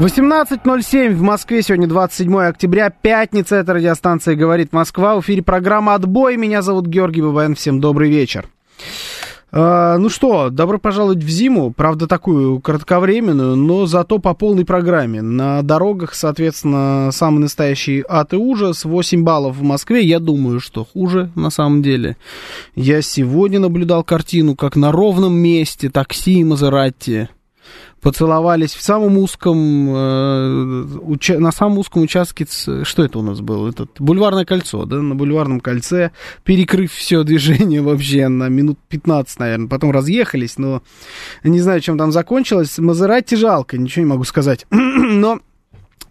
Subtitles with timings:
[0.00, 6.38] 18.07 в Москве, сегодня 27 октября, пятница, это радиостанция «Говорит Москва», в эфире программа «Отбой»,
[6.38, 8.48] меня зовут Георгий Бабаян, всем добрый вечер.
[9.52, 15.20] А, ну что, добро пожаловать в зиму, правда такую кратковременную, но зато по полной программе.
[15.20, 20.86] На дорогах, соответственно, самый настоящий ад и ужас, 8 баллов в Москве, я думаю, что
[20.86, 22.16] хуже на самом деле.
[22.74, 27.28] Я сегодня наблюдал картину, как на ровном месте такси и Мазератти
[28.00, 32.46] поцеловались в самом узком, э, на самом узком участке,
[32.82, 36.12] что это у нас было, этот бульварное кольцо, да, на бульварном кольце,
[36.44, 40.82] перекрыв все движение вообще на минут 15, наверное, потом разъехались, но
[41.44, 45.40] не знаю, чем там закончилось, Мазерати жалко, ничего не могу сказать, но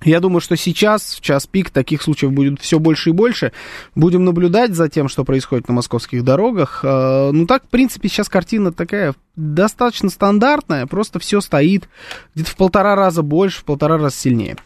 [0.03, 3.51] я думаю, что сейчас, в час пик, таких случаев будет все больше и больше.
[3.95, 6.81] Будем наблюдать за тем, что происходит на московских дорогах.
[6.83, 11.89] Э, ну, так, в принципе, сейчас картина такая достаточно стандартная, просто все стоит
[12.35, 14.57] где-то в полтора раза больше, в полтора раза сильнее.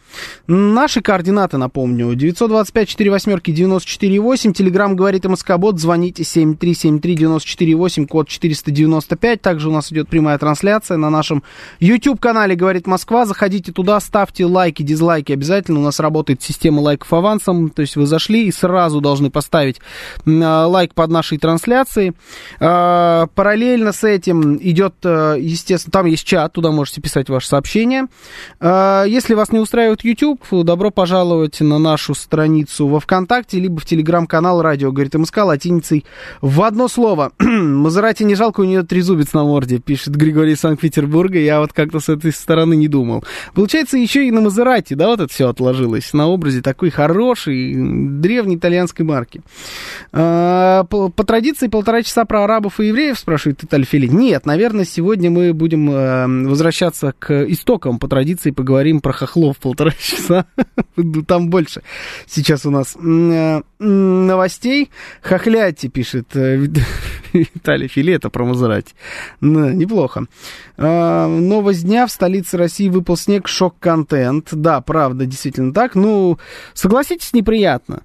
[0.46, 10.08] Наши координаты, напомню, 925-48-94-8, Телеграмм говорит МСК-бот, звоните 7373-94-8, код 495, также у нас идет
[10.08, 11.44] прямая трансляция на нашем
[11.80, 17.68] YouTube-канале «Говорит Москва», заходите туда, ставьте лайки, дизлайки обязательно, у нас работает система лайков авансом,
[17.70, 19.80] то есть вы зашли и сразу должны поставить
[20.26, 22.14] лайк под нашей трансляцией.
[22.60, 28.08] А, параллельно с этим идет, э, естественно, там есть чат, туда можете писать ваши сообщения.
[28.60, 33.86] А, если вас не устраивает YouTube, добро пожаловать на нашу страницу во ВКонтакте, либо в
[33.86, 36.04] телеграм-канал радио, говорит МСК, латиницей
[36.40, 37.32] в одно слово.
[37.38, 42.08] Мазерати не жалко, у нее трезубец на морде, пишет Григорий Санкт-Петербурга, я вот как-то с
[42.08, 43.24] этой стороны не думал.
[43.54, 48.56] Получается, еще и на Мазерати, да, вот это все отложилось, на образе такой хорошей, древней
[48.56, 49.42] итальянской марки.
[50.12, 54.06] А, по, по традиции полтора часа про арабов и евреев, спрашивает Виталий Фили.
[54.06, 57.98] Нет, наверное, сегодня мы будем э, возвращаться к истокам.
[57.98, 60.46] По традиции поговорим про хохлов полтора часа.
[61.26, 61.82] Там больше
[62.26, 64.90] сейчас у нас э, новостей.
[65.22, 66.56] Хохляти, пишет э,
[67.32, 68.94] Виталий Филе, это про Мазерати.
[69.40, 70.26] Неплохо.
[70.76, 74.48] Новость дня в столице России выпал снег, шок-контент.
[74.52, 75.94] Да, правда, действительно так.
[75.94, 76.38] Ну,
[76.74, 78.02] согласитесь, неприятно.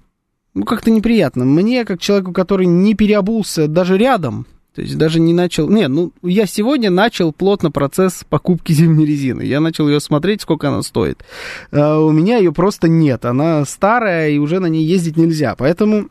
[0.54, 1.44] Ну, как-то неприятно.
[1.44, 5.68] Мне, как человеку, который не переобулся даже рядом, то есть даже не начал...
[5.68, 9.42] Не, ну, я сегодня начал плотно процесс покупки зимней резины.
[9.42, 11.24] Я начал ее смотреть, сколько она стоит.
[11.72, 13.24] А у меня ее просто нет.
[13.24, 15.56] Она старая, и уже на ней ездить нельзя.
[15.56, 16.08] Поэтому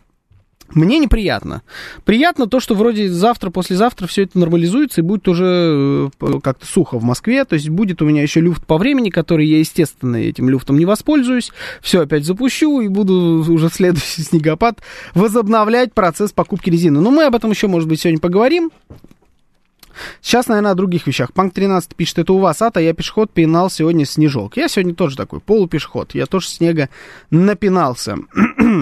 [0.73, 1.63] мне неприятно.
[2.05, 6.99] Приятно то, что вроде завтра, послезавтра все это нормализуется и будет уже э, как-то сухо
[6.99, 7.43] в Москве.
[7.45, 10.85] То есть будет у меня еще люфт по времени, который я, естественно, этим люфтом не
[10.85, 11.51] воспользуюсь.
[11.81, 14.81] Все опять запущу и буду уже в следующий снегопад
[15.13, 17.01] возобновлять процесс покупки резины.
[17.01, 18.71] Но мы об этом еще, может быть, сегодня поговорим.
[20.21, 21.33] Сейчас, наверное, о других вещах.
[21.33, 24.55] Панк 13 пишет, это у вас ад, а я пешеход пинал сегодня снежок.
[24.57, 26.13] Я сегодня тоже такой полупешеход.
[26.15, 26.89] Я тоже снега
[27.31, 28.17] напинался.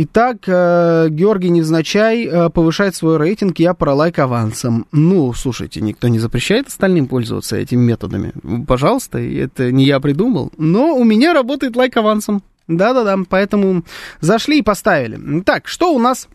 [0.00, 4.86] Итак, э, Георгий Невзначай э, повышает свой рейтинг, я про лайк авансом.
[4.92, 8.32] Ну, слушайте, никто не запрещает остальным пользоваться этими методами.
[8.68, 10.52] Пожалуйста, это не я придумал.
[10.56, 12.44] Но у меня работает лайк авансом.
[12.68, 13.82] Да-да-да, поэтому
[14.20, 15.40] зашли и поставили.
[15.40, 16.28] Так, что у нас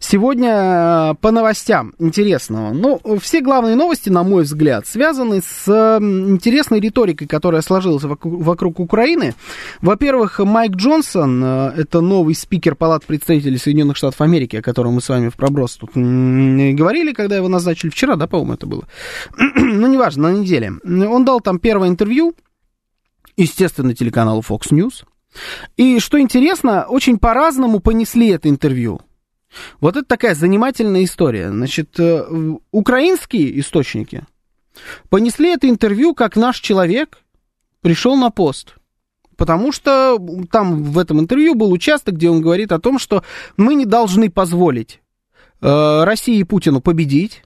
[0.00, 2.72] Сегодня э, по новостям интересного.
[2.72, 9.34] Ну, все главные новости, на мой взгляд, связаны с интересной риторикой, которая сложилась вокруг, Украины.
[9.80, 15.00] Во-первых, Майк Джонсон, э, это новый спикер Палат представителей Соединенных Штатов Америки, о котором мы
[15.00, 18.84] с вами в проброс тут говорили, когда его назначили вчера, да, по-моему, это было.
[19.36, 20.72] ну, неважно, на неделе.
[20.84, 22.34] Он дал там первое интервью,
[23.36, 25.04] естественно, телеканалу Fox News.
[25.76, 29.00] И что интересно, очень по-разному понесли это интервью.
[29.80, 31.50] Вот это такая занимательная история.
[31.50, 32.24] Значит, э,
[32.70, 34.24] украинские источники
[35.08, 37.18] понесли это интервью, как наш человек
[37.80, 38.74] пришел на пост.
[39.36, 40.18] Потому что
[40.50, 43.24] там в этом интервью был участок, где он говорит о том, что
[43.56, 45.00] мы не должны позволить
[45.60, 47.42] э, России и Путину победить,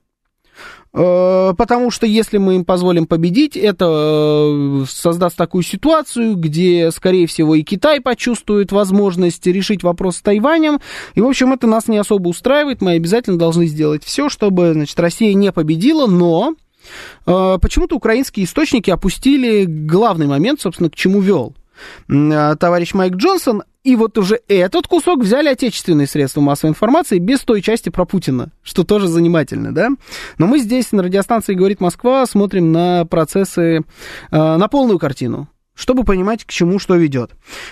[0.93, 7.55] потому что если мы им позволим победить, это э, создаст такую ситуацию, где, скорее всего,
[7.55, 10.81] и Китай почувствует возможность решить вопрос с Тайванем.
[11.15, 12.81] И, в общем, это нас не особо устраивает.
[12.81, 16.55] Мы обязательно должны сделать все, чтобы, значит, Россия не победила, но
[17.27, 21.55] э, почему-то украинские источники опустили главный момент, собственно, к чему вел
[22.09, 27.41] э, товарищ Майк Джонсон, и вот уже этот кусок взяли отечественные средства массовой информации без
[27.41, 29.89] той части про Путина, что тоже занимательно, да?
[30.37, 33.85] Но мы здесь на радиостанции «Говорит Москва» смотрим на процессы,
[34.31, 37.31] на полную картину чтобы понимать, к чему что ведет.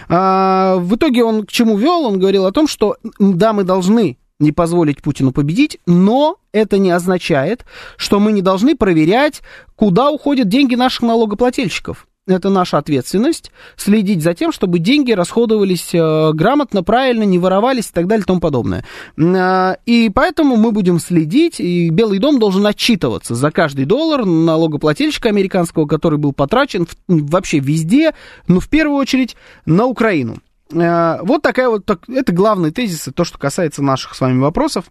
[0.08, 2.04] А, в итоге он к чему вел?
[2.04, 6.92] Он говорил о том, что да, мы должны не позволить Путину победить, но это не
[6.92, 7.64] означает,
[7.96, 9.42] что мы не должны проверять,
[9.74, 16.32] куда уходят деньги наших налогоплательщиков это наша ответственность, следить за тем, чтобы деньги расходовались э,
[16.32, 18.84] грамотно, правильно, не воровались и так далее и тому подобное.
[19.16, 25.28] Э, и поэтому мы будем следить, и Белый дом должен отчитываться за каждый доллар налогоплательщика
[25.28, 28.14] американского, который был потрачен вообще везде,
[28.48, 30.38] но в первую очередь на Украину.
[30.72, 34.86] Э, вот такая вот, это главный тезис, то, что касается наших с вами вопросов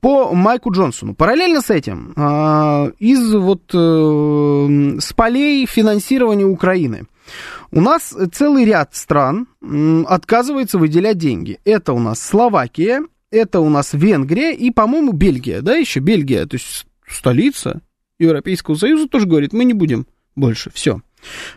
[0.00, 1.14] по Майку Джонсону.
[1.14, 7.06] Параллельно с этим, а, из вот э, с полей финансирования Украины,
[7.70, 9.48] у нас целый ряд стран
[10.06, 11.58] отказывается выделять деньги.
[11.64, 16.56] Это у нас Словакия, это у нас Венгрия и, по-моему, Бельгия, да, еще Бельгия, то
[16.56, 17.80] есть столица
[18.18, 20.06] Европейского Союза тоже говорит, мы не будем
[20.36, 21.00] больше, все.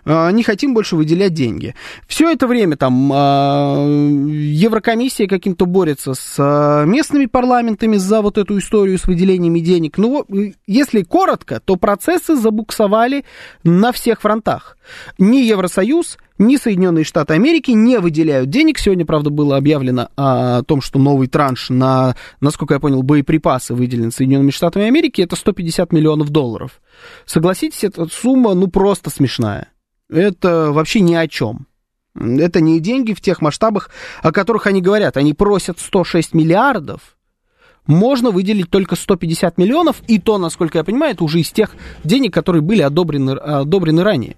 [0.06, 1.76] А, не хотим больше выделять деньги.
[2.08, 8.58] Все это время там а, Еврокомиссия каким-то борется с а, местными парламентами за вот эту
[8.58, 9.98] историю с выделениями денег.
[9.98, 10.26] Ну,
[10.68, 13.26] если коротко, то процессы забуксовали
[13.64, 14.78] на всех фронтах.
[15.18, 18.78] Ни Евросоюз, ни Соединенные Штаты Америки не выделяют денег.
[18.78, 24.12] Сегодня, правда, было объявлено о том, что новый транш на, насколько я понял, боеприпасы выделен
[24.12, 25.22] Соединенными Штатами Америки.
[25.22, 26.82] Это 150 миллионов долларов.
[27.26, 29.70] Согласитесь, эта сумма, ну, просто смешная.
[30.10, 31.68] Это вообще ни о чем.
[32.16, 33.90] Это не деньги в тех масштабах,
[34.22, 35.18] о которых они говорят.
[35.18, 37.18] Они просят 106 миллиардов.
[37.88, 42.34] Можно выделить только 150 миллионов, и то, насколько я понимаю, это уже из тех денег,
[42.34, 44.38] которые были одобрены, одобрены ранее.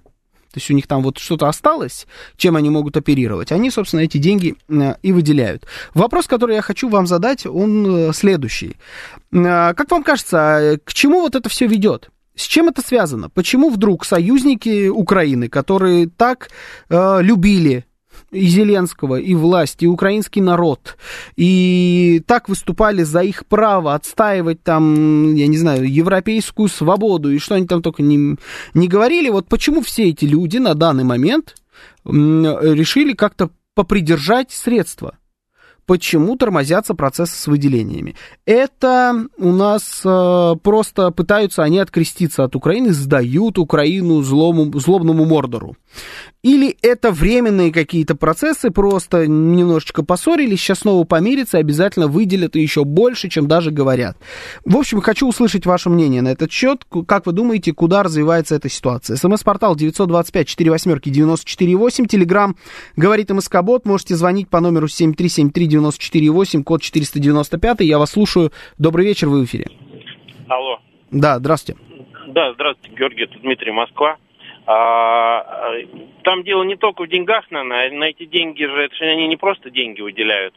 [0.58, 3.52] То есть у них там вот что-то осталось, чем они могут оперировать.
[3.52, 5.68] Они, собственно, эти деньги э, и выделяют.
[5.94, 8.76] Вопрос, который я хочу вам задать, он э, следующий.
[9.32, 12.10] Э, как вам кажется, к чему вот это все ведет?
[12.36, 13.30] С чем это связано?
[13.30, 16.50] Почему вдруг союзники Украины, которые так
[16.90, 17.86] э, любили
[18.38, 20.98] и Зеленского, и власть, и украинский народ,
[21.36, 27.56] и так выступали за их право отстаивать там, я не знаю, европейскую свободу, и что
[27.56, 28.38] они там только не,
[28.74, 31.56] не говорили, вот почему все эти люди на данный момент
[32.06, 35.18] решили как-то попридержать средства?
[35.88, 38.16] Почему тормозятся процессы с выделениями.
[38.46, 45.76] Это у нас э, просто пытаются они откреститься от Украины, сдают Украину злому, злобному Мордору.
[46.44, 53.28] Или это временные какие-то процессы, просто немножечко поссорились, сейчас снова помирятся, обязательно выделят еще больше,
[53.30, 54.18] чем даже говорят.
[54.64, 56.86] В общем, хочу услышать ваше мнение на этот счет.
[57.08, 59.18] Как вы думаете, куда развивается эта ситуация?
[59.18, 62.56] СМС-портал 925 4 восьмерки 948, Телеграмм
[62.96, 64.88] говорит МСК-бот, можете звонить по номеру
[65.80, 67.82] 7373948, код 495.
[67.82, 68.52] Я вас слушаю.
[68.78, 69.68] Добрый вечер, вы в эфире.
[70.48, 70.80] Алло.
[71.12, 71.80] Да, здравствуйте.
[72.28, 74.18] Да, здравствуйте, Георгий, это Дмитрий, Москва.
[74.66, 75.72] А,
[76.24, 79.38] там дело не только в деньгах, наверное, на эти деньги же, это же они не
[79.38, 80.54] просто деньги выделяют.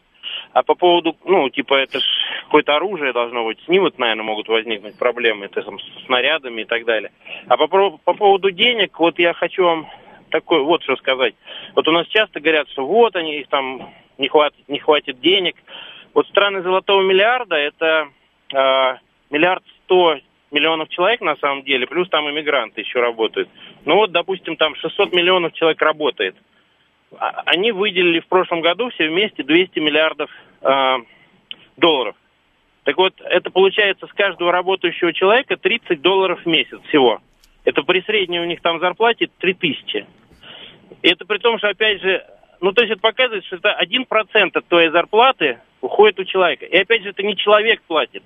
[0.53, 2.03] А по поводу, ну, типа, это ж
[2.45, 6.63] какое-то оружие должно быть, с ним вот, наверное, могут возникнуть проблемы, это там, с снарядами
[6.63, 7.13] и так далее.
[7.47, 9.87] А по, по поводу денег, вот я хочу вам
[10.31, 11.35] такое, вот что сказать.
[11.77, 15.57] Вот у нас часто говорят, что вот они, их там не хватит, не хватит денег.
[16.15, 18.09] Вот страны золотого миллиарда, это
[18.53, 18.97] э,
[19.31, 20.17] миллиард сто
[20.51, 23.49] миллионов человек на самом деле, плюс там иммигранты еще работают.
[23.85, 26.37] Ну вот, допустим, там 600 миллионов человек работает.
[27.19, 30.97] А, они выделили в прошлом году все вместе 200 миллиардов э,
[31.77, 32.17] долларов.
[32.85, 37.21] Так вот, это получается с каждого работающего человека 30 долларов в месяц всего.
[37.65, 40.07] Это при средней у них там зарплате 3000.
[41.03, 42.25] И это при том, что, опять же,
[42.61, 46.67] ну, то есть это показывает, что это 1% от твоей зарплаты уходит у человека.
[46.67, 48.23] И опять же, это не человек платит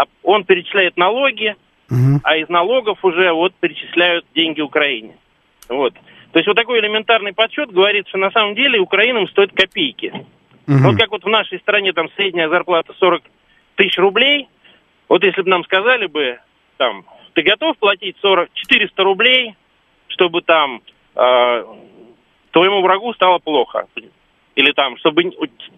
[0.00, 1.56] а он перечисляет налоги,
[1.90, 2.20] угу.
[2.22, 5.16] а из налогов уже вот перечисляют деньги Украине.
[5.68, 5.94] Вот.
[6.32, 10.12] То есть вот такой элементарный подсчет говорит, что на самом деле Украинам стоит копейки.
[10.66, 10.78] Угу.
[10.84, 13.22] Вот как вот в нашей стране там средняя зарплата 40
[13.76, 14.48] тысяч рублей,
[15.08, 16.38] вот если бы нам сказали бы,
[16.76, 19.54] там, ты готов платить 40, 400 рублей,
[20.08, 20.82] чтобы там
[21.14, 21.64] э,
[22.50, 23.86] твоему врагу стало плохо?
[24.56, 25.24] Или там, чтобы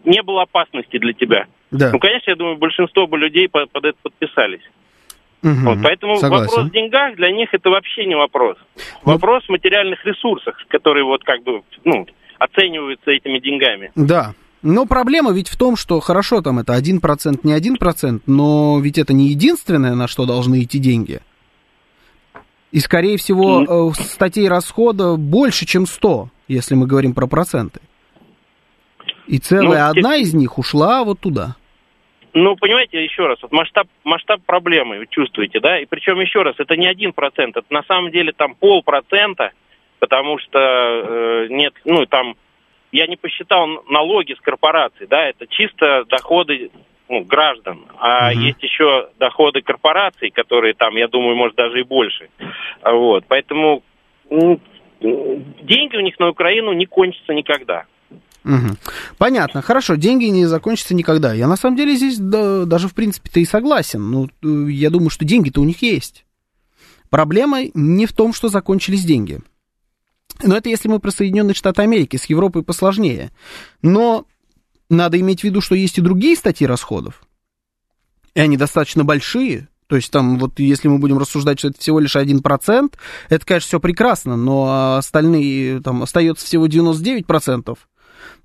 [0.04, 1.46] не было опасности для тебя?
[1.70, 1.90] Да.
[1.92, 4.62] Ну, конечно, я думаю, большинство бы людей под, под это подписались.
[5.42, 6.46] Угу, вот, поэтому согласен.
[6.46, 8.56] вопрос в деньгах для них это вообще не вопрос.
[9.04, 12.06] Ну, вопрос в материальных ресурсах, которые вот как бы, ну,
[12.38, 13.90] оцениваются этими деньгами.
[13.96, 14.34] Да.
[14.62, 19.12] Но проблема ведь в том, что хорошо, там это 1%, не 1%, но ведь это
[19.12, 21.20] не единственное, на что должны идти деньги.
[22.72, 27.80] И, скорее всего, э, статей расхода больше, чем 100, если мы говорим про проценты.
[29.26, 31.56] И целая Ну, одна из них ушла вот туда.
[32.32, 35.78] Ну, понимаете, еще раз, вот масштаб, масштаб проблемы вы чувствуете, да?
[35.80, 39.52] И причем, еще раз, это не один процент, это на самом деле там полпроцента,
[39.98, 42.36] потому что э, нет, ну, там,
[42.90, 46.70] я не посчитал налоги с корпораций, да, это чисто доходы
[47.12, 48.40] ну, граждан, а Мгм.
[48.40, 52.30] есть еще доходы корпораций, которые там, я думаю, может даже и больше.
[52.82, 53.82] Вот, поэтому
[54.30, 57.84] деньги у них на Украину не кончатся никогда.
[58.44, 58.78] Мгм.
[59.18, 61.34] Понятно, хорошо, деньги не закончатся никогда.
[61.34, 64.10] Я на самом деле здесь да, даже в принципе-то и согласен.
[64.10, 66.24] Ну, э, я думаю, что деньги-то у них есть.
[67.10, 69.38] Проблема не в том, что закончились деньги.
[70.42, 73.30] Но это если мы про Соединенные Штаты Америки, с Европой посложнее.
[73.82, 74.24] Но
[74.94, 77.22] надо иметь в виду, что есть и другие статьи расходов.
[78.34, 79.68] И они достаточно большие.
[79.86, 82.94] То есть там вот если мы будем рассуждать, что это всего лишь 1%,
[83.28, 87.76] это, конечно, все прекрасно, но остальные, там, остается всего 99% м,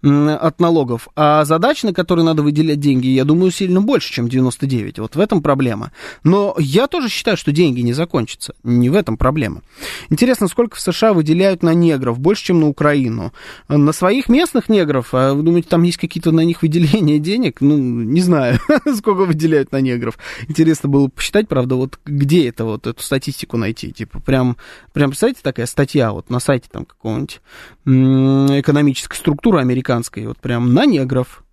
[0.03, 1.07] от налогов.
[1.15, 4.99] А задач, на которые надо выделять деньги, я думаю, сильно больше, чем 99.
[4.99, 5.91] Вот в этом проблема.
[6.23, 8.53] Но я тоже считаю, что деньги не закончатся.
[8.63, 9.61] Не в этом проблема.
[10.09, 12.19] Интересно, сколько в США выделяют на негров?
[12.19, 13.33] Больше, чем на Украину.
[13.67, 17.61] На своих местных негров, а вы думаете, там есть какие-то на них выделения денег?
[17.61, 18.59] Ну, не знаю,
[18.97, 20.17] сколько выделяют на негров.
[20.47, 23.91] Интересно было посчитать, правда, вот где это, вот эту статистику найти.
[23.91, 24.57] Типа, прям,
[24.93, 27.41] прям, представляете, такая статья вот на сайте там какого-нибудь
[27.85, 31.43] экономической структуры американской, вот прям на негров.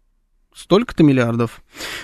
[0.54, 1.62] Столько-то миллиардов.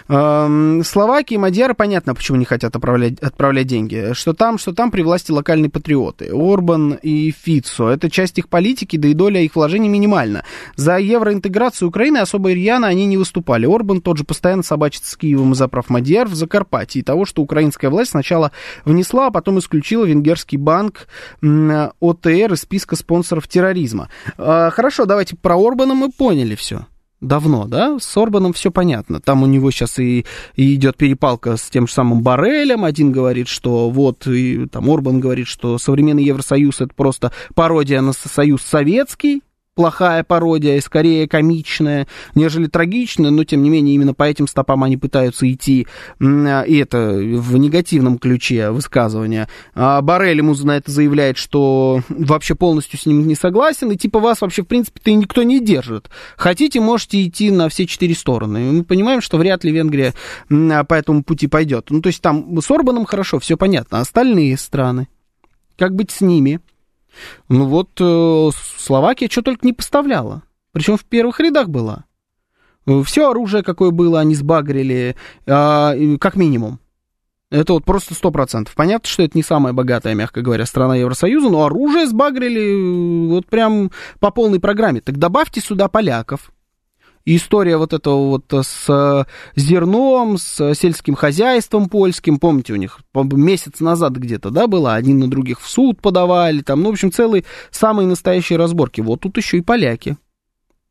[0.08, 4.12] Эм, Словакия и Мадьяры, понятно, почему не хотят отправлять, отправлять деньги.
[4.12, 6.30] Что там, что там при власти локальные патриоты.
[6.32, 7.88] Орбан и Фицо.
[7.88, 10.44] Это часть их политики, да и доля их вложений минимальна.
[10.74, 13.66] За евроинтеграцию Украины особо рьяно они не выступали.
[13.66, 17.02] Орбан тот же постоянно собачится с Киевом из-за прав Мадьяр в Закарпатье.
[17.02, 18.50] И того, что украинская власть сначала
[18.84, 21.06] внесла, а потом исключила венгерский банк
[21.40, 24.08] ОТР из списка спонсоров терроризма.
[24.36, 26.86] Э, Хорошо, давайте про Орбана мы поняли все
[27.20, 27.98] давно, да?
[27.98, 29.20] С Орбаном все понятно.
[29.20, 30.24] Там у него сейчас и,
[30.56, 32.84] и идет перепалка с тем же самым Барелем.
[32.84, 38.12] Один говорит, что вот, и, там Орбан говорит, что современный Евросоюз это просто пародия на
[38.12, 39.42] Союз Советский.
[39.76, 44.82] Плохая пародия, и скорее комичная, нежели трагичная, но тем не менее именно по этим стопам
[44.82, 45.86] они пытаются идти,
[46.20, 49.48] и это в негативном ключе высказывания.
[49.74, 54.18] А Барель ему на это заявляет, что вообще полностью с ним не согласен, и типа
[54.18, 56.10] вас вообще в принципе-то и никто не держит.
[56.36, 58.72] Хотите, можете идти на все четыре стороны.
[58.72, 60.14] Мы понимаем, что вряд ли Венгрия
[60.48, 61.86] по этому пути пойдет.
[61.90, 64.00] Ну, то есть там с Орбаном хорошо, все понятно.
[64.00, 65.08] Остальные страны,
[65.78, 66.60] как быть с ними?
[67.48, 70.42] Ну вот э, Словакия что только не поставляла.
[70.72, 72.04] Причем в первых рядах была.
[73.04, 75.14] Все оружие, какое было, они сбагрили,
[75.46, 76.80] а, как минимум.
[77.50, 78.74] Это вот просто сто процентов.
[78.74, 83.46] Понятно, что это не самая богатая, мягко говоря, страна Евросоюза, но оружие сбагрили э, вот
[83.46, 83.90] прям
[84.20, 85.00] по полной программе.
[85.00, 86.52] Так добавьте сюда поляков.
[87.24, 89.24] И история вот этого вот с э,
[89.54, 95.30] зерном, с сельским хозяйством польским, помните, у них месяц назад где-то, да, было, один на
[95.30, 99.00] других в суд подавали, там, ну, в общем, целые самые настоящие разборки.
[99.00, 100.16] Вот тут еще и поляки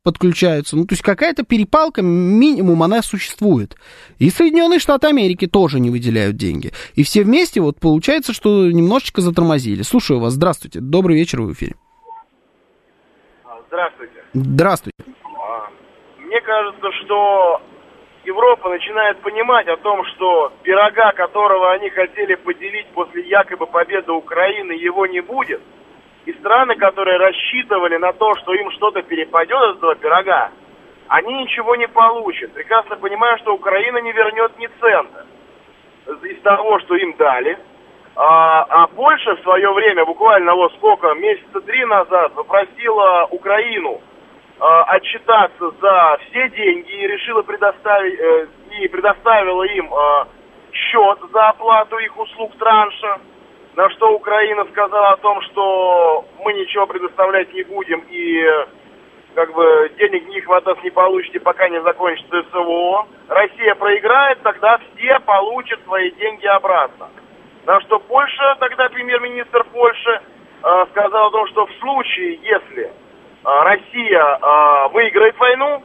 [0.02, 0.76] подключаются.
[0.76, 3.76] Ну, то есть какая-то перепалка, минимум, она существует.
[4.18, 6.72] И Соединенные Штаты Америки тоже не выделяют деньги.
[6.94, 9.82] И все вместе вот получается, что немножечко затормозили.
[9.82, 11.74] Слушаю вас, здравствуйте, добрый вечер, вы в эфире.
[13.68, 14.12] Здравствуйте.
[14.32, 15.04] Здравствуйте.
[16.30, 17.60] Мне кажется, что
[18.22, 24.70] Европа начинает понимать о том, что пирога, которого они хотели поделить после якобы победы Украины,
[24.70, 25.60] его не будет.
[26.26, 30.52] И страны, которые рассчитывали на то, что им что-то перепадет от этого пирога,
[31.08, 32.52] они ничего не получат.
[32.52, 35.26] Прекрасно понимаю, что Украина не вернет ни цента
[36.22, 37.58] из того, что им дали.
[38.14, 44.00] А, а Польша в свое время, буквально вот сколько, месяца три назад, попросила Украину
[44.66, 48.46] отчитаться за все деньги и решила предоставить э,
[48.80, 50.24] и предоставила им э,
[50.72, 53.18] счет за оплату их услуг транша,
[53.76, 58.66] на что Украина сказала о том, что мы ничего предоставлять не будем и э,
[59.34, 63.06] как бы денег них от нас не получите, пока не закончится СВО.
[63.28, 67.08] Россия проиграет, тогда все получат свои деньги обратно.
[67.64, 70.20] На что Польша, тогда премьер-министр Польши,
[70.62, 72.90] э, сказал о том, что в случае, если э,
[73.42, 75.82] Россия э, выиграет войну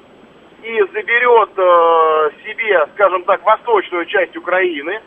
[0.61, 4.99] и заберет э, себе, скажем так, восточную часть Украины,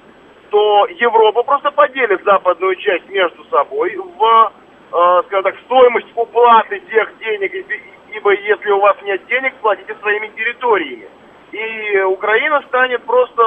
[0.50, 4.52] то Европа просто поделит западную часть между собой в,
[5.26, 7.52] скажем так, стоимость уплаты тех денег,
[8.14, 11.08] ибо если у вас нет денег, платите своими территориями.
[11.52, 13.42] И Украина станет просто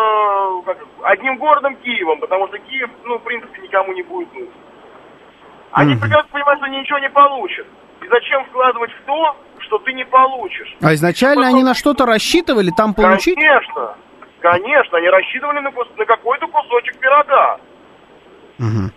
[0.65, 4.53] как, одним городом Киевом, потому что Киев, ну, в принципе, никому не будет нужен.
[5.71, 7.67] Они прекрасно понимают, что они ничего не получат.
[8.01, 10.75] И зачем вкладывать в то, что ты не получишь?
[10.81, 13.35] А изначально они на что-то рассчитывали там получить?
[13.35, 13.95] Конечно,
[14.39, 17.59] конечно, они рассчитывали на, на какой-то кусочек пирога.
[18.57, 18.91] Мгм.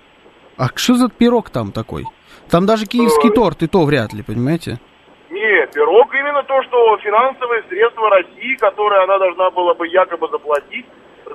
[0.57, 2.05] А что за пирог там такой?
[2.51, 3.35] Там даже киевский Ой.
[3.35, 4.79] торт и то вряд ли, понимаете?
[5.31, 10.87] Нет, пирог именно то, что финансовые средства России, которые она должна была бы якобы заплатить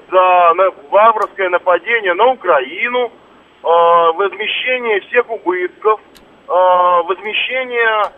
[0.10, 0.54] за
[0.90, 3.12] варварское нападение на Украину, э,
[3.62, 8.12] возмещение всех убытков, э, возмещение,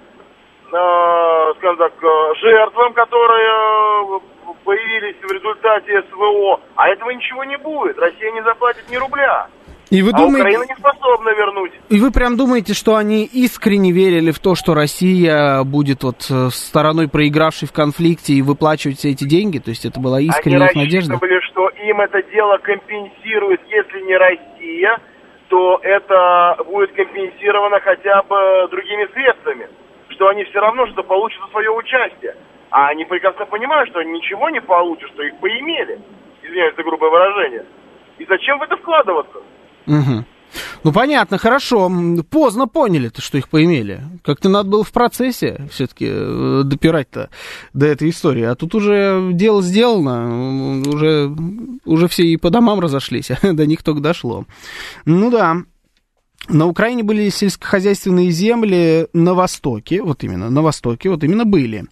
[0.72, 6.60] э, скажем так, э, жертвам, которые э, появились в результате СВО.
[6.76, 7.98] А этого ничего не будет.
[8.00, 9.48] Россия не заплатит ни рубля.
[9.90, 11.72] И вы а Украина думаете, не способна вернуть.
[11.90, 16.48] и вы прям думаете, что они искренне верили в то, что Россия будет вот э,
[16.50, 19.60] стороной проигравшей в конфликте и выплачивать все эти деньги?
[19.60, 21.14] То есть это была искренняя их Они надежда?
[21.14, 24.98] рассчитывали, что им это дело компенсирует, если не Россия,
[25.52, 29.68] то это будет компенсировано хотя бы другими средствами,
[30.08, 32.38] что они все равно что получат за свое участие.
[32.70, 36.00] А они прекрасно понимают, что они ничего не получат, что их поимели.
[36.42, 37.66] Извиняюсь за грубое выражение.
[38.18, 39.40] И зачем в это вкладываться?
[39.88, 40.26] Мгм.
[40.84, 41.92] Ну, понятно, хорошо.
[42.30, 44.02] Поздно поняли-то, что их поимели.
[44.24, 46.08] Как-то надо было в процессе все-таки
[46.64, 47.30] допирать-то
[47.74, 48.44] до этой истории.
[48.44, 51.34] А тут уже дело сделано, уже,
[51.86, 54.46] уже все и по домам разошлись, а до них только дошло.
[55.06, 55.58] Ну да.
[56.50, 61.86] На Украине были сельскохозяйственные земли на востоке, вот именно, на востоке, вот именно были.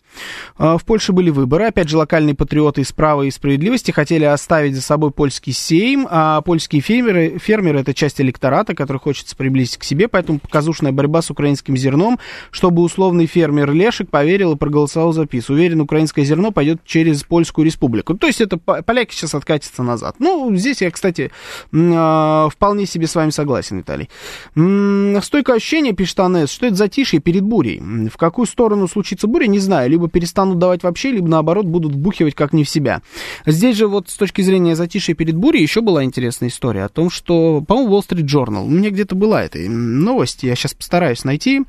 [0.58, 1.66] А, В Польше были выборы.
[1.66, 6.42] Опять же, локальные патриоты из права и справедливости хотели оставить за собой польский сейм, а
[6.42, 11.30] польские фермеры, фермеры это часть электората, который хочется приблизить к себе, поэтому показушная борьба с
[11.30, 15.50] украинским зерном, чтобы условный фермер Лешек поверил и проголосовал за ПИС.
[15.52, 18.16] Уверен, украинское зерно пойдет через Польскую республику.
[18.16, 20.16] То есть это по- поляки сейчас откатятся назад.
[20.20, 21.32] Ну, здесь я, кстати,
[21.72, 24.10] а, вполне себе с вами согласен, Виталий.
[24.54, 27.80] Стойкое ощущение, пишет Анесс, что это затишье перед бурей.
[27.80, 29.90] В какую сторону случится буря, не знаю.
[29.90, 33.02] Либо перестанут давать вообще, либо наоборот будут вбухивать как не в себя.
[33.46, 37.10] Здесь же вот с точки зрения затишья перед бурей еще была интересная история о том,
[37.10, 41.64] что, по-моему, Wall Street Journal, у меня где-то была эта новость, я сейчас постараюсь найти,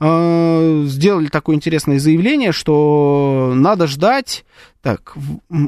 [0.00, 4.44] э, сделали такое интересное заявление, что надо ждать...
[4.82, 5.16] Так,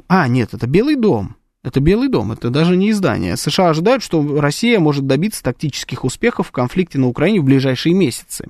[0.07, 1.35] а, нет, это Белый дом.
[1.65, 3.37] Это Белый дом, это даже не издание.
[3.37, 8.47] США ожидают, что Россия может добиться тактических успехов в конфликте на Украине в ближайшие месяцы.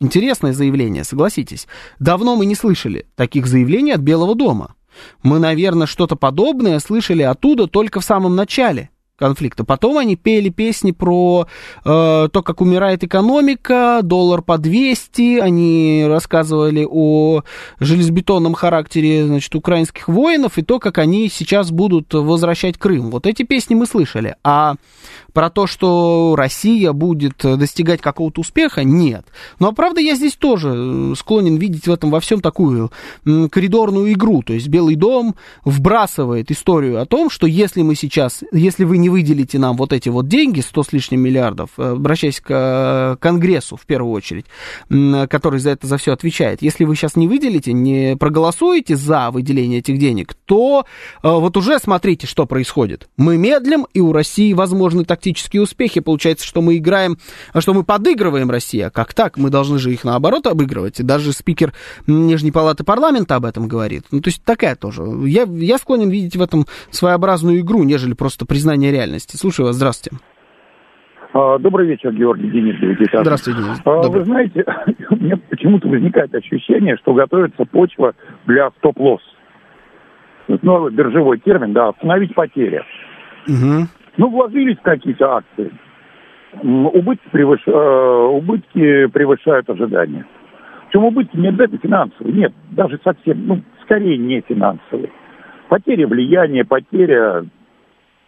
[0.00, 1.66] Интересное заявление, согласитесь.
[1.98, 4.74] Давно мы не слышали таких заявлений от Белого дома.
[5.22, 9.64] Мы, наверное, что-то подобное слышали оттуда только в самом начале конфликта.
[9.64, 11.46] Потом они пели песни про
[11.84, 17.42] э, то, как умирает экономика, доллар по 200, они рассказывали о
[17.78, 23.10] железобетонном характере, значит, украинских воинов и то, как они сейчас будут возвращать Крым.
[23.10, 24.36] Вот эти песни мы слышали.
[24.42, 24.74] А
[25.34, 29.26] про то, что Россия будет достигать какого-то успеха, нет.
[29.58, 32.90] Но, правда, я здесь тоже э, склонен видеть в этом во всем такую
[33.24, 34.42] коридорную игру.
[34.42, 39.10] То есть Белый дом вбрасывает историю о том, что если мы сейчас, если вы не
[39.10, 43.76] выделите нам вот эти вот деньги, 100 с лишним миллиардов, э, обращаясь к э, Конгрессу
[43.76, 44.46] в первую очередь,
[44.88, 49.80] который за это за все отвечает, если вы сейчас не выделите, не проголосуете за выделение
[49.80, 50.84] этих денег, то
[51.22, 53.08] э, вот уже смотрите, что происходит.
[53.16, 56.00] Мы медлим, и у России возможны тактические успехи.
[56.00, 57.16] Получается, что мы играем,
[57.58, 58.80] что мы подыгрываем России.
[58.80, 59.38] А как так?
[59.38, 61.00] Мы должны же их наоборот обыгрывать.
[61.00, 61.72] И даже спикер
[62.06, 64.04] Нижней Палаты парламента об этом говорит.
[64.12, 65.02] Ну, то есть такая тоже.
[65.24, 69.36] Я, я склонен видеть в этом своеобразную игру, нежели просто признание реальности.
[69.36, 70.18] Слушаю вас, здравствуйте.
[71.32, 72.78] А, Добрый вечер, Георгий Денис.
[72.78, 73.22] Девятиэтажный.
[73.22, 73.80] Здравствуйте, Денис.
[73.84, 74.20] А, Добрый.
[74.20, 74.64] Вы знаете,
[75.10, 78.12] у меня почему-то возникает ощущение, что готовится почва
[78.46, 79.22] для стоп-лосс.
[80.60, 82.82] Новый биржевой термин, да, остановить потери.
[83.46, 83.88] Мгм.
[84.16, 85.70] Ну, вложились какие-то акции.
[86.62, 90.24] Убытки, превыш- э, убытки превышают ожидания.
[90.86, 95.10] Причем убытки не обязательно финансовые, нет, даже совсем, ну, скорее не финансовые.
[95.68, 97.44] Потеря влияния, потеря,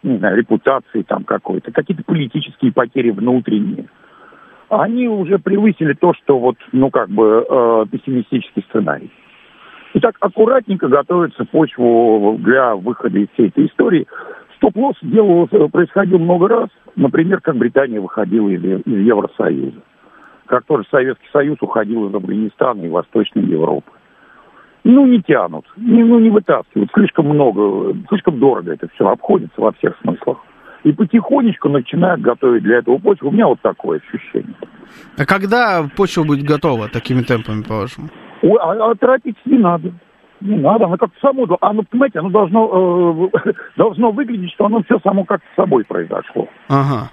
[0.03, 3.85] не знаю, репутации там какой-то, какие-то политические потери внутренние.
[4.69, 9.11] Они уже превысили то, что вот, ну, как бы, э, пессимистический сценарий.
[9.93, 14.05] И так аккуратненько готовится почву для выхода из всей этой истории.
[14.57, 16.69] Стоп-лосс делался, происходил много раз.
[16.95, 19.81] Например, как Британия выходила из, из Евросоюза.
[20.47, 23.91] Как тоже Советский Союз уходил из Афганистана и Восточной Европы.
[24.83, 26.89] Ну, не тянут, не, ну, не вытаскивают.
[26.93, 30.37] Слишком много, слишком дорого это все обходится во всех смыслах.
[30.83, 33.27] И потихонечку начинают готовить для этого почву.
[33.27, 34.55] У меня вот такое ощущение.
[35.17, 38.07] А когда почва будет готова такими темпами, по-вашему?
[38.43, 39.91] А, а торопиться не надо.
[40.41, 44.99] Не надо, оно как-то само, оно, понимаете, оно должно, э, должно выглядеть, что оно все
[44.99, 46.47] само как-то с собой произошло.
[46.67, 47.09] Ага.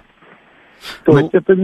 [1.05, 1.55] То Ну, есть это...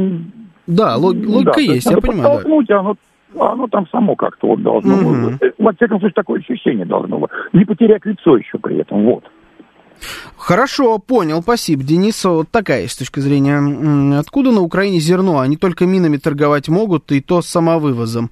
[0.67, 2.65] Да, лог- логика да, есть, я понимаю.
[2.67, 2.80] да.
[2.80, 2.95] оно,
[3.39, 5.30] оно там само как-то вот должно...
[5.32, 5.54] Быть.
[5.58, 7.30] Во всяком случае, такое ощущение должно быть.
[7.54, 9.24] Не потерять лицо еще при этом, вот.
[10.38, 11.84] Хорошо, понял, спасибо.
[11.84, 14.18] Денис, вот такая есть точка зрения.
[14.18, 15.40] Откуда на Украине зерно?
[15.40, 18.32] Они только минами торговать могут, и то с самовывозом.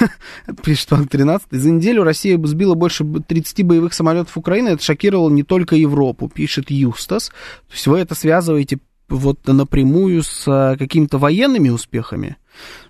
[0.64, 1.48] Пишет Банк 13.
[1.50, 4.70] За неделю Россия сбила больше 30 боевых самолетов Украины.
[4.70, 7.28] Это шокировало не только Европу, пишет Юстас.
[7.28, 12.36] То есть вы это связываете вот напрямую с а, какими-то военными успехами?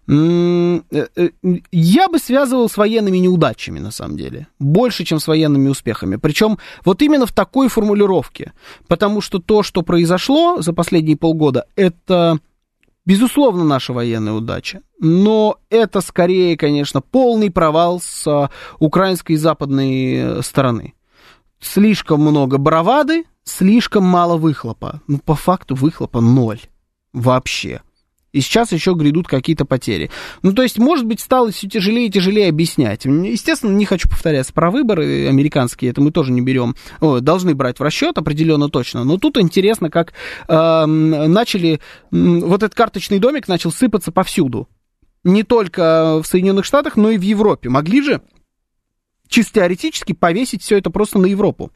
[0.07, 1.29] Э, э,
[1.73, 4.47] Я бы связывал с военными неудачами, на самом деле.
[4.59, 6.17] Больше, чем с военными успехами.
[6.17, 8.53] Причем вот именно в такой формулировке.
[8.87, 12.39] Потому что то, что произошло за последние полгода, это,
[13.07, 14.81] безусловно, наша военная удача.
[15.01, 20.95] Но это скорее, конечно, полный провал с а, украинской и западной э, стороны.
[21.61, 25.01] Слишком много бравады, слишком мало выхлопа.
[25.07, 26.61] Ну, по факту выхлопа ноль.
[27.13, 27.83] Вообще.
[28.35, 30.11] И сейчас еще грядут какие-то потери.
[30.43, 33.05] Ну, то есть, может быть, стало все тяжелее и тяжелее объяснять.
[33.05, 37.83] Естественно, не хочу повторяться про выборы американские, это мы тоже не берем, должны брать в
[37.83, 39.05] расчет определенно точно.
[39.05, 40.15] Но тут интересно, как
[40.49, 41.81] э, начали,
[42.11, 44.69] вот этот карточный домик начал сыпаться повсюду.
[45.23, 47.69] Не только в Соединенных Штатах, но и в Европе.
[47.69, 48.21] Могли же
[49.29, 51.71] чисто теоретически повесить все это просто на Европу.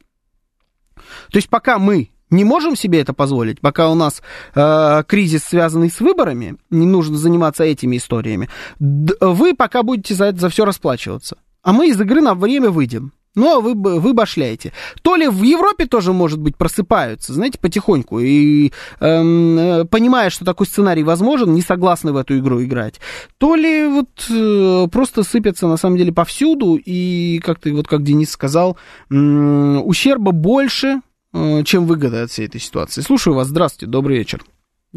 [1.31, 4.23] То есть пока мы не можем себе это позволить, пока у нас
[4.55, 10.39] э, кризис, связанный с выборами, не нужно заниматься этими историями, вы пока будете за это
[10.39, 11.39] за все расплачиваться.
[11.63, 13.13] А мы из игры на время выйдем.
[13.39, 14.73] Ну, а вы, вы башляете.
[15.03, 20.45] То ли в Европе тоже, может быть, просыпаются, знаете, потихоньку, и эм, э, понимая, что
[20.45, 23.01] такой сценарий возможен, не согласны в эту игру играть.
[23.39, 28.29] То ли вот э, просто сыпятся, на самом деле, повсюду, и как-то, вот как Денис
[28.29, 28.77] сказал,
[29.09, 31.01] м, ущерба больше,
[31.33, 33.03] э, чем выгода от всей этой ситуации.
[33.03, 34.43] Слушаю вас, здравствуйте, добрый вечер.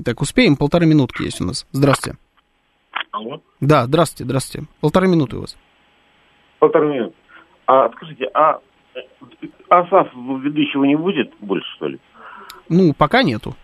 [0.04, 1.68] Так, успеем, полторы минутки есть у нас.
[1.74, 2.18] Здравствуйте.
[3.12, 3.40] Алло.
[3.60, 4.68] Да, здравствуйте, здравствуйте.
[4.80, 5.56] Полторы минуты у вас.
[6.60, 7.16] Полторы минуты.
[7.68, 8.60] А скажите, а
[9.70, 12.00] Асаф ведущего не будет больше, что ли?
[12.70, 13.56] Ну, пока нету.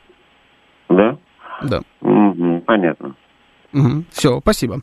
[0.89, 1.17] Да?
[1.61, 1.81] Да.
[2.01, 3.15] Мгм, понятно.
[4.11, 4.81] все, спасибо.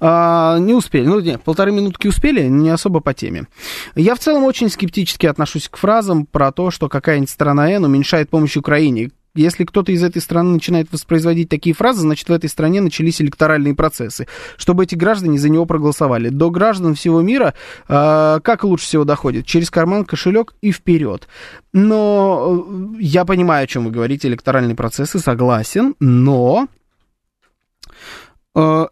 [0.00, 1.06] А, не успели.
[1.06, 3.46] Ну, нет, полторы минутки успели, не особо по теме.
[3.94, 8.28] Я в целом очень скептически отношусь к фразам про то, что какая-нибудь страна N уменьшает
[8.28, 9.10] помощь Украине.
[9.36, 13.74] Если кто-то из этой страны начинает воспроизводить такие фразы, значит, в этой стране начались электоральные
[13.74, 16.28] процессы, чтобы эти граждане за него проголосовали.
[16.28, 17.54] До граждан всего мира
[17.88, 19.46] э, как лучше всего доходит?
[19.46, 21.28] Через карман, кошелек и вперед.
[21.72, 26.68] Но э, я понимаю, о чем вы говорите, электоральные процессы, согласен, но
[28.54, 28.86] э,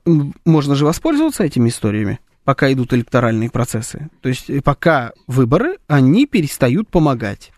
[0.44, 4.10] можно же воспользоваться этими историями, пока идут электоральные процессы.
[4.20, 7.52] То есть э, пока выборы, они перестают помогать.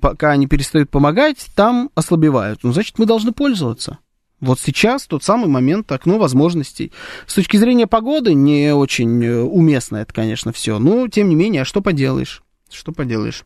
[0.00, 2.60] Пока они перестают помогать, там ослабевают.
[2.62, 3.98] Ну, значит, мы должны пользоваться.
[4.40, 6.90] Вот сейчас тот самый момент, окно возможностей.
[7.28, 10.80] С точки зрения погоды не очень э, уместно это, конечно, все.
[10.80, 12.42] Но, тем не менее, а что поделаешь?
[12.68, 13.44] Что поделаешь?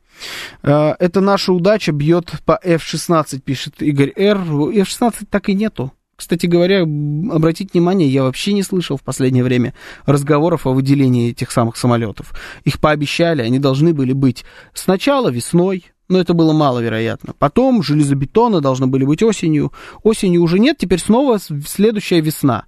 [0.62, 4.38] Э, Это наша удача бьет по F-16, пишет Игорь Р.
[4.38, 5.92] F-16 так и нету.
[6.16, 9.74] Кстати говоря, м, обратите внимание, я вообще не слышал в последнее время
[10.06, 12.32] разговоров о выделении этих самых самолетов.
[12.64, 17.34] Их пообещали, они должны были быть сначала весной, но это было маловероятно.
[17.38, 19.72] Потом железобетоны должны были быть осенью.
[20.02, 22.64] Осенью уже нет, теперь снова следующая весна.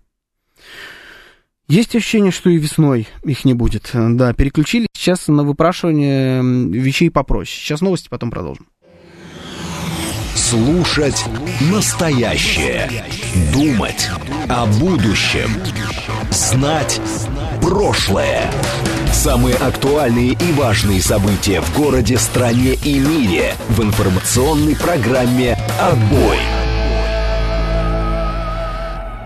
[1.68, 3.90] Есть ощущение, что и весной их не будет.
[3.92, 7.60] Да, переключились сейчас на выпрашивание вещей попроще.
[7.60, 8.66] Сейчас новости, потом продолжим.
[10.34, 11.26] Слушать
[11.70, 12.90] настоящее.
[13.52, 14.08] Думать
[14.48, 15.50] о будущем.
[16.30, 17.00] Знать
[17.60, 18.50] прошлое.
[19.12, 26.57] Самые актуальные и важные события в городе, стране и мире в информационной программе «Отбой».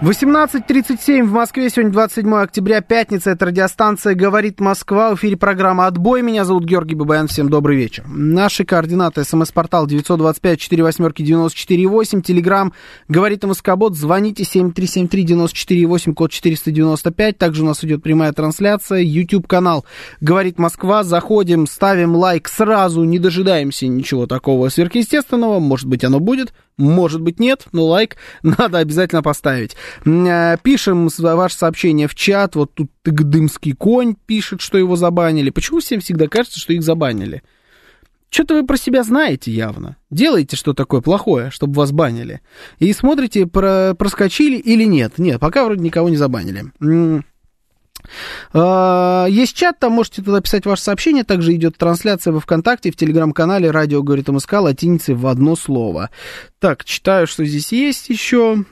[0.02, 6.22] 18.37 в Москве, сегодня 27 октября, пятница, это радиостанция «Говорит Москва», в эфире программа «Отбой»,
[6.22, 8.02] меня зовут Георгий Бабаян, всем добрый вечер.
[8.08, 12.72] Наши координаты, смс-портал 925-48-94-8, телеграмм
[13.06, 19.84] «Говорит МСК-бот», звоните 7373-94-8, код 495, также у нас идет прямая трансляция, YouTube-канал
[20.20, 26.52] «Говорит Москва», заходим, ставим лайк сразу, не дожидаемся ничего такого сверхъестественного, может быть оно будет,
[26.78, 29.76] может быть нет, но лайк надо обязательно поставить.
[30.04, 32.56] Э, Пишем ваше сообщение в чат.
[32.56, 35.50] Вот тут Тыгдымский конь пишет, что его забанили.
[35.50, 37.42] Почему всем всегда кажется, что их забанили?
[38.30, 39.96] Что-то вы про себя знаете явно.
[40.10, 42.40] Делаете что такое плохое, чтобы вас банили.
[42.78, 45.18] И смотрите, про- проскочили или нет.
[45.18, 46.72] Нет, пока вроде никого не забанили.
[48.52, 51.24] А, Есть чат, там можете туда писать ваше сообщение.
[51.24, 56.10] Также идет трансляция во ВКонтакте, в телеграм-канале «Радио говорит МСК» латиницей в одно слово.
[56.58, 58.64] Так, читаю, что здесь есть еще.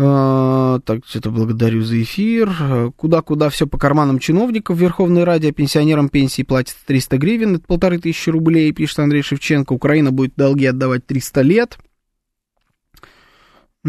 [0.00, 2.92] А, Так, что-то благодарю за эфир.
[2.96, 7.98] Куда-куда все по карманам чиновников Верховной Раде, а пенсионерам пенсии платят 300 гривен, это полторы
[7.98, 9.72] тысячи рублей, пишет Андрей Шевченко.
[9.72, 11.78] Украина будет долги отдавать 300 лет.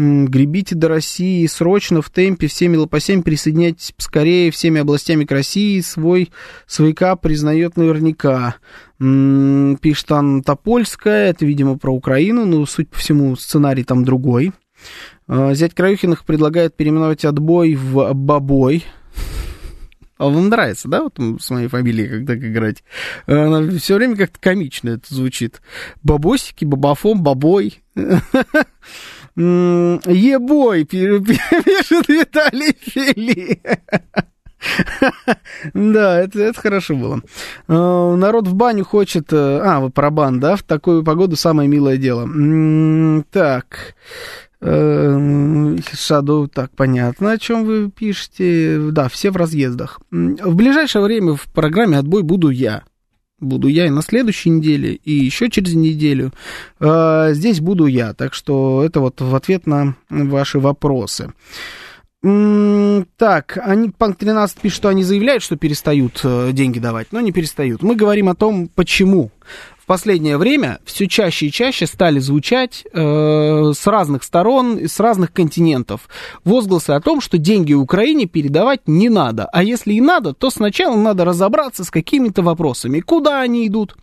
[0.00, 5.80] Гребите до России срочно, в темпе, всеми лопасями присоединяйтесь скорее всеми областями к России.
[5.80, 6.30] Свой
[6.66, 8.56] свояка признает наверняка.
[8.98, 14.52] Пишет Анна Топольская, это, видимо, про Украину, но, суть по всему, сценарий там другой.
[15.26, 18.86] А, Зять Краюхиных предлагает переименовать отбой в бобой.
[20.16, 22.84] А вам нравится, да, вот с моей фамилией как так играть?
[23.26, 25.60] Она все время как-то комично это звучит.
[26.02, 27.82] Бабосики, бабафом, бабой.
[29.36, 33.60] Ебой, пи- пи- пишет Виталий Фили.
[35.74, 37.22] Да, это, это хорошо было.
[37.66, 39.32] Э, Народ в баню хочет...
[39.32, 40.56] э, А, вы про бан, да?
[40.56, 42.28] В такую погоду самое милое дело.
[43.30, 43.94] Так.
[44.60, 45.16] Э,
[45.94, 48.78] Shadow, так, понятно, о чем вы пишете.
[48.90, 49.98] Да, все в разъездах.
[50.10, 52.82] В ближайшее время в программе «Отбой» буду я.
[53.40, 56.32] Буду я и на следующей неделе, и еще через неделю.
[56.78, 61.32] Э, Здесь буду я, так что это вот в ответ на ваши вопросы.
[62.22, 67.32] Так, они, Панк 13 пишет, что они заявляют, что перестают э, деньги давать, но не
[67.32, 67.82] перестают.
[67.82, 69.30] Мы говорим о том, почему.
[69.90, 76.08] Последнее время все чаще и чаще стали звучать э, с разных сторон, с разных континентов
[76.44, 79.46] возгласы о том, что деньги Украине передавать не надо.
[79.46, 83.00] А если и надо, то сначала надо разобраться с какими-то вопросами.
[83.00, 83.96] Куда они идут?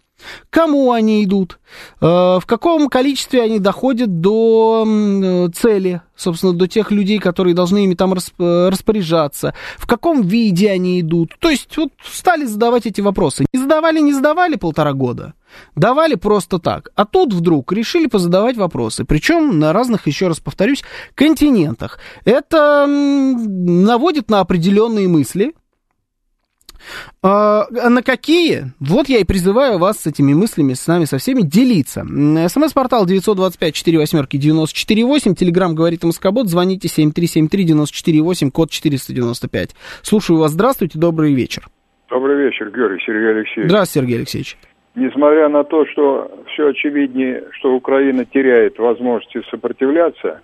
[0.50, 1.58] Кому они идут?
[2.02, 7.86] Э, в каком количестве они доходят до э, цели, собственно, до тех людей, которые должны
[7.86, 9.54] ими там э, распоряжаться?
[9.78, 11.38] В каком виде они идут?
[11.40, 13.46] То есть вот стали задавать эти вопросы.
[13.54, 15.34] Не задавали, не задавали полтора года.
[15.76, 16.90] Давали просто так.
[16.96, 19.06] А тут вдруг решили позадавать вопросы.
[19.06, 20.84] Причем на разных, еще раз повторюсь,
[21.16, 22.00] континентах.
[22.26, 25.54] Это наводит на определенные мысли.
[27.22, 28.74] А, на какие?
[28.80, 32.02] Вот я и призываю вас с этими мыслями, с нами со всеми делиться.
[32.02, 39.76] СМС-портал 925-48-94-8, Телеграмм говорит Москобот, звоните 7373-94-8, код 495.
[40.02, 41.68] Слушаю вас, здравствуйте, добрый вечер.
[42.10, 43.70] Добрый вечер, Георгий Сергей Алексеевич.
[43.70, 44.58] Здравствуйте, Сергей Алексеевич.
[44.98, 50.42] Несмотря на то, что все очевиднее, что Украина теряет возможности сопротивляться,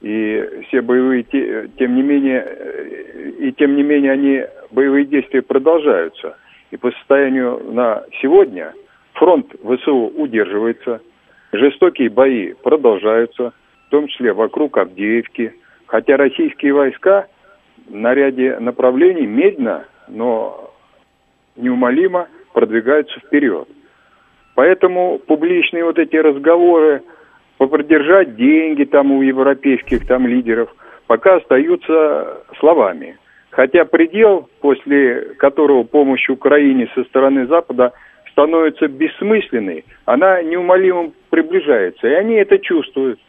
[0.00, 6.38] и все боевые, те- тем не менее, и тем не менее они, боевые действия продолжаются.
[6.70, 8.72] И по состоянию на сегодня
[9.12, 11.02] фронт ВСУ удерживается,
[11.52, 13.52] жестокие бои продолжаются,
[13.88, 15.52] в том числе вокруг Авдеевки,
[15.84, 17.26] хотя российские войска
[17.90, 20.72] на ряде направлений медленно, но
[21.56, 23.68] неумолимо продвигаются вперед.
[24.54, 27.02] Поэтому публичные вот эти разговоры
[27.58, 30.68] попридержать деньги там у европейских там лидеров
[31.06, 33.18] пока остаются словами.
[33.50, 37.92] Хотя предел, после которого помощь Украине со стороны Запада
[38.30, 42.08] становится бессмысленной, она неумолимо приближается.
[42.08, 43.20] И они это чувствуют.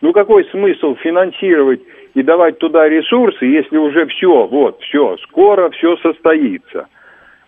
[0.00, 1.80] Ну какой смысл финансировать
[2.14, 6.88] и давать туда ресурсы, если уже все, вот, все, скоро все состоится.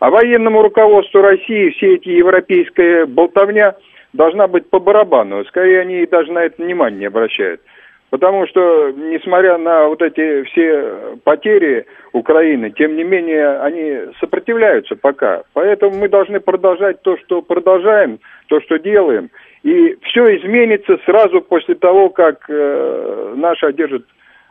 [0.01, 3.77] А военному руководству России все эти европейская болтовня
[4.15, 5.45] должна быть по барабану.
[5.45, 7.61] Скорее, они даже на это внимание не обращают.
[8.09, 15.43] Потому что, несмотря на вот эти все потери Украины, тем не менее, они сопротивляются пока.
[15.53, 19.31] Поэтому мы должны продолжать то, что продолжаем, то, что делаем.
[19.63, 24.05] И все изменится сразу после того, как э, наши одержат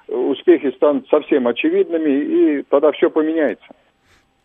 [0.08, 3.66] успехи станут совсем очевидными, и тогда все поменяется.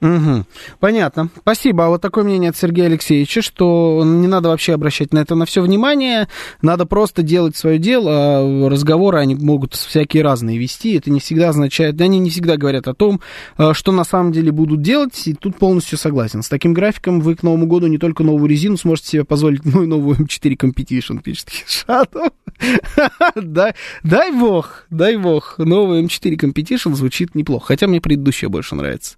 [0.05, 0.45] Угу.
[0.81, 1.31] Понятно.
[1.38, 1.87] Спасибо.
[1.87, 5.47] А вот такое мнение от Сергея Алексеевича, что не надо вообще обращать на это на
[5.47, 6.29] все внимание,
[6.61, 11.49] надо просто делать свое дело, а разговоры они могут всякие разные вести, это не всегда
[11.49, 13.23] означает, они не всегда говорят о том,
[13.57, 16.43] э, что на самом деле будут делать, и тут полностью согласен.
[16.43, 19.85] С таким графиком вы к Новому году не только новую резину сможете себе позволить, но
[19.85, 22.29] и новую М4 Competition, пишет Хишатов.
[23.35, 29.17] Дай, бог, дай бог, новая М4 Competition звучит неплохо, хотя мне предыдущая больше нравится.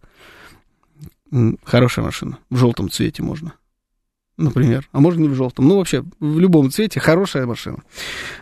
[1.65, 2.39] Хорошая машина.
[2.51, 3.55] В желтом цвете можно.
[4.39, 4.87] Например.
[4.93, 5.67] А можно не в желтом.
[5.67, 7.79] Ну, вообще, в любом цвете хорошая машина.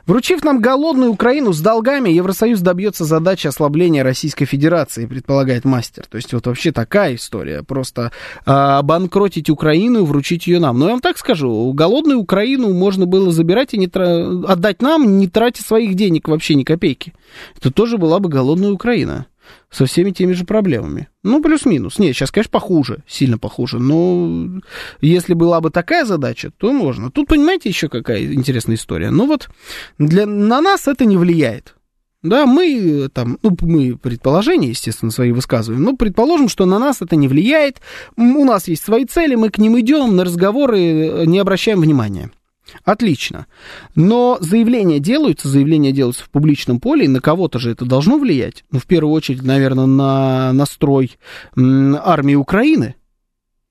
[0.07, 6.05] Вручив нам голодную Украину с долгами, Евросоюз добьется задачи ослабления Российской Федерации, предполагает мастер.
[6.07, 7.63] То есть вот вообще такая история.
[7.63, 8.11] Просто
[8.45, 10.81] а, обанкротить Украину и вручить ее нам.
[10.81, 15.19] Но я вам так скажу, голодную Украину можно было забирать и не тра- отдать нам,
[15.19, 17.15] не тратя своих денег вообще ни копейки.
[17.57, 19.27] Это тоже была бы голодная Украина.
[19.71, 21.09] Со всеми теми же проблемами.
[21.23, 21.99] Ну, плюс-минус.
[21.99, 23.79] Нет, сейчас, конечно, похуже, сильно похуже.
[23.79, 24.61] Но
[25.01, 27.11] если была бы такая задача, то можно.
[27.11, 29.11] Тут, понимаете, еще какая интересная история.
[29.11, 29.49] Ну вот,
[29.99, 31.75] для, на нас это не влияет.
[32.25, 37.17] Да, мы там, ну, мы предположения, естественно, свои высказываем, но предположим, что на нас это
[37.17, 37.83] не влияет,
[38.17, 42.31] у нас есть свои цели, мы к ним идем, на разговоры не обращаем внимания.
[42.85, 43.47] Отлично.
[43.95, 48.65] Но заявления делаются, заявления делаются в публичном поле, и на кого-то же это должно влиять.
[48.71, 51.17] Ну, в первую очередь, наверное, на настрой
[51.57, 52.97] армии Украины,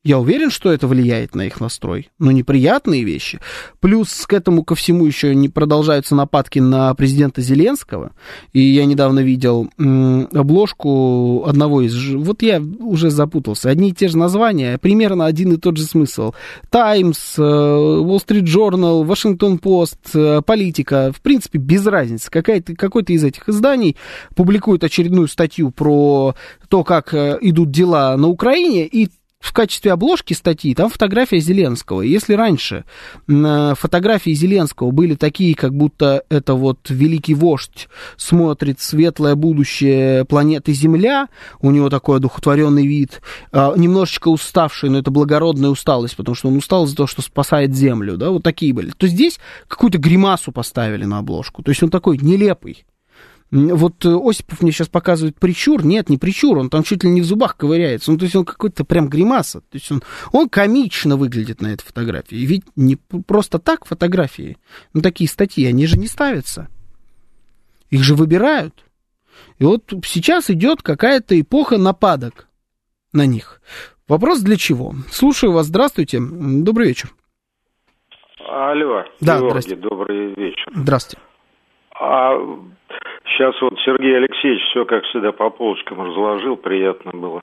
[0.03, 3.39] я уверен, что это влияет на их настрой, но неприятные вещи.
[3.79, 8.11] Плюс к этому ко всему еще не продолжаются нападки на президента Зеленского.
[8.51, 11.95] И я недавно видел обложку одного из...
[12.15, 13.69] Вот я уже запутался.
[13.69, 16.33] Одни и те же названия, примерно один и тот же смысл.
[16.69, 21.13] Times, э, Wall Street Journal, Washington Post, э, Политика.
[21.15, 22.29] В принципе, без разницы.
[22.29, 23.95] Какая-то, какой-то из этих изданий
[24.35, 26.35] публикует очередную статью про
[26.67, 29.09] то, как э, идут дела на Украине, и
[29.43, 32.01] в качестве обложки статьи там фотография Зеленского.
[32.01, 32.85] Если раньше
[33.27, 41.27] фотографии Зеленского были такие, как будто это вот великий вождь смотрит светлое будущее планеты Земля,
[41.59, 46.55] у него такой одухотворенный вид, а, немножечко уставший, но это благородная усталость, потому что он
[46.55, 48.91] устал из-за того, что спасает Землю, да, вот такие были.
[48.91, 52.85] То здесь какую-то гримасу поставили на обложку, то есть он такой нелепый.
[53.53, 55.85] Вот э, Осипов мне сейчас показывает причур.
[55.85, 58.11] Нет, не причур, он там чуть ли не в зубах ковыряется.
[58.11, 59.61] Ну, то есть он какой-то прям гримаса.
[59.61, 62.35] То есть он, он комично выглядит на этой фотографии.
[62.35, 64.57] И ведь не просто так фотографии,
[64.93, 66.67] ну, такие статьи, они же не ставятся.
[67.91, 68.85] Их же выбирают.
[69.59, 72.47] И вот сейчас идет какая-то эпоха нападок
[73.11, 73.61] на них.
[74.07, 74.95] Вопрос для чего?
[75.11, 77.11] Слушаю вас, здравствуйте, добрый вечер.
[78.49, 80.71] Алло, да, Георгий, добрый вечер.
[80.73, 81.21] Здравствуйте.
[82.03, 82.37] А
[83.25, 87.41] сейчас вот Сергей Алексеевич все, как всегда, по полочкам разложил, приятно было.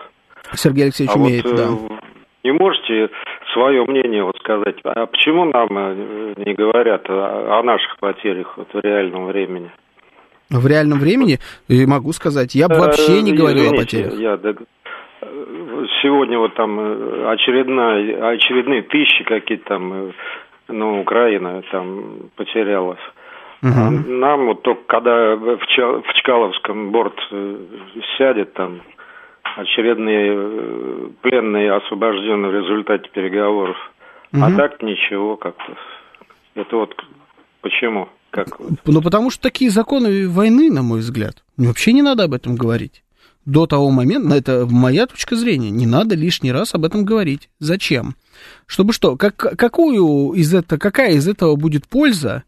[0.52, 1.96] Сергей Алексеевич а умеет, вот, да.
[2.44, 3.08] Не можете
[3.54, 8.80] свое мнение вот сказать, а почему нам э, не говорят о, наших потерях вот в
[8.80, 9.70] реальном времени?
[10.50, 11.38] В реальном времени,
[11.86, 14.20] могу сказать, я бы вообще не говорил Извините, о потерях.
[14.20, 14.54] Я, да,
[16.02, 16.78] сегодня вот там
[17.28, 20.12] очередная, очередные тысячи какие-то там,
[20.68, 22.98] ну, Украина там потеряла.
[23.62, 23.70] Угу.
[23.70, 27.56] Нам вот только когда в, Ча- в Чкаловском борт э,
[28.16, 28.80] сядет там
[29.56, 33.76] очередные э, пленные освобождены в результате переговоров.
[34.32, 34.42] Угу.
[34.42, 35.76] А так ничего как-то.
[36.54, 36.94] Это вот
[37.60, 38.08] почему?
[38.30, 38.58] Как?
[38.86, 41.42] Ну, потому что такие законы войны, на мой взгляд.
[41.56, 43.02] Вообще не надо об этом говорить.
[43.44, 47.48] До того момента, это моя точка зрения, не надо лишний раз об этом говорить.
[47.58, 48.14] Зачем?
[48.66, 49.16] Чтобы что?
[49.16, 52.44] Как, какую из этого, какая из этого будет польза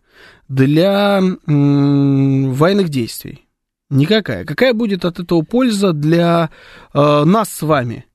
[0.53, 3.49] для военных действий?
[3.89, 4.45] Никакая.
[4.45, 6.51] Какая будет от этого польза для
[6.93, 8.07] э, нас с вами,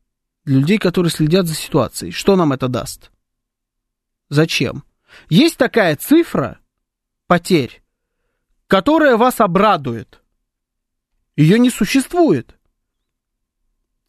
[0.45, 2.11] для людей, которые следят за ситуацией?
[2.11, 3.11] Что нам это даст?
[4.29, 4.83] Зачем?
[5.29, 6.59] Есть такая цифра
[7.27, 7.81] потерь,
[8.67, 10.21] которая вас обрадует.
[11.35, 12.55] Ее не существует.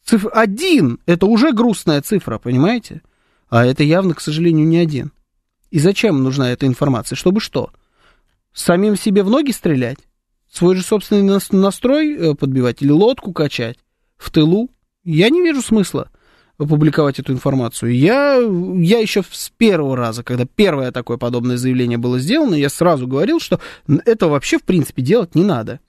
[0.03, 3.01] Цифра один– это уже грустная цифра, понимаете?
[3.49, 5.13] А это явно, к сожалению, не один.
[5.71, 7.15] И зачем нужна эта информация?
[7.15, 7.71] Чтобы что?
[8.53, 9.99] Самим себе в ноги стрелять?
[10.51, 13.77] Свой же собственный настрой э, подбивать или лодку качать
[14.17, 14.69] в тылу?
[15.03, 16.09] Я не вижу смысла
[16.57, 17.95] опубликовать эту информацию.
[17.95, 23.07] Я, я еще с первого раза, когда первое такое подобное заявление было сделано, я сразу
[23.07, 23.61] говорил, что
[24.05, 25.79] это вообще в принципе делать не надо.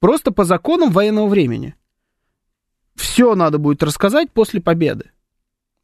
[0.00, 1.74] Просто по законам военного времени.
[2.94, 5.10] Все надо будет рассказать после победы.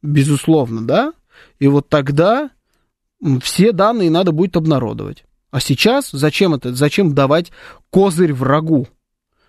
[0.01, 1.13] Безусловно, да?
[1.59, 2.49] И вот тогда
[3.41, 5.23] все данные надо будет обнародовать.
[5.51, 6.73] А сейчас зачем это?
[6.73, 7.51] Зачем давать
[7.89, 8.87] козырь врагу?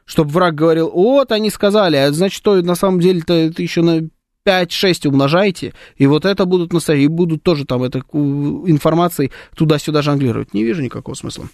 [0.04, 4.08] Чтобы враг говорил, вот они сказали, а значит, что на самом деле-то это еще на
[4.46, 10.54] 5-6 умножаете, и вот это будут настоять, и будут тоже там этой информацией туда-сюда жонглировать.
[10.54, 11.48] Не вижу никакого смысла.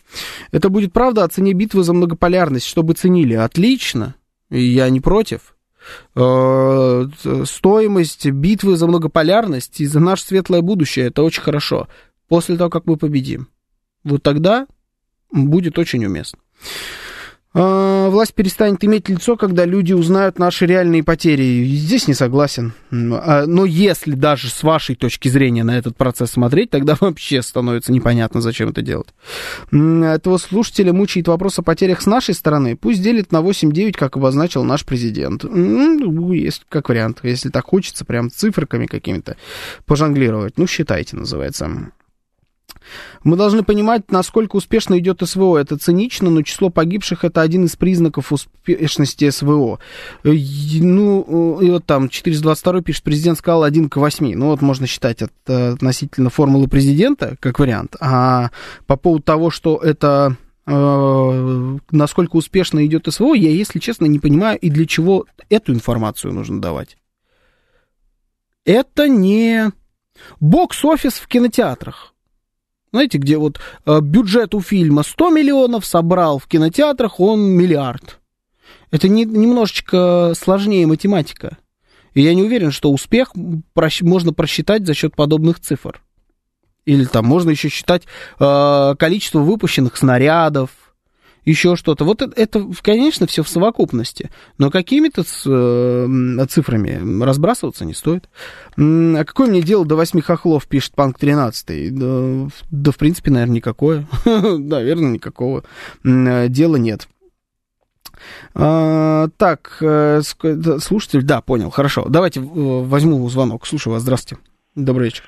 [0.50, 3.32] Это будет правда о цене битвы за многополярность, чтобы ценили.
[3.32, 4.14] Отлично,
[4.50, 5.56] я не против.
[6.14, 7.06] Э,
[7.44, 11.88] стоимость битвы за многополярность и за наше светлое будущее, это очень хорошо.
[12.28, 13.48] После того, как мы победим.
[14.04, 14.66] Вот тогда
[15.30, 16.38] будет очень уместно.
[17.54, 21.64] А, власть перестанет иметь лицо, когда люди узнают наши реальные потери.
[21.64, 22.72] Здесь не согласен.
[22.90, 27.92] А, но если даже с вашей точки зрения на этот процесс смотреть, тогда вообще становится
[27.92, 29.08] непонятно, зачем это делать.
[29.70, 32.76] Этого слушателя мучает вопрос о потерях с нашей стороны.
[32.76, 35.44] Пусть делит на 8-9, как обозначил наш президент.
[35.44, 37.20] Ну, есть как вариант.
[37.22, 39.36] Если так хочется, прям циферками какими-то
[39.84, 40.56] пожонглировать.
[40.56, 41.92] Ну, считайте, называется.
[43.24, 45.58] Мы должны понимать, насколько успешно идет СВО.
[45.58, 49.78] Это цинично, но число погибших это один из признаков успешности СВО.
[50.24, 54.34] Ну, и вот там 422 пишет, президент сказал 1 к 8.
[54.34, 57.96] Ну, вот можно считать это относительно формулы президента, как вариант.
[58.00, 58.50] А
[58.86, 64.58] по поводу того, что это э, насколько успешно идет СВО, я, если честно, не понимаю,
[64.58, 66.96] и для чего эту информацию нужно давать.
[68.64, 69.72] Это не
[70.40, 72.11] бокс-офис в кинотеатрах.
[72.92, 78.20] Знаете, где вот э, бюджет у фильма 100 миллионов собрал, в кинотеатрах он миллиард.
[78.90, 81.56] Это не, немножечко сложнее математика.
[82.12, 83.32] И я не уверен, что успех
[83.74, 86.02] просч- можно просчитать за счет подобных цифр.
[86.84, 88.02] Или там можно еще считать
[88.38, 90.70] э, количество выпущенных снарядов,
[91.44, 92.04] еще что-то.
[92.04, 94.30] Вот это, конечно, все в совокупности.
[94.58, 98.28] Но какими-то э, цифрами разбрасываться не стоит.
[98.76, 101.94] А какое мне дело до восьми хохлов, пишет Панк 13.
[101.94, 104.06] Да, да в принципе, наверное, никакое.
[104.24, 105.64] Наверное, никакого
[106.04, 107.08] дела нет.
[108.54, 110.20] А, так, э,
[110.80, 112.06] слушатель, да, понял, хорошо.
[112.08, 113.66] Давайте э, возьму звонок.
[113.66, 114.42] Слушаю вас, здравствуйте.
[114.74, 115.24] Добрый вечер.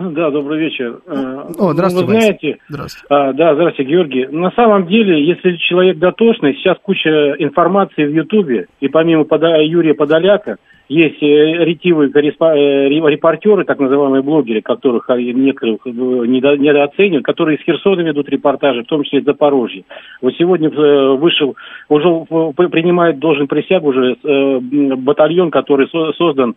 [0.00, 0.98] Да, добрый вечер.
[1.06, 2.06] Э, О, здравствуйте.
[2.06, 3.06] Вы знаете, здравствуйте.
[3.10, 4.26] А, да, здравствуйте, Георгий.
[4.26, 9.94] На самом деле, если человек дотошный, сейчас куча информации в Ютубе, и помимо пода- Юрия
[9.94, 10.56] Подоляка,
[10.88, 17.64] есть э, ретивые корреспо- э, репортеры, так называемые блогеры, которых некоторых недо- недооценивают, которые из
[17.64, 19.84] Херсона ведут репортажи, в том числе из Запорожья.
[20.20, 21.54] Вот сегодня вышел,
[21.88, 22.08] уже
[22.68, 24.16] принимает должен присягу уже
[24.96, 26.56] батальон, который создан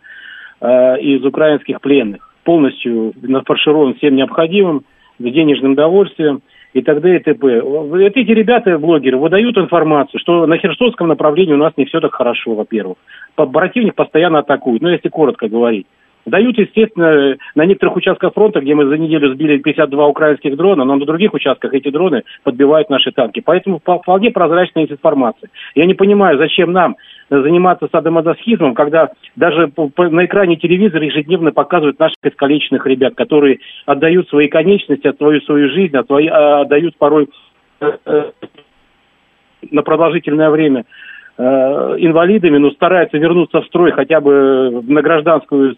[0.60, 4.84] из украинских пленных полностью нафарширован всем необходимым,
[5.18, 6.40] денежным довольствием
[6.72, 7.60] и так далее, и т.п.
[7.60, 12.14] Вот эти ребята, блогеры, выдают информацию, что на Херсонском направлении у нас не все так
[12.14, 12.96] хорошо, во-первых.
[13.36, 15.86] Противник постоянно атакует, ну, если коротко говорить.
[16.24, 20.96] Дают, естественно, на некоторых участках фронта, где мы за неделю сбили 52 украинских дрона, но
[20.96, 23.42] на других участках эти дроны подбивают наши танки.
[23.44, 25.50] Поэтому вполне прозрачная информация.
[25.74, 26.96] Я не понимаю, зачем нам
[27.30, 34.48] заниматься садомазохизмом, когда даже на экране телевизора ежедневно показывают наших искалеченных ребят, которые отдают свои
[34.48, 37.28] конечности, от свою свою жизнь, свои, а, отдают порой
[37.80, 38.30] э, э,
[39.70, 40.84] на продолжительное время
[41.36, 41.42] э,
[41.98, 45.76] инвалидами, но стараются вернуться в строй хотя бы на гражданскую,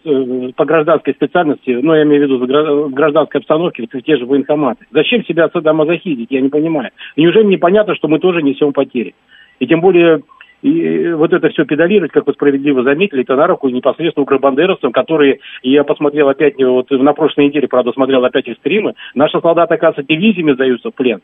[0.55, 4.85] по гражданской специальности, ну, я имею в виду в гражданской обстановке, в те же военкоматы.
[4.91, 6.91] Зачем себя садомазохизить, я не понимаю.
[7.17, 9.13] неужели непонятно, что мы тоже несем потери?
[9.59, 10.21] И тем более
[10.61, 15.39] и вот это все педалировать, как вы справедливо заметили, это на руку непосредственно укробандеровцам, которые,
[15.63, 20.03] я посмотрел опять, вот на прошлой неделе, правда, смотрел опять их стримы, наши солдаты, оказывается,
[20.07, 21.21] дивизиями сдаются в плен.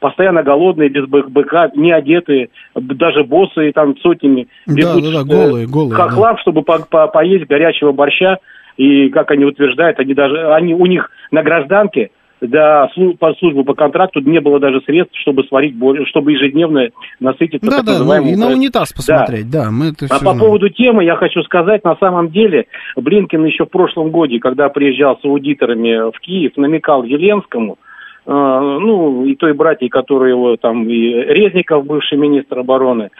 [0.00, 5.66] Постоянно голодные, без быка, не одетые, даже боссы там сотнями бегут да, да, да, голые,
[5.66, 6.40] голые, хохлав, да.
[6.40, 8.38] чтобы по -по поесть горячего борща.
[8.78, 12.10] И, как они утверждают, они даже, они, у них на гражданке
[12.40, 15.74] до по службу по контракту не было даже средств, чтобы сварить,
[16.08, 16.88] чтобы ежедневно
[17.18, 17.68] насытиться.
[17.70, 19.64] Да, да, ну, и на унитаз посмотреть, да.
[19.64, 20.38] да мы это а по знаем.
[20.38, 22.66] поводу темы я хочу сказать, на самом деле,
[22.96, 27.78] Блинкин еще в прошлом году, когда приезжал с аудиторами в Киев, намекал Зеленскому,
[28.26, 33.10] э, ну, и той братьей, которые его там, и Резников, бывший министр обороны,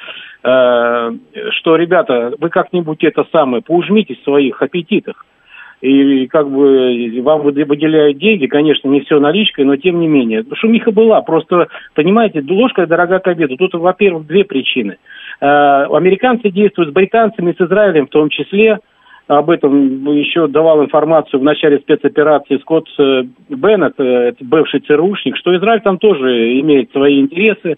[0.42, 1.10] э,
[1.58, 5.24] что, ребята, вы как-нибудь это самое, поужмитесь в своих аппетитах
[5.80, 10.44] и как бы вам выделяют деньги, конечно, не все наличкой, но тем не менее.
[10.54, 13.56] Шумиха была, просто, понимаете, ложка дорога к обеду.
[13.56, 14.98] Тут, во-первых, две причины.
[15.40, 18.78] Э, американцы действуют с британцами, с Израилем в том числе,
[19.26, 25.56] об этом еще давал информацию в начале спецоперации Скотт э, Беннет, э, бывший ЦРУшник, что
[25.56, 27.76] Израиль там тоже имеет свои интересы,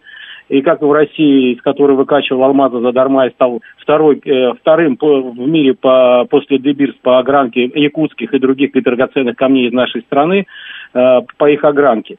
[0.53, 5.49] и как в России, из которой выкачивал алмазы задарма и стал второй, э, вторым в
[5.49, 10.47] мире по, после Дебирс по огранке якутских и других драгоценных камней из нашей страны,
[10.93, 12.19] э, по их огранке.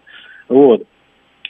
[0.49, 0.81] Вот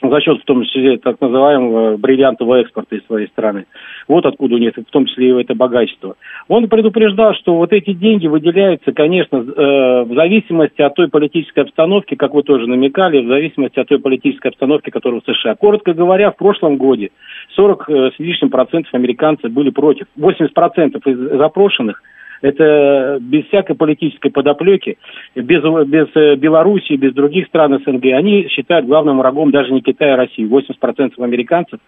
[0.02, 3.66] за счет, в том числе, так называемого бриллиантового экспорта из своей страны.
[4.08, 6.16] Вот откуда у них, в том числе, и это богатство.
[6.48, 12.14] Он предупреждал, что вот эти деньги выделяются, конечно, э, в зависимости от той политической обстановки,
[12.14, 15.54] как вы тоже намекали, в зависимости от той политической обстановки, которая в США.
[15.54, 17.08] Коротко говоря, в прошлом году
[17.54, 20.06] 40 э, с лишним процентов американцев были против.
[20.16, 22.02] 80 процентов из запрошенных–
[22.42, 24.98] это без всякой политической подоплеки,
[25.34, 30.14] без, без э, Белоруссии, без других стран СНГ, они считают главным врагом даже не Китая,
[30.14, 31.80] а России, 80% американцев.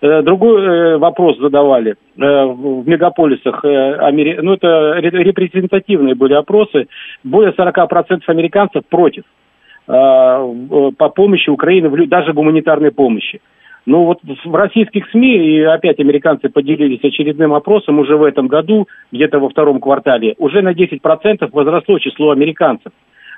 [0.00, 6.88] Э, другой э, вопрос задавали в мегаполисах, ну это репрезентативные были опросы,
[7.24, 9.22] более 40% американцев против
[9.86, 13.40] по помощи Украины, даже гуманитарной помощи.
[13.90, 18.86] Ну вот в российских СМИ, и опять американцы поделились очередным опросом уже в этом году,
[19.10, 22.92] где-то во втором квартале, уже на 10% возросло число американцев,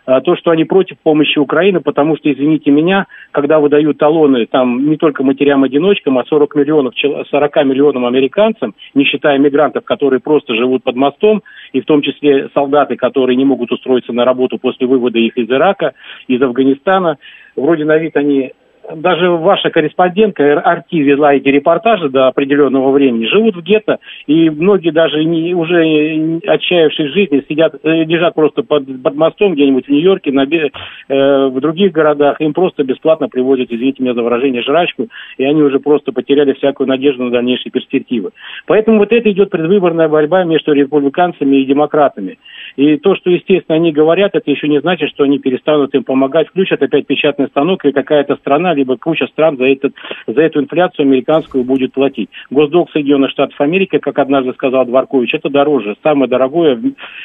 [0.05, 4.91] а, то, что они против помощи Украины, потому что, извините меня, когда выдают талоны там
[4.91, 6.93] не только матерям-одиночкам, а 40 миллионов,
[7.31, 11.43] 40 миллионам американцам, не считая мигрантов, которые просто живут под мостом,
[11.73, 15.49] и в том числе солдаты, которые не могут устроиться на работу после вывода их из
[15.49, 15.95] Ирака,
[16.29, 17.17] из Афганистана,
[17.57, 18.53] вроде на вид они
[18.95, 24.91] даже ваша корреспондентка Арти вела эти репортажи до определенного времени, живут в гетто, и многие
[24.91, 29.89] даже не, уже отчаявшись в жизни сидят, э, лежат просто под, под мостом где-нибудь в
[29.89, 35.09] Нью-Йорке, на, э, в других городах, им просто бесплатно привозят, извините меня за выражение, жрачку,
[35.39, 38.30] и они уже просто потеряли всякую надежду на дальнейшие перспективы.
[38.66, 42.39] Поэтому вот это идет предвыборная борьба между республиканцами и демократами.
[42.76, 46.49] И то, что, естественно, они говорят, это еще не значит, что они перестанут им помогать,
[46.49, 49.95] включат опять печатный станок, и какая-то страна, либо куча стран за, этот,
[50.27, 52.31] за эту инфляцию американскую будет платить.
[52.51, 56.81] Госдолг Соединенных Штатов Америки, как однажды сказал Дворкович, это дороже, самое дорогое,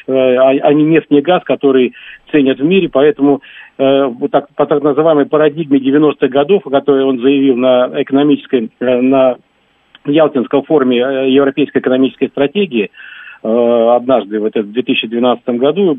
[0.08, 1.93] э, а, а не нефть, не газ, который
[2.32, 3.41] ценят в мире, поэтому
[3.78, 8.70] э, вот так, по так называемой парадигме 90-х годов, о которой он заявил на экономической,
[8.80, 9.38] э, на
[10.06, 12.91] Ялтинском форуме э, Европейской экономической стратегии,
[13.43, 15.95] однажды в, это, в 2012 году,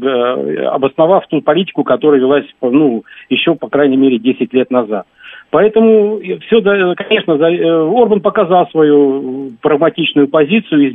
[0.70, 5.06] обосновав ту политику, которая велась ну, еще, по крайней мере, 10 лет назад.
[5.50, 10.90] Поэтому все, конечно, э, Орбан показал свою прагматичную позицию и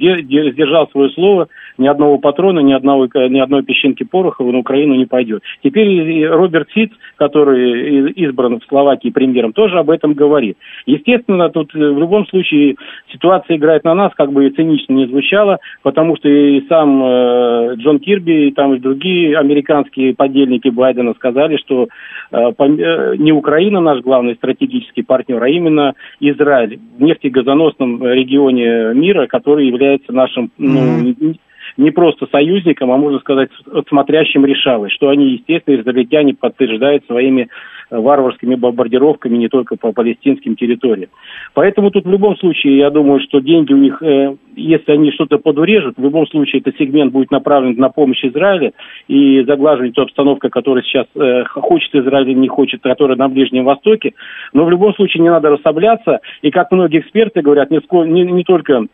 [0.51, 1.47] сдержал свое слово.
[1.79, 5.41] Ни одного патрона, ни, одного, ни одной песчинки пороха на Украину не пойдет.
[5.63, 10.57] Теперь Роберт Сиц, который избран в Словакии премьером, тоже об этом говорит.
[10.85, 12.75] Естественно, тут в любом случае
[13.11, 17.99] ситуация играет на нас, как бы цинично не звучало, потому что и сам э, Джон
[17.99, 21.87] Кирби, и там и другие американские подельники Байдена сказали, что
[22.31, 29.27] э, э, не Украина наш главный стратегический партнер, а именно Израиль в нефтегазоносном регионе мира,
[29.27, 31.35] который является нашим ну,
[31.77, 33.49] не просто союзником, а можно сказать
[33.89, 37.49] смотрящим решалой, что они, естественно, израильтяне подтверждают своими
[37.89, 41.09] варварскими бомбардировками не только по палестинским территориям.
[41.53, 45.37] Поэтому тут в любом случае, я думаю, что деньги у них, э, если они что-то
[45.37, 48.73] подурежут, в любом случае этот сегмент будет направлен на помощь Израилю
[49.07, 54.13] и заглаживать ту обстановку, которая сейчас э, хочет Израиль не хочет, которая на Ближнем Востоке.
[54.53, 56.19] Но в любом случае не надо расслабляться.
[56.41, 58.87] И как многие эксперты говорят, не, не, не только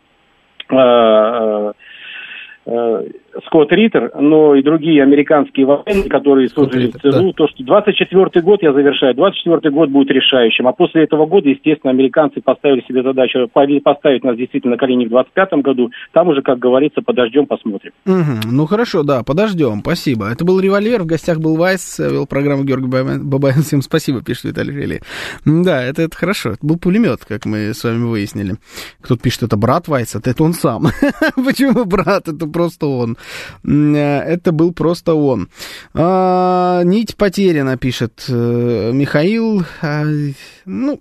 [0.70, 1.72] э,
[2.70, 6.68] э Э, Скотт Риттер, но и другие американские военные, которые в ЦРУ,
[7.02, 7.32] да.
[7.34, 11.90] то, что 24 год, я завершаю, 24 год будет решающим, а после этого года, естественно,
[11.90, 13.48] американцы поставили себе задачу
[13.82, 17.92] поставить нас действительно на колени в 25 году, там уже, как говорится, подождем, посмотрим.
[18.06, 18.50] Угу.
[18.50, 20.28] Ну, хорошо, да, подождем, спасибо.
[20.30, 24.74] Это был «Револьвер», в гостях был Вайс, вел программу Георгий Бабаев, всем спасибо, пишет Виталий
[24.74, 25.00] Фили.
[25.44, 28.54] Да, это, это хорошо, это был пулемет, как мы с вами выяснили.
[29.00, 30.88] Кто-то пишет, это брат Вайса, это он сам.
[31.36, 32.28] Почему брат?
[32.28, 33.16] Это просто он.
[33.64, 35.48] Э, это был просто он.
[35.94, 39.64] А, нить потеряна, пишет э, Михаил.
[39.82, 40.04] А,
[40.64, 41.00] ну,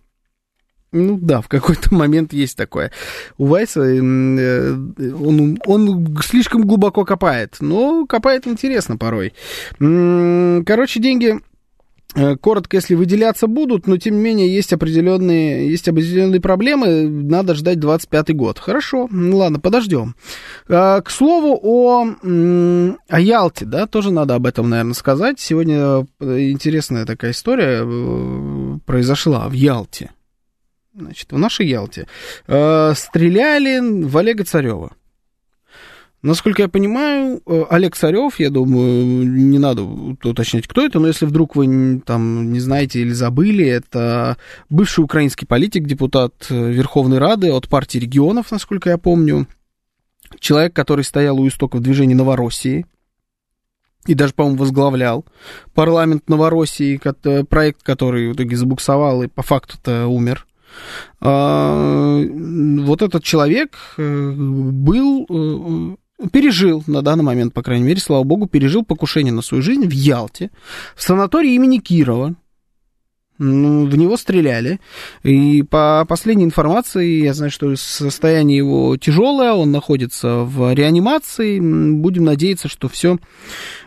[0.92, 2.92] ну да, в какой-то момент есть такое.
[3.38, 9.34] У Вайса э, он, он слишком глубоко копает, но копает интересно порой.
[9.78, 11.40] Короче, деньги
[12.14, 17.78] коротко, если выделяться будут, но тем не менее есть определенные, есть определенные проблемы, надо ждать
[17.78, 18.58] 25-й год.
[18.58, 20.16] Хорошо, ну ладно, подождем.
[20.68, 22.08] Э, к слову о,
[23.10, 25.40] о Ялте, да, тоже надо об этом, наверное, сказать.
[25.40, 27.86] Сегодня э, интересная такая история
[28.86, 30.12] произошла в Ялте.
[30.96, 32.08] Значит, в нашей Ялте.
[32.46, 34.92] Стреляли в Олега Царева.
[36.22, 41.26] Насколько я понимаю, э, Олег Царев, я думаю, не надо уточнять, кто это, но если
[41.26, 44.38] вдруг вы там не знаете или забыли, это
[44.70, 49.48] бывший украинский политик, депутат э, Верховной Рады от партии регионов, насколько я помню.
[50.40, 52.86] Человек, который стоял у истоков движения Новороссии
[54.06, 55.26] и даже, по-моему, возглавлял
[55.74, 60.46] парламент Новороссии, э, проект, который в итоге забуксовал и по факту-то умер.
[61.22, 65.26] А, вот этот человек был
[66.32, 69.92] пережил на данный момент, по крайней мере, слава богу, пережил покушение на свою жизнь в
[69.92, 70.52] Ялте,
[70.96, 72.36] в санатории имени Кирова.
[73.42, 74.82] Ну, в него стреляли.
[75.24, 81.58] И по последней информации, я знаю, что состояние его тяжелое, он находится в реанимации.
[81.62, 83.18] Будем надеяться, что все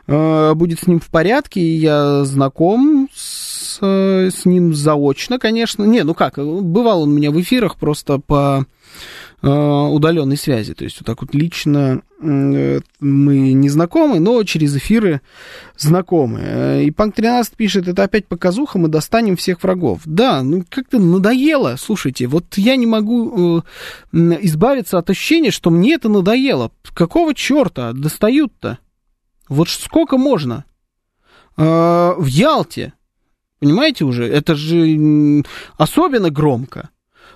[0.07, 1.61] э, будет с ним в порядке.
[1.61, 5.85] Я знаком с, с ним заочно, конечно.
[5.85, 10.73] Не, ну как, бывал он у меня в эфирах просто по Э, удаленной связи.
[10.73, 15.21] То есть вот так вот лично э, мы не знакомы, но через эфиры
[15.77, 16.41] знакомы.
[16.43, 20.03] Э, и Панк 13 пишет, это опять показуха, мы достанем всех врагов.
[20.05, 23.65] Да, ну как-то надоело, слушайте, вот я не могу
[24.13, 26.71] избавиться от ощущения, что мне это надоело.
[26.95, 28.79] Какого черта достают-то?
[29.49, 30.65] Вот сколько можно?
[31.55, 32.95] в Ялте.
[33.59, 34.27] Понимаете уже?
[34.27, 35.43] Это же
[35.77, 36.89] особенно громко.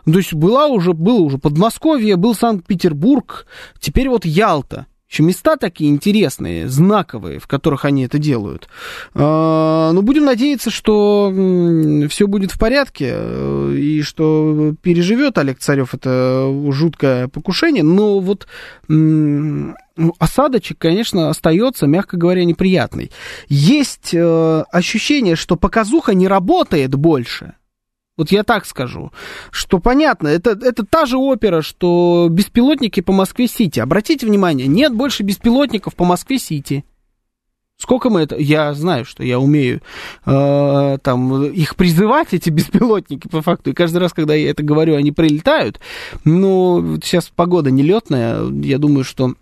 [0.07, 3.46] То есть была уже, было уже Подмосковье, был Санкт-Петербург,
[3.80, 4.86] теперь вот Ялта.
[5.09, 8.68] Еще места такие интересные, знаковые, в которых они это делают.
[9.14, 11.32] А, Но ну, будем надеяться, что
[12.09, 17.84] все будет в порядке, э, и что переживет Олег Царев это жуткое покушение.
[17.84, 18.48] Но вот
[18.88, 19.74] ну,
[20.18, 23.12] осадочек, конечно, остается, мягко говоря, неприятный.
[23.48, 27.54] Есть э, ощущение, что показуха не работает больше.
[28.17, 29.12] Вот я так скажу,
[29.51, 33.81] что понятно, это, это та же опера, что беспилотники по Москве-Сити.
[33.81, 36.85] Обратите внимание, нет больше беспилотников по Москве-Сити.
[37.77, 38.37] Сколько мы это...
[38.37, 39.83] Я знаю, что я умею
[40.25, 43.71] э, там их призывать, эти беспилотники, по факту.
[43.71, 45.79] И каждый раз, когда я это говорю, они прилетают.
[46.25, 48.51] Но сейчас погода нелетная.
[48.51, 49.35] Я думаю, что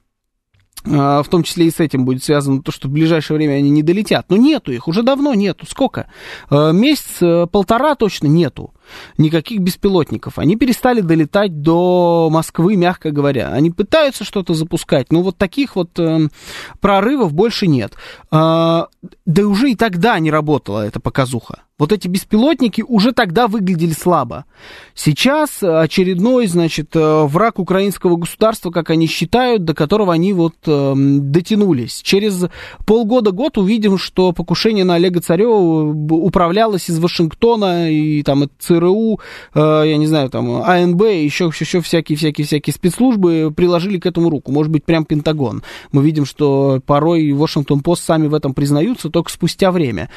[0.84, 3.82] в том числе и с этим будет связано то, что в ближайшее время они не
[3.82, 4.26] долетят.
[4.28, 5.66] Но нету их, уже давно нету.
[5.66, 6.08] Сколько?
[6.50, 8.72] А, месяц, э, полтора точно нету
[9.18, 10.38] никаких беспилотников.
[10.38, 13.48] Они перестали долетать до Москвы, мягко говоря.
[13.48, 16.28] Они пытаются что-то запускать, но вот таких вот э,
[16.80, 17.94] прорывов больше нет.
[18.30, 18.84] Э,
[19.26, 21.64] да уже и тогда не работала эта показуха.
[21.76, 24.44] Вот эти беспилотники уже тогда выглядели слабо.
[24.94, 30.92] Сейчас очередной, значит, э, враг украинского государства, как они считают, до которого они вот э,
[30.94, 32.00] дотянулись.
[32.00, 32.44] Через
[32.86, 38.44] полгода-год увидим, что покушение на Олега Царева управлялось из Вашингтона, и там
[38.74, 39.20] ЦРУ,
[39.54, 44.52] э, я не знаю, там АНБ, еще, еще всякие-всякие-всякие спецслужбы приложили к этому руку.
[44.52, 45.62] Может быть, прям Пентагон.
[45.92, 50.10] Мы видим, что порой Вашингтон-Пост сами в этом признаются только спустя время.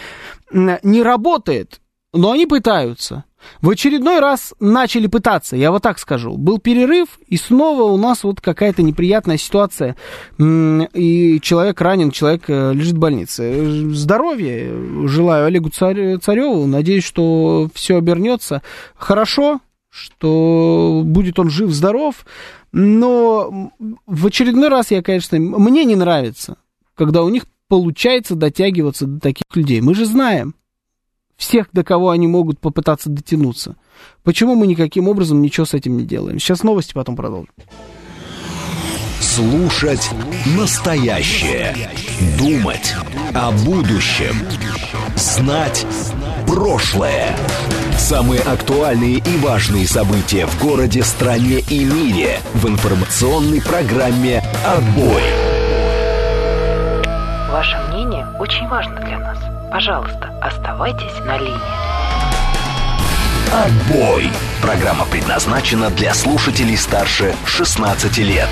[0.52, 1.82] Не работает,
[2.14, 3.26] но они пытаются.
[3.62, 6.38] В очередной раз начали пытаться, я вот так скажу.
[6.38, 9.96] Был перерыв, и снова у нас вот какая-то неприятная ситуация.
[10.40, 13.92] И человек ранен, человек э, лежит в больнице.
[13.94, 14.72] Здоровья
[15.08, 16.68] желаю Олегу Цареву.
[16.68, 18.62] Надеюсь, что все обернется
[18.96, 19.60] хорошо,
[19.90, 22.26] что будет он жив-здоров.
[22.72, 23.72] Но
[24.06, 26.58] в очередной раз я, конечно, мне не нравится,
[26.96, 29.82] когда у них получается дотягиваться до таких людей.
[29.82, 30.56] Мы же знаем
[31.38, 33.76] всех, до кого они могут попытаться дотянуться.
[34.24, 36.40] Почему мы никаким образом ничего с этим не делаем?
[36.40, 37.50] Сейчас новости, потом продолжим.
[39.22, 40.10] Слушать
[40.58, 41.76] настоящее.
[42.40, 42.96] Думать
[43.34, 44.36] о будущем.
[45.16, 45.86] Знать
[46.48, 47.36] прошлое.
[47.98, 55.22] Самые актуальные и важные события в городе, стране и мире в информационной программе «Отбой».
[57.52, 59.27] Ваше мнение очень важно для нас.
[59.72, 61.88] Пожалуйста, оставайтесь на линии.
[63.54, 64.30] Отбой!
[64.62, 68.50] Программа предназначена для слушателей старше 16 лет.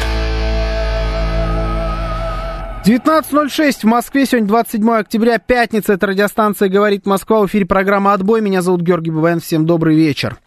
[2.85, 8.41] 19.06 в Москве, сегодня 27 октября, пятница, это радиостанция «Говорит Москва», в эфире программа «Отбой»,
[8.41, 10.37] меня зовут Георгий Бабаян, всем добрый вечер.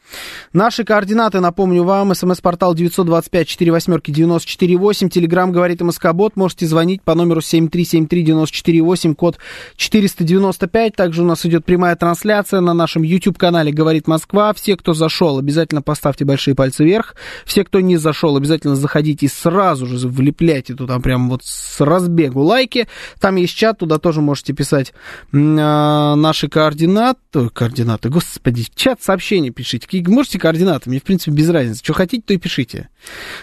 [0.52, 9.38] Наши координаты, напомню вам, смс-портал 925-48-94-8, телеграмм говорит МСК-бот, можете звонить по номеру 7373-94-8, код
[9.76, 15.38] 495, также у нас идет прямая трансляция на нашем YouTube-канале «Говорит Москва», все, кто зашел,
[15.38, 20.74] обязательно поставьте большие пальцы вверх, все, кто не зашел, обязательно заходите и сразу же влепляйте
[20.74, 22.88] туда прям вот с разбегу лайки,
[23.20, 24.92] там есть чат, туда тоже можете писать.
[25.32, 31.80] Э, наши координаты, координаты, господи, чат сообщения пишите, можете координаты, мне, в принципе, без разницы.
[31.82, 32.88] Что хотите, то и пишите.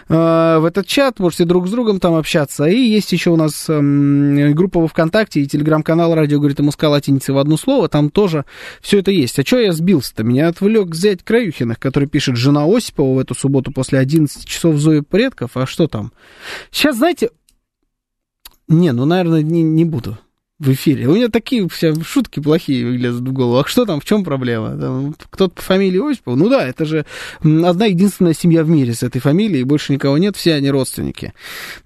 [0.09, 2.65] А, в этот чат можете друг с другом там общаться.
[2.65, 7.37] И есть еще у нас группа во ВКонтакте и телеграм-канал «Радио говорит МСК» латиницы в
[7.37, 7.89] одно слово.
[7.89, 8.45] Там тоже
[8.81, 9.37] все это есть.
[9.39, 10.23] А что я сбился-то?
[10.23, 15.01] Меня отвлек взять Краюхиных, который пишет «Жена Осипова в эту субботу после 11 часов Зои
[15.01, 15.51] предков».
[15.55, 16.11] А что там?
[16.71, 17.29] Сейчас, знаете...
[18.67, 20.17] Не, ну, наверное, не, не буду
[20.57, 21.07] в эфире.
[21.07, 23.57] У меня такие все шутки плохие лезут в голову.
[23.59, 25.13] А что там, в чем проблема?
[25.29, 26.37] Кто-то по фамилии Осипов?
[26.37, 27.05] Ну да, это же
[27.41, 31.33] одна единственная семья в мире с этой фамилией, больше никого нет, все они родственники.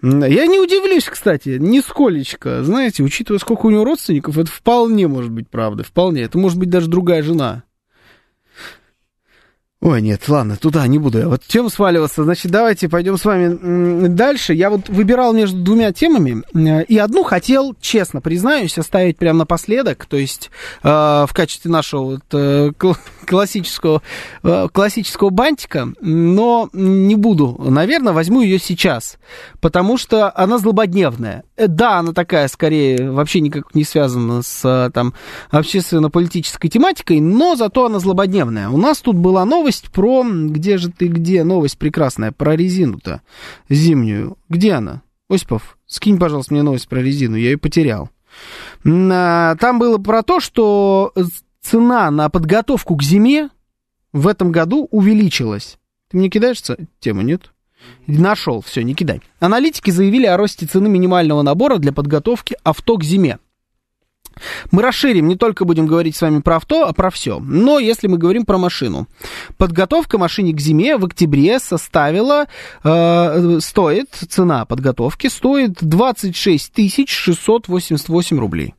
[0.03, 2.63] Я не удивлюсь, кстати, нисколечко.
[2.63, 6.21] Знаете, учитывая, сколько у него родственников, это вполне может быть правда, вполне.
[6.21, 7.63] Это может быть даже другая жена.
[9.81, 12.25] Ой, нет, ладно, туда не буду я вот тему сваливаться.
[12.25, 14.53] Значит, давайте пойдем с вами дальше.
[14.53, 20.05] Я вот выбирал между двумя темами, э, и одну хотел, честно признаюсь, оставить прямо напоследок,
[20.05, 20.51] то есть
[20.83, 22.73] э, в качестве нашего вот, э,
[23.29, 24.01] классического,
[24.41, 27.55] э, классического бантика, но не буду.
[27.59, 29.19] Наверное, возьму ее сейчас,
[29.61, 31.43] потому что она злободневная.
[31.55, 35.13] Э, да, она такая, скорее, вообще никак не связана с э, там,
[35.51, 38.69] общественно-политической тематикой, но зато она злободневная.
[38.69, 40.25] У нас тут была новость, про...
[40.25, 41.43] Где же ты, где?
[41.43, 43.21] Новость прекрасная про резину-то
[43.69, 44.37] зимнюю.
[44.49, 45.03] Где она?
[45.29, 48.09] Осипов, скинь, пожалуйста, мне новость про резину, я ее потерял.
[48.83, 51.13] А, там было про то, что
[51.69, 53.49] цена на подготовку к зиме
[54.11, 55.77] в этом году увеличилась.
[56.09, 56.63] Ты мне кидаешь
[56.99, 57.51] тему, нет?
[58.07, 59.21] Нашел, все, не кидай.
[59.39, 63.37] Аналитики заявили о росте цены минимального набора для подготовки авто к зиме.
[64.71, 67.39] Мы расширим, не только будем говорить с вами про авто, а про все.
[67.39, 69.07] Но если мы говорим про машину.
[69.57, 72.47] Подготовка машине к зиме в октябре составила,
[72.83, 78.73] э, стоит, цена подготовки стоит 26 688 рублей.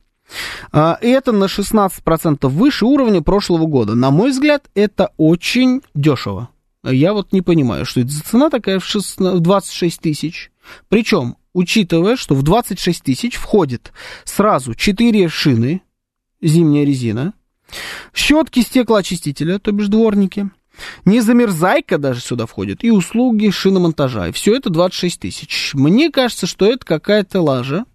[0.71, 3.95] Э, это на 16% выше уровня прошлого года.
[3.95, 6.49] На мой взгляд, это очень дешево.
[6.83, 10.51] Я вот не понимаю, что это за цена такая в, 16, в 26 тысяч.
[10.89, 13.91] Причем, учитывая, что в 26 тысяч входит
[14.23, 15.81] сразу 4 шины,
[16.41, 17.33] зимняя резина,
[18.13, 20.49] щетки стеклоочистителя, то бишь дворники,
[21.05, 24.29] не замерзайка даже сюда входит, и услуги шиномонтажа.
[24.29, 25.71] И все это 26 тысяч.
[25.73, 27.85] Мне кажется, что это какая-то лажа.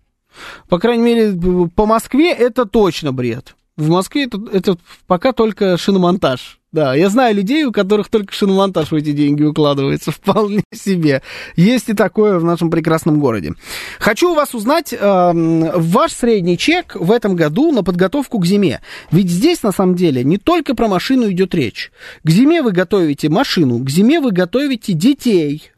[0.68, 3.54] По крайней мере, по Москве это точно бред.
[3.76, 6.58] В Москве это, это пока только шиномонтаж.
[6.72, 11.22] Да, я знаю людей, у которых только шиномонтаж в эти деньги укладывается вполне себе.
[11.56, 13.54] Есть и такое в нашем прекрасном городе.
[13.98, 15.32] Хочу у вас узнать э,
[15.74, 18.80] ваш средний чек в этом году на подготовку к зиме.
[19.10, 21.92] Ведь здесь, на самом деле, не только про машину идет речь.
[22.24, 25.70] К зиме вы готовите машину, к зиме вы готовите детей,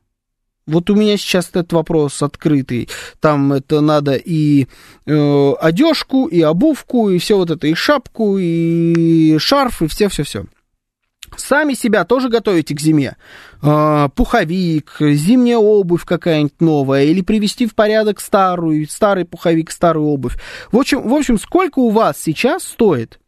[0.68, 2.88] вот у меня сейчас этот вопрос открытый.
[3.20, 4.66] Там это надо и
[5.06, 10.44] э, одежку, и обувку, и все вот это, и шапку, и шарф, и все-все-все.
[11.36, 13.16] Сами себя тоже готовите к зиме.
[13.62, 20.36] Э, пуховик, зимняя обувь какая-нибудь новая, или привести в порядок старую, старый пуховик, старую обувь.
[20.70, 23.20] В общем, в общем сколько у вас сейчас стоит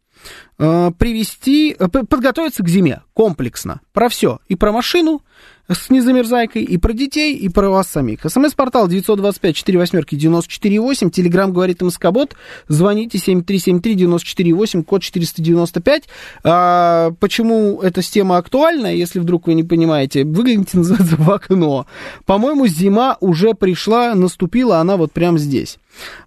[0.59, 5.21] э, привести, э, подготовиться к зиме комплексно, про все, и про машину,
[5.69, 8.19] с незамерзайкой, и про детей, и про вас самих.
[8.23, 12.35] СМС-портал 925-48-94-8, Телеграмм говорит МСК-бот,
[12.67, 16.03] звоните 7373-94-8, код 495.
[16.43, 21.87] А, почему эта тема актуальна, если вдруг вы не понимаете, выгляните, называется, в окно.
[22.25, 25.77] По-моему, зима уже пришла, наступила она вот прямо здесь.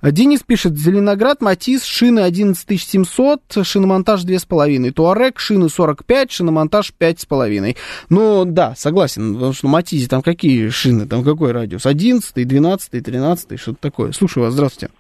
[0.02, 7.76] Денис пишет, Зеленоград, Матис, шины 11700, шиномонтаж 2,5, Туарек, шины 45, шиномонтаж 5,5.
[8.10, 11.86] Ну, да, согласен, потому что Матизе там какие шины, там какой радиус?
[11.86, 14.12] 11, 12, 13, что-то такое.
[14.12, 14.92] Слушаю вас, здравствуйте.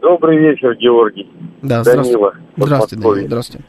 [0.00, 1.30] Добрый вечер, Георгий.
[1.62, 2.34] Да, Данила.
[2.56, 3.64] Здравствуйте, Данила, здравствуйте.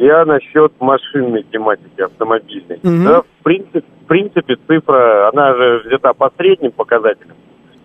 [0.00, 2.76] Я насчет машинной тематики, автомобильной.
[2.76, 3.04] Угу.
[3.04, 7.36] Да, в принципе, в принципе, цифра, она же где-то по средним показателям.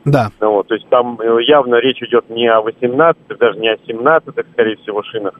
[0.05, 0.29] Да.
[0.41, 3.77] Ну, вот, то есть там э, явно речь идет не о 18, даже не о
[3.87, 5.39] 17, скорее всего, шинах.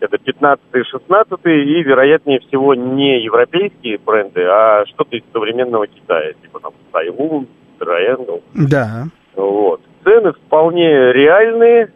[0.00, 6.32] Это 15 и 16, и, вероятнее всего, не европейские бренды, а что-то из современного Китая,
[6.42, 7.46] типа там Тайлун,
[7.78, 8.42] Triangle.
[8.54, 9.06] Да.
[9.36, 9.80] Вот.
[10.02, 11.92] Цены вполне реальные,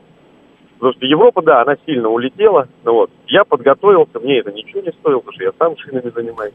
[0.74, 2.68] потому что Европа, да, она сильно улетела.
[2.84, 3.10] Ну, вот.
[3.26, 6.54] Я подготовился, мне это ничего не стоило, потому что я сам шинами занимаюсь.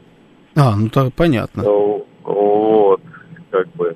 [0.56, 1.62] А, ну так понятно.
[1.62, 3.00] Ну, вот,
[3.50, 3.94] как бы.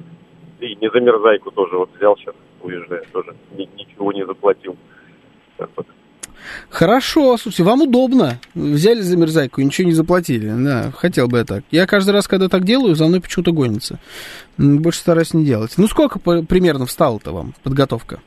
[0.66, 4.76] И не замерзайку тоже вот взял сейчас, уезжая, тоже ни, ничего не заплатил.
[5.56, 5.86] Так вот.
[6.68, 8.40] Хорошо, слушайте, вам удобно.
[8.54, 10.48] Взяли замерзайку и ничего не заплатили.
[10.48, 11.62] Да, хотел бы я так.
[11.70, 14.00] Я каждый раз, когда так делаю, за мной почему-то гонится.
[14.58, 15.74] Больше стараюсь не делать.
[15.76, 18.20] Ну, сколько примерно встало-то вам подготовка?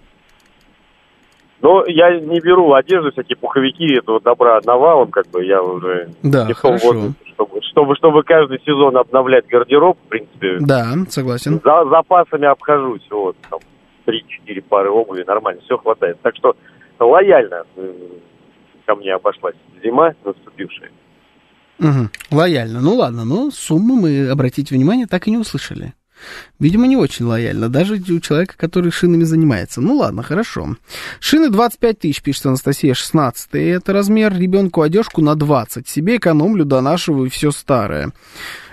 [1.62, 6.46] Но я не беру одежду, всякие пуховики, этого добра навалом, как бы я уже да,
[6.46, 10.58] не в том возрасте, чтобы, чтобы, чтобы каждый сезон обновлять гардероб, в принципе.
[10.62, 11.60] Да, согласен.
[11.64, 13.60] За запасами обхожусь, вот, там,
[14.08, 16.18] 3-4 пары обуви, нормально, все хватает.
[16.22, 16.56] Так что
[17.00, 17.64] лояльно
[18.86, 20.92] ко мне обошлась зима наступившая.
[21.80, 22.10] Угу.
[22.32, 22.82] Лояльно.
[22.82, 25.94] Ну ладно, но сумму мы, обратите внимание, так и не услышали.
[26.60, 29.82] Видимо, не очень лояльно, даже у человека, который шинами занимается.
[29.82, 30.76] Ну ладно, хорошо.
[31.20, 35.88] Шины 25 тысяч, пишет Анастасия, 16 это размер, ребенку одежку на 20.
[35.88, 38.12] Себе экономлю, донашиваю все старое.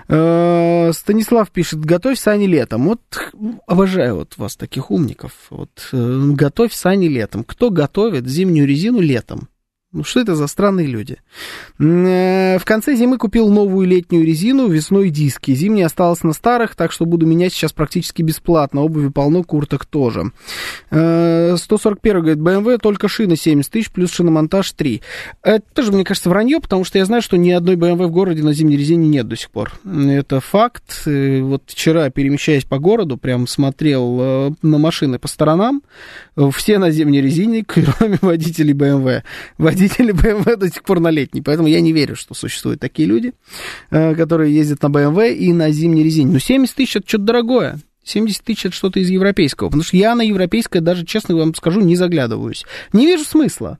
[0.09, 2.87] Э, Станислав пишет, готовь сани летом.
[2.87, 3.01] Вот
[3.67, 5.31] обожаю вот вас, таких умников.
[5.49, 7.43] Вот э, готовь сани летом.
[7.43, 9.49] Кто готовит зимнюю резину летом?
[9.97, 11.17] Ну, что это за странные люди?
[11.79, 15.55] Э, в конце зимы купил новую летнюю резину, весной диски.
[15.55, 18.81] Зимняя осталась на старых, так что буду менять сейчас практически бесплатно.
[18.81, 20.31] Обуви полно, курток тоже.
[20.89, 25.01] 141 говорит, BMW только шина 70 тысяч, плюс шиномонтаж 3.
[25.41, 28.43] Это тоже, мне кажется, вранье, потому что я знаю, что ни одной BMW в городе
[28.43, 29.71] на зимней резине нет до сих пор.
[29.83, 31.07] Это факт.
[31.07, 35.81] Э, вот вчера, перемещаясь по городу, прям смотрел э, на машины по сторонам.
[36.53, 39.23] Все на зимней резине, кроме водителей BMW
[39.57, 41.41] водители BMW до сих пор на летней.
[41.41, 43.33] Поэтому я не верю, что существуют такие люди,
[43.89, 46.31] э, которые ездят на BMW и на зимней резине.
[46.33, 47.79] Ну, 70 тысяч это что-то дорогое.
[48.03, 49.67] 70 тысяч это что-то из европейского.
[49.67, 52.65] Потому что я на европейское даже, честно вам скажу, не заглядываюсь.
[52.93, 53.79] Не вижу смысла.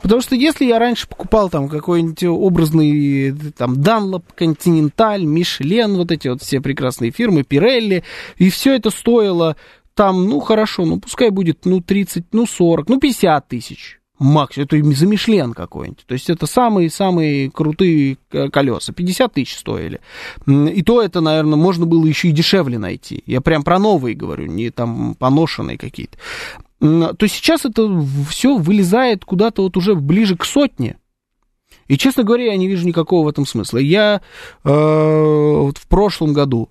[0.00, 6.28] Потому что если я раньше покупал там какой-нибудь образный там Dunlop, Continental, Michelin, вот эти
[6.28, 8.02] вот все прекрасные фирмы, Pirelli,
[8.36, 9.56] и все это стоило
[9.94, 14.94] там, ну хорошо, ну пускай будет, ну 30, ну 40, ну 50 тысяч максимум, это
[14.94, 16.04] за Мишлен какой-нибудь.
[16.06, 18.18] То есть это самые-самые крутые
[18.52, 18.92] колеса.
[18.92, 20.00] 50 тысяч стоили.
[20.46, 23.22] И то это, наверное, можно было еще и дешевле найти.
[23.26, 26.16] Я прям про новые говорю, не там поношенные какие-то.
[26.80, 27.88] То сейчас это
[28.28, 30.96] все вылезает куда-то вот уже ближе к сотне.
[31.86, 33.78] И, честно говоря, я не вижу никакого в этом смысла.
[33.78, 34.22] Я
[34.64, 36.70] э, вот в прошлом году,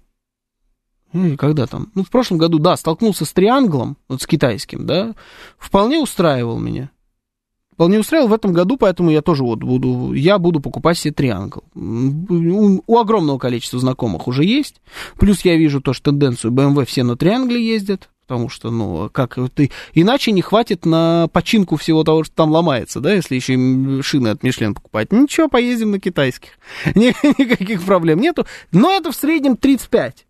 [1.12, 5.14] ну, когда там, ну, в прошлом году, да, столкнулся с трианглом, вот с китайским, да,
[5.60, 6.90] вполне устраивал меня
[7.74, 11.64] вполне устраивал в этом году, поэтому я тоже вот буду, я буду покупать себе триангл.
[11.76, 14.82] У, у огромного количества знакомых уже есть,
[15.20, 19.72] плюс я вижу тоже тенденцию, BMW все на триангле ездят, потому что, ну, как ты,
[19.94, 24.44] иначе не хватит на починку всего того, что там ломается, да, если еще шины от
[24.44, 25.12] Мишлен покупать.
[25.12, 26.52] Ничего, поездим на китайских,
[26.96, 30.26] никаких проблем нету, но это в среднем 35.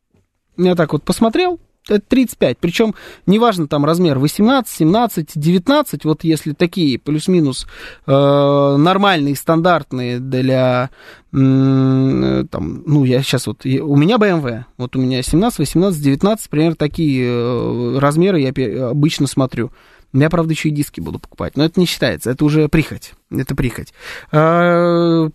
[0.58, 2.58] Я так вот посмотрел, 35.
[2.58, 7.68] Причем, неважно там размер 18, 17, 19, вот если такие плюс-минус
[8.06, 10.90] э, нормальные, стандартные для,
[11.32, 16.50] э, там, ну, я сейчас вот, у меня BMW, вот у меня 17, 18, 19,
[16.50, 19.72] примерно такие э, размеры я обычно смотрю.
[20.14, 23.56] Я, правда, еще и диски буду покупать, но это не считается, это уже прихоть, это
[23.56, 23.94] прихоть.
[24.32, 25.30] Э,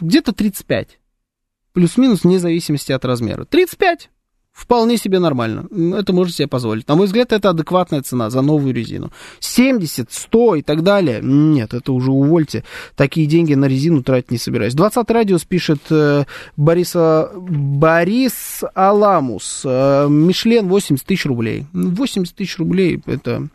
[0.00, 0.98] где-то 35,
[1.74, 3.44] плюс-минус, вне зависимости от размера.
[3.44, 4.08] 35,
[4.56, 5.66] вполне себе нормально.
[5.94, 6.88] Это можно себе позволить.
[6.88, 9.12] На мой взгляд, это адекватная цена за новую резину.
[9.40, 11.20] 70, 100 и так далее.
[11.22, 12.64] Нет, это уже увольте.
[12.96, 14.74] Такие деньги на резину тратить не собираюсь.
[14.74, 16.24] 20 радиус пишет э,
[16.56, 19.62] Бориса, Борис Аламус.
[19.64, 21.66] Э, Мишлен 80 тысяч рублей.
[21.74, 23.48] 80 тысяч рублей это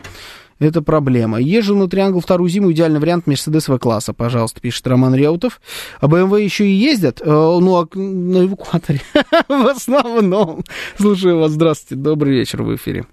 [0.62, 1.40] это проблема.
[1.40, 5.60] Езжу на Триангл вторую зиму, идеальный вариант Мерседес В-класса, пожалуйста, пишет Роман Реутов.
[6.00, 9.00] А БМВ еще и ездят, э, ну, а на эвакуаторе
[9.48, 10.62] в основном.
[10.96, 13.06] Слушаю вас, здравствуйте, добрый вечер в эфире.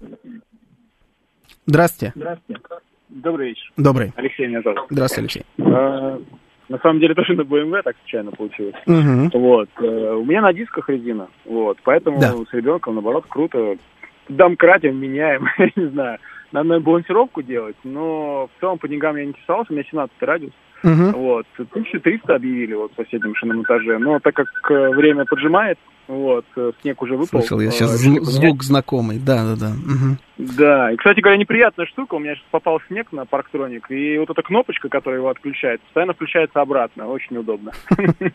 [1.65, 2.13] Здравствуйте.
[2.15, 2.61] Здравствуйте.
[3.09, 3.71] Добрый вечер.
[3.77, 4.13] Добрый.
[4.15, 4.81] Алексей меня зовут.
[4.89, 5.73] Здравствуйте, Алексей.
[5.73, 6.19] А,
[6.69, 8.75] на самом деле тоже на BMW так случайно получилось.
[8.85, 9.39] Угу.
[9.39, 9.69] Вот.
[9.81, 11.27] Э, у меня на дисках резина.
[11.45, 11.77] Вот.
[11.83, 12.33] Поэтому Да.
[12.33, 13.75] с ребенком, наоборот, круто.
[14.29, 16.19] Домкратим, меняем, я не знаю.
[16.51, 20.51] Надо балансировку делать, но в целом по деньгам я не интересовался, у меня 17 радиус.
[20.83, 21.11] Мгм.
[21.11, 21.45] Вот.
[21.57, 23.97] 1300 объявили вот в соседнем шиномонтаже.
[23.99, 25.77] Но так как э, время поджимает,
[26.07, 27.41] вот, э, снег уже выпал.
[27.41, 28.25] Слышал я э, сейчас зв- поменять.
[28.25, 29.19] звук знакомый.
[29.19, 29.69] Да, да, да.
[29.69, 30.17] Мгм.
[30.37, 34.29] Да, и, кстати говоря, неприятная штука, у меня сейчас попал снег на парктроник, и вот
[34.29, 37.71] эта кнопочка, которая его отключает, постоянно включается обратно, очень удобно.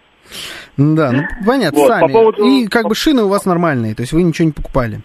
[0.78, 2.62] Да, ну понятно, сами.
[2.62, 5.00] И как бы шины у вас нормальные, то есть вы ничего не покупали.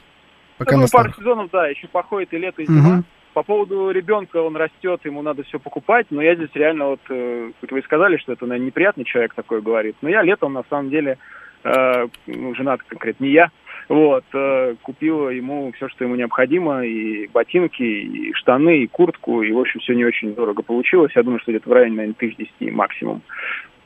[0.59, 2.89] Пока Ну, пару сезонов, да, еще походит и лето, и зима.
[2.89, 3.05] Мгм.
[3.33, 7.51] По поводу ребенка, он растет, ему надо все покупать, но я здесь реально вот, э,
[7.61, 10.89] как вы сказали, что это, наверное, неприятный человек такой говорит, но я летом, на самом
[10.89, 11.17] деле,
[11.63, 13.51] э, ну, женат конкретно не я,
[13.87, 19.51] вот, э, купила ему все, что ему необходимо, и ботинки, и штаны, и куртку, и,
[19.53, 22.35] в общем, все не очень дорого получилось, я думаю, что где-то в районе, наверное, тысяч
[22.35, 23.21] десяти максимум,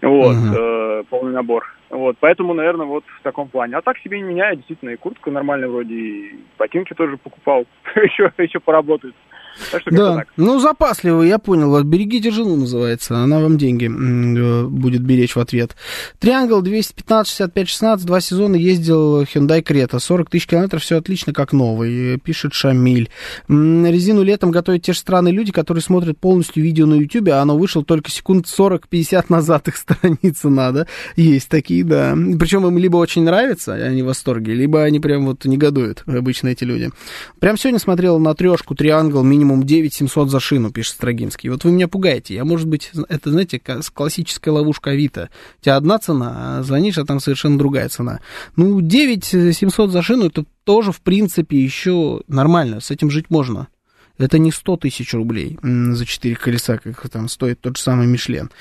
[0.03, 0.53] вот, Мгм.
[0.53, 1.65] э, полный набор.
[1.89, 3.77] Вот, поэтому, наверное, вот в таком плане.
[3.77, 8.31] А так себе не меняю, действительно, и куртка нормальная вроде, и ботинки тоже покупал, еще,
[8.37, 9.15] еще поработают.
[9.71, 10.27] Так что Да, так.
[10.37, 11.81] ну запасливый, я понял.
[11.83, 13.17] Берегите жену называется.
[13.17, 15.75] Она вам деньги э, будет беречь в ответ.
[16.19, 19.99] Триангл 215, 65, 16, два сезона ездил Hyundai Creta.
[19.99, 23.09] 40 тысяч километров, все отлично, как новый, э, пишет Шамиль.
[23.47, 27.57] Резину летом готовят те же странные люди, которые смотрят полностью видео на YouTube, а оно
[27.57, 30.87] вышло только секунд 40-50 назад, их страница надо.
[31.15, 32.15] Есть такие, да.
[32.39, 36.63] Причем им либо очень нравится, они в восторге, либо они прям вот негодуют, обычно эти
[36.63, 36.89] люди.
[37.39, 41.49] Прям сегодня смотрел на трешку Триангл минимум 9700 за шину, пишет Строгинский.
[41.49, 42.35] Вот вы меня пугаете.
[42.35, 45.29] Я, может быть, это, знаете, ка- классическая ловушка Авито.
[45.59, 48.19] У тебя одна цена, а звонишь, а там совершенно другая цена.
[48.55, 52.79] Ну, 9700 за шину, это тоже, в принципе, еще нормально.
[52.79, 53.67] С этим жить можно.
[54.17, 58.51] Это не 100 тысяч рублей за 4 колеса, как там стоит тот же самый Мишлен.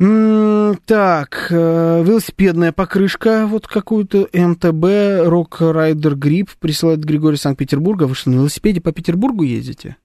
[0.00, 8.04] Так, э, велосипедная покрышка, вот какую-то МТБ, Рок Райдер Грипп присылает Григорий Санкт-Петербурга.
[8.04, 9.96] Вы что, на велосипеде по Петербургу ездите?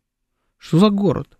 [0.57, 1.37] Что за город?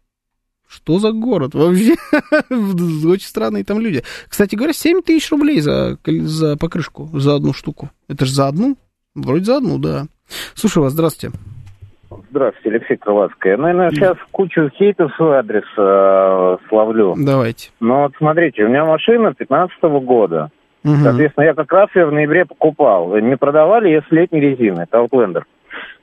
[0.70, 1.96] Что за город вообще?
[2.50, 4.04] Очень странные там люди.
[4.30, 7.92] Кстати говоря, 7 тысяч рублей за, за покрышку, за одну штуку.
[8.08, 8.78] Это же за одну?
[9.16, 10.08] Вроде за одну, да.
[10.54, 11.38] Слушаю вас, здравствуйте.
[12.30, 13.52] Здравствуйте, Алексей Крыловский.
[13.52, 17.16] Я, наверное, сейчас кучу хейта в свой адрес э, словлю.
[17.18, 17.72] Давайте.
[17.80, 20.50] Но вот смотрите, у меня машина 15 года.
[20.84, 20.96] Угу.
[21.04, 23.16] Соответственно, я как раз ее в ноябре покупал.
[23.18, 25.44] Не продавали ее с летней резины, это Outlander.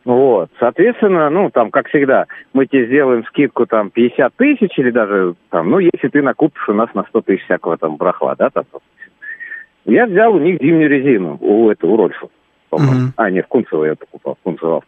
[0.05, 5.37] Вот, соответственно, ну, там, как всегда, мы тебе сделаем скидку, там, 50 тысяч или даже,
[5.51, 8.65] там, ну, если ты накупишь у нас на 100 тысяч всякого там брахла, да, там.
[9.85, 12.27] Я взял у них зимнюю резину, у этого, у Рольфа,
[12.69, 12.93] по-моему.
[12.93, 13.13] Mm-hmm.
[13.17, 14.83] А, нет, в Кунцево я покупал, в Кунцево.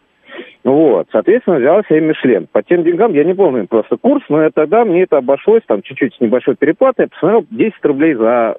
[0.63, 2.47] Вот, соответственно, взял себе Мишлен.
[2.51, 5.81] По тем деньгам, я не помню просто курс, но я тогда мне это обошлось, там,
[5.81, 8.55] чуть-чуть с небольшой переплатой, я посмотрел, 10 рублей за,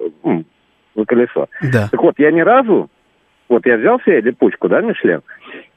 [0.95, 1.47] за колесо.
[1.73, 1.87] Да.
[1.91, 2.89] Так вот, я ни разу,
[3.49, 5.21] вот я взял себе липучку, да, Мишлен,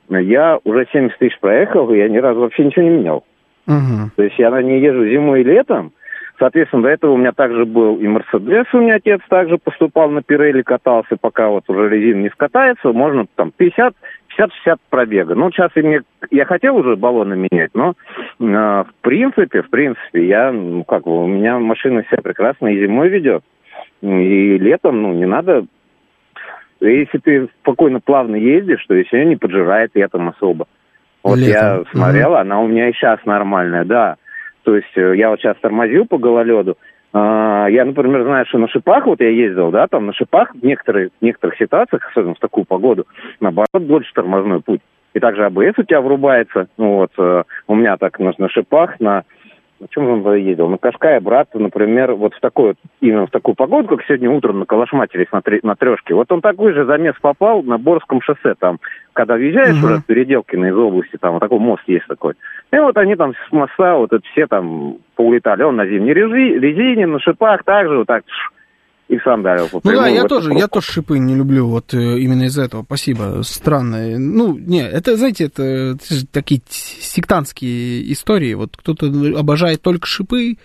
[0.09, 3.25] я уже 70 тысяч проехал, и я ни разу вообще ничего не менял.
[3.67, 4.11] Угу.
[4.17, 5.93] То есть я на ней езжу зимой и летом.
[6.39, 10.23] Соответственно, до этого у меня также был и Мерседес, у меня отец также поступал на
[10.23, 13.95] Пирелли, катался, пока вот уже резина не скатается, можно там 50,
[14.39, 15.35] 50-60 пробега.
[15.35, 17.95] Ну, сейчас и мне, я хотел уже баллоны менять, но
[18.41, 23.09] э, в принципе, в принципе, я, ну, как у меня машина себя прекрасно и зимой
[23.09, 23.43] ведет,
[24.03, 25.65] и летом, ну, не надо
[26.81, 30.67] если ты спокойно, плавно ездишь, то ее не поджирает летом особо.
[31.23, 31.53] Вот летом.
[31.53, 32.39] я смотрел, угу.
[32.39, 34.17] она у меня и сейчас нормальная, да.
[34.65, 36.79] То есть э, я вот сейчас тормозил по гололеду.
[37.13, 40.65] А, я, например, знаю, что на шипах, вот я ездил, да, там на шипах в
[40.65, 43.07] некоторых, в некоторых ситуациях, особенно в такую погоду,
[43.41, 44.81] наоборот, больше тормозной путь.
[45.13, 46.69] И также АБС у тебя врубается.
[46.77, 49.25] Ну вот, э, у меня так на, на шипах, на
[49.81, 50.69] на чем он ездил?
[50.69, 54.67] На Кашкае брат, например, вот в такой, именно в такую погоду, как сегодня утром на
[54.67, 56.15] Калашматере на, три, на трешке.
[56.15, 58.79] Вот он такой же замес попал на Борском шоссе, там,
[59.15, 59.85] когда въезжаешь uh-huh.
[59.85, 62.35] уже от Переделкина из области, там, вот такой мост есть такой.
[62.73, 65.63] И вот они там с моста, вот это все там поулетали.
[65.63, 68.25] Он на зимней резине, на шипах также вот так
[69.11, 72.21] и сам дарил по Ну да, я тоже, я тоже шипы не люблю, вот э,
[72.21, 72.85] именно из-за этого.
[72.85, 73.43] Спасибо.
[73.45, 74.17] Странно.
[74.19, 78.55] Ну, не, это, знаете, это, это такие сектантские истории.
[78.55, 79.07] Вот кто-то
[79.37, 80.59] обожает только шипы,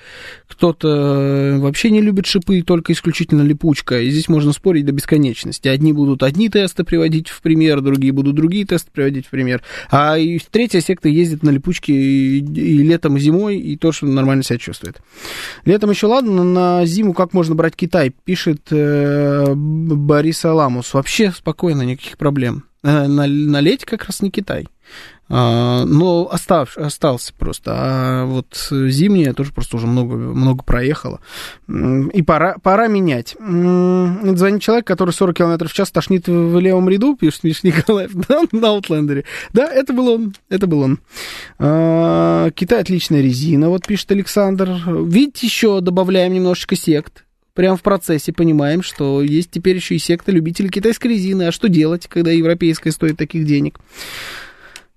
[0.48, 4.00] кто-то вообще не любит шипы, только исключительно липучка.
[4.00, 5.68] И здесь можно спорить до бесконечности.
[5.68, 9.64] Одни будут одни тесты приводить в пример, другие будут другие тесты приводить в пример.
[9.89, 14.43] А и третья секта ездит на липучке и, и летом, и зимой, и тоже нормально
[14.43, 15.02] себя чувствует.
[15.66, 18.14] Летом еще ладно, на зиму как можно брать Китай?
[18.36, 20.93] Пишет э, Борис Аламус.
[20.93, 22.65] Вообще спокойно, никаких проблем.
[22.83, 24.67] Э, налеть как раз не Китай.
[25.27, 27.71] А, но остав, остался просто.
[27.73, 31.21] А вот зимняя тоже просто уже много, много проехала.
[31.67, 33.38] И пора, пора менять.
[33.39, 38.41] Звонит человек, который 40 км в час тошнит в левом ряду, пишет Миш Николаев, да,
[38.51, 39.23] на Аутлендере.
[39.53, 40.99] Да, это был он, это был он.
[41.57, 44.77] А, Китай отличная резина, вот пишет Александр.
[44.86, 47.24] Видите, еще добавляем немножечко сект
[47.56, 51.43] прямо в процессе понимаем, что есть теперь еще и секта любителей китайской резины.
[51.43, 53.80] А что делать, когда европейская стоит таких денег?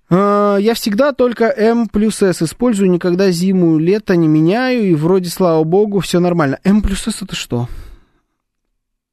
[0.09, 5.29] А, я всегда только М плюс С использую, никогда зиму, лето не меняю, и вроде,
[5.29, 6.59] слава богу, все нормально.
[6.63, 7.67] М плюс С это что?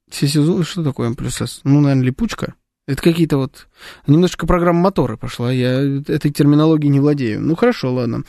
[0.09, 1.61] Все сезоны, что такое М плюс С?
[1.63, 2.53] Ну, наверное, липучка.
[2.87, 3.67] Это какие-то вот...
[4.07, 7.41] Немножечко программа мотора пошла, я этой терминологией не владею.
[7.41, 8.23] Ну, хорошо, ладно.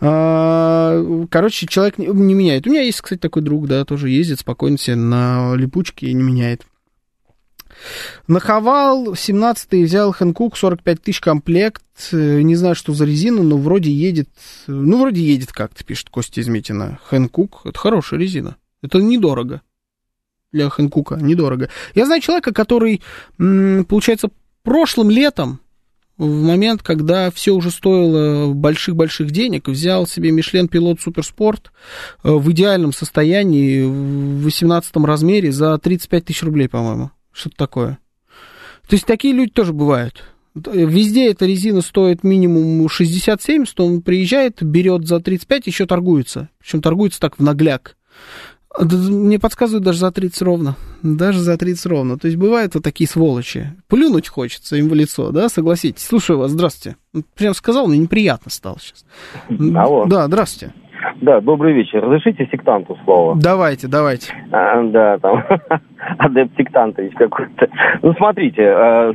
[0.00, 2.66] А, короче, человек не, меняет.
[2.66, 6.24] У меня есть, кстати, такой друг, да, тоже ездит спокойно себе на липучке и не
[6.24, 6.66] меняет.
[8.26, 11.84] Наховал 17-й, взял Хэнкук, 45 тысяч комплект.
[12.10, 14.28] Не знаю, что за резину, но вроде едет...
[14.66, 16.98] Ну, вроде едет как-то, пишет Костя Изметина.
[17.04, 18.56] Хэнкук, это хорошая резина.
[18.82, 19.62] Это недорого
[20.52, 21.68] для Хэнкука, недорого.
[21.94, 23.02] Я знаю человека, который,
[23.36, 24.30] получается,
[24.62, 25.60] прошлым летом,
[26.16, 31.72] в момент, когда все уже стоило больших-больших денег, взял себе Мишлен Пилот Суперспорт
[32.22, 37.10] э, в идеальном состоянии, в 18 размере за 35 тысяч рублей, по-моему.
[37.32, 37.98] Что-то такое.
[38.86, 40.24] То есть такие люди тоже бывают.
[40.54, 46.50] Везде эта резина стоит минимум 60-70, он приезжает, берет за 35, еще торгуется.
[46.58, 47.96] Причем торгуется так в нагляк.
[48.78, 50.76] Мне подсказывают даже за 30 ровно.
[51.02, 52.18] Даже за 30 ровно.
[52.18, 53.66] То есть бывают вот такие сволочи.
[53.88, 56.06] Плюнуть хочется им в лицо, да, согласитесь.
[56.06, 56.96] Слушаю вас, здравствуйте.
[57.36, 59.04] Прям сказал, мне неприятно стало сейчас.
[59.76, 60.06] Алло.
[60.06, 60.72] Да, здравствуйте.
[61.20, 62.02] Да, добрый вечер.
[62.02, 63.36] Разрешите сектанту слово?
[63.40, 64.32] Давайте, давайте.
[64.52, 65.44] А, да, там,
[66.18, 67.68] адепт сектантович какой-то.
[68.02, 69.12] Ну, смотрите, э,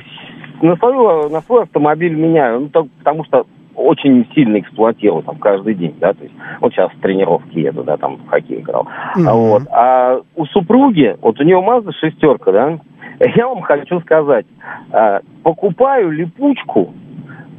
[0.62, 3.46] на, свою, на свой автомобиль меняю, ну, так, потому что
[3.76, 7.98] очень сильно эксплуатирую там каждый день, да, то есть вот сейчас в тренировке еду, да,
[7.98, 8.88] там в хоккей играл.
[9.18, 9.32] Mm-hmm.
[9.32, 9.64] Вот.
[9.72, 12.80] А у супруги, вот у нее Mazda шестерка, да,
[13.36, 14.46] я вам хочу сказать,
[14.92, 16.94] а, покупаю липучку,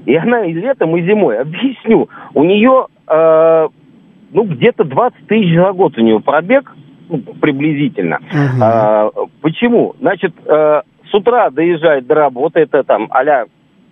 [0.04, 1.38] и она и летом, и зимой.
[1.40, 3.68] Объясню, у нее, э,
[4.32, 6.72] ну, где-то 20 тысяч за год у нее пробег,
[7.08, 8.20] ну, приблизительно.
[8.32, 8.62] Uh-huh.
[8.62, 9.10] А,
[9.42, 9.96] почему?
[9.98, 13.46] Значит, э, с утра доезжает до работы, это там а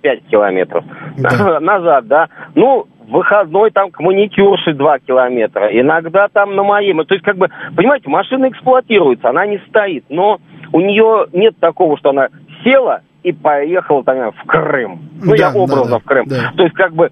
[0.04, 0.84] 5 километров.
[1.16, 1.60] Да.
[1.60, 2.28] Назад, да.
[2.54, 5.68] Ну, выходной там к маникюрше 2 километра.
[5.68, 6.92] Иногда там на моей.
[6.92, 10.04] То есть, как бы, понимаете, машина эксплуатируется, она не стоит.
[10.10, 10.40] Но
[10.72, 12.28] у нее нет такого, что она
[12.62, 15.08] села и поехала там в Крым.
[15.22, 16.26] Ну, Да, я да, образно да, в Крым.
[16.28, 16.52] да.
[16.54, 17.10] То есть, как бы,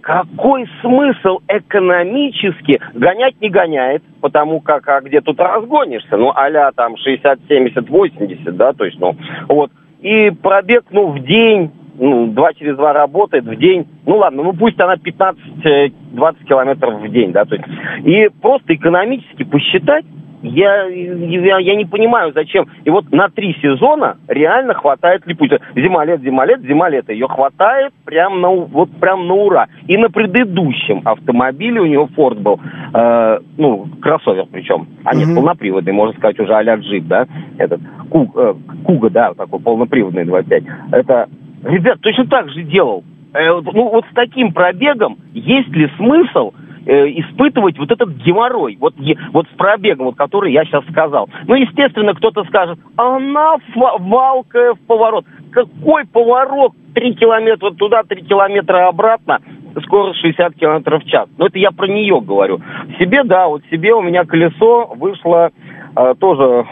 [0.00, 6.16] какой смысл экономически гонять не гоняет, потому как, а где тут разгонишься?
[6.16, 9.16] Ну, а там 60, 70, 80, да, то есть, ну,
[9.48, 9.72] вот.
[10.00, 13.86] И пробег, ну, в день, ну, два через два работает в день.
[14.06, 17.66] Ну, ладно, ну, пусть она 15-20 километров в день, да, то есть.
[18.04, 20.04] И просто экономически посчитать,
[20.42, 22.66] я, я, я не понимаю, зачем.
[22.84, 25.60] И вот на три сезона реально хватает липучки.
[25.74, 27.12] Зима-лет, зима-лет, зима-лето.
[27.12, 29.68] Ее хватает прям на, вот прям на ура.
[29.86, 32.58] И на предыдущем автомобиле у него Форд был,
[32.94, 34.88] э, ну, кроссовер причем.
[35.04, 37.26] А нет, полноприводный, можно сказать, уже а-ля джип, да?
[37.58, 40.64] Этот, э, Куга, да, такой полноприводный 2.5.
[40.92, 41.28] Это,
[41.64, 43.04] ребят, точно так же делал.
[43.32, 46.52] Э, ну, вот с таким пробегом есть ли смысл
[46.86, 48.94] э, испытывать вот этот геморрой, вот,
[49.32, 51.28] вот с пробегом, вот, который я сейчас сказал.
[51.46, 55.24] Ну, естественно, кто-то скажет, она фа- валкая в поворот.
[55.52, 56.72] Какой поворот?
[56.94, 59.38] Три километра туда, три километра обратно,
[59.84, 61.28] скорость 60 километров в час.
[61.38, 62.60] Но это я про нее говорю.
[62.98, 65.50] Себе, да, вот себе у меня колесо вышло,
[65.96, 66.66] э, тоже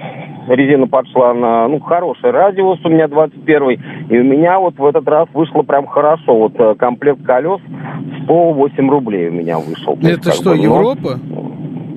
[0.49, 3.71] резина пошла на, ну, хороший радиус у меня 21
[4.09, 6.37] и у меня вот в этот раз вышло прям хорошо.
[6.37, 7.61] Вот э, комплект колес
[8.25, 9.97] 108 рублей у меня вышел.
[9.97, 11.19] То есть, Это как что, бы, ну, Европа?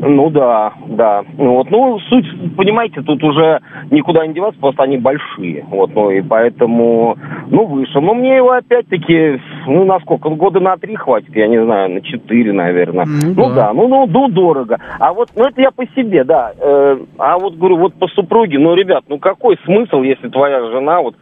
[0.02, 1.24] Ну да, да.
[1.38, 2.26] Ну Вот, ну, суть,
[2.58, 5.64] понимаете, тут уже никуда не деваться, просто они большие.
[5.70, 7.18] Вот, ну и поэтому,
[7.49, 7.99] ну, выше.
[7.99, 10.30] Но мне его опять-таки, ну, на сколько?
[10.30, 13.06] Ну, года на три хватит, я не знаю, на четыре, наверное.
[13.06, 13.74] Ну, да.
[13.74, 14.80] ну, ну, ну, дорого.
[14.99, 16.54] А вот, ну, это я по себе, да.
[16.60, 21.02] Э, а вот, говорю, вот по супруге, ну, ребят, ну, какой смысл, если твоя жена
[21.02, 21.16] вот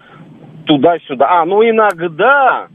[0.66, 1.42] туда-сюда?
[1.42, 2.68] А, ну, иногда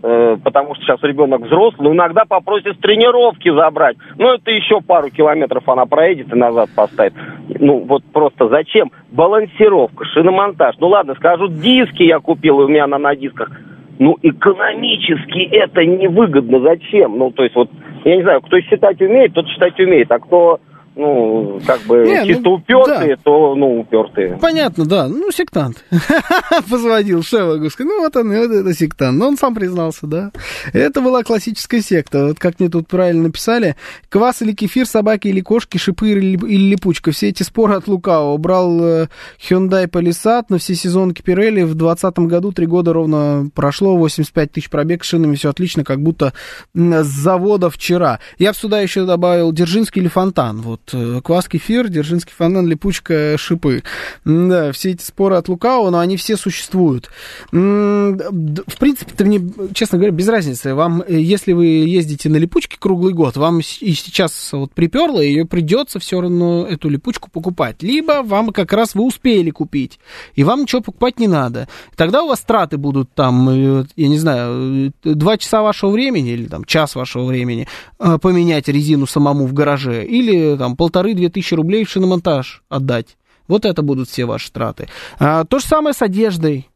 [0.00, 3.96] потому что сейчас ребенок взрослый, но иногда попросит с тренировки забрать.
[4.16, 7.14] Ну, это еще пару километров она проедет и назад поставит.
[7.48, 8.90] Ну, вот просто зачем?
[9.10, 10.76] Балансировка, шиномонтаж.
[10.78, 13.50] Ну, ладно, скажут, диски я купил, и у меня она на дисках.
[13.98, 16.60] Ну, экономически это невыгодно.
[16.60, 17.18] Зачем?
[17.18, 17.68] Ну, то есть, вот,
[18.04, 20.60] я не знаю, кто считать умеет, тот считать умеет, а кто,
[20.98, 24.36] ну, как бы, Не, ну, чисто упертые, то, ну, упертые.
[24.40, 25.06] Понятно, да.
[25.06, 25.84] Ну, сектант.
[26.70, 27.72] Позвонил, сказать?
[27.78, 29.16] Ну, вот он, вот это сектант.
[29.16, 30.32] Но он сам признался, да.
[30.72, 32.26] Это была классическая секта.
[32.26, 33.76] Вот как мне тут правильно написали.
[34.08, 37.12] Квас или кефир, собаки или кошки, шипы или, или липучка.
[37.12, 38.36] Все эти споры от лукавого.
[38.36, 39.06] Брал э,
[39.48, 41.64] Hyundai Palisade на все сезонки Pirelli.
[41.64, 43.96] В 2020 году три года ровно прошло.
[43.96, 45.36] 85 тысяч пробег с шинами.
[45.36, 46.32] Все отлично, как будто
[46.74, 48.18] с завода вчера.
[48.38, 50.60] Я сюда еще добавил Дзержинский или Фонтан.
[50.60, 53.82] Вот э, квас, кефир, Дзержинский фонтан, липучка, шипы.
[54.24, 57.10] Да, все эти споры от лукавого, но они все существуют.
[57.50, 59.40] В принципе-то мне,
[59.74, 60.74] честно говоря, без разницы.
[60.74, 65.44] Вам, э, если вы ездите на липучке круглый год, вам и сейчас вот приперло, ее
[65.44, 67.82] придется все равно эту липучку покупать.
[67.82, 69.98] Либо вам как раз вы успели купить,
[70.34, 71.68] и вам ничего покупать не надо.
[71.96, 76.46] Тогда у вас траты будут там, э, я не знаю, два часа вашего времени или
[76.46, 77.66] там час вашего времени
[77.98, 83.18] поменять резину самому в гараже, или там полторы-две тысячи рублей в шиномонтаж отдать.
[83.48, 84.88] Вот это будут все ваши траты.
[85.18, 86.68] А, то же самое с одеждой.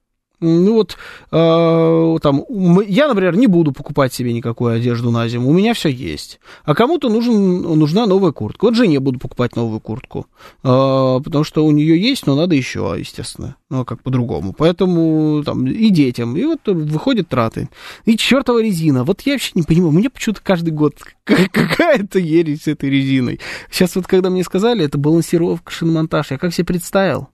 [0.42, 0.96] Ну вот,
[1.30, 2.44] э, там,
[2.86, 6.40] я, например, не буду покупать себе никакую одежду на зиму, у меня все есть.
[6.64, 8.64] А кому-то нужен, нужна новая куртка.
[8.64, 10.26] Вот жене буду покупать новую куртку,
[10.64, 14.52] э, потому что у нее есть, но надо еще, естественно, ну а как по-другому.
[14.52, 17.68] Поэтому там и детям, и вот выходят траты.
[18.04, 19.04] И чертова резина.
[19.04, 23.38] Вот я вообще не понимаю, мне почему-то каждый год какая-то ересь с этой резиной.
[23.70, 27.28] Сейчас вот когда мне сказали, это балансировка, шиномонтаж, я как себе представил?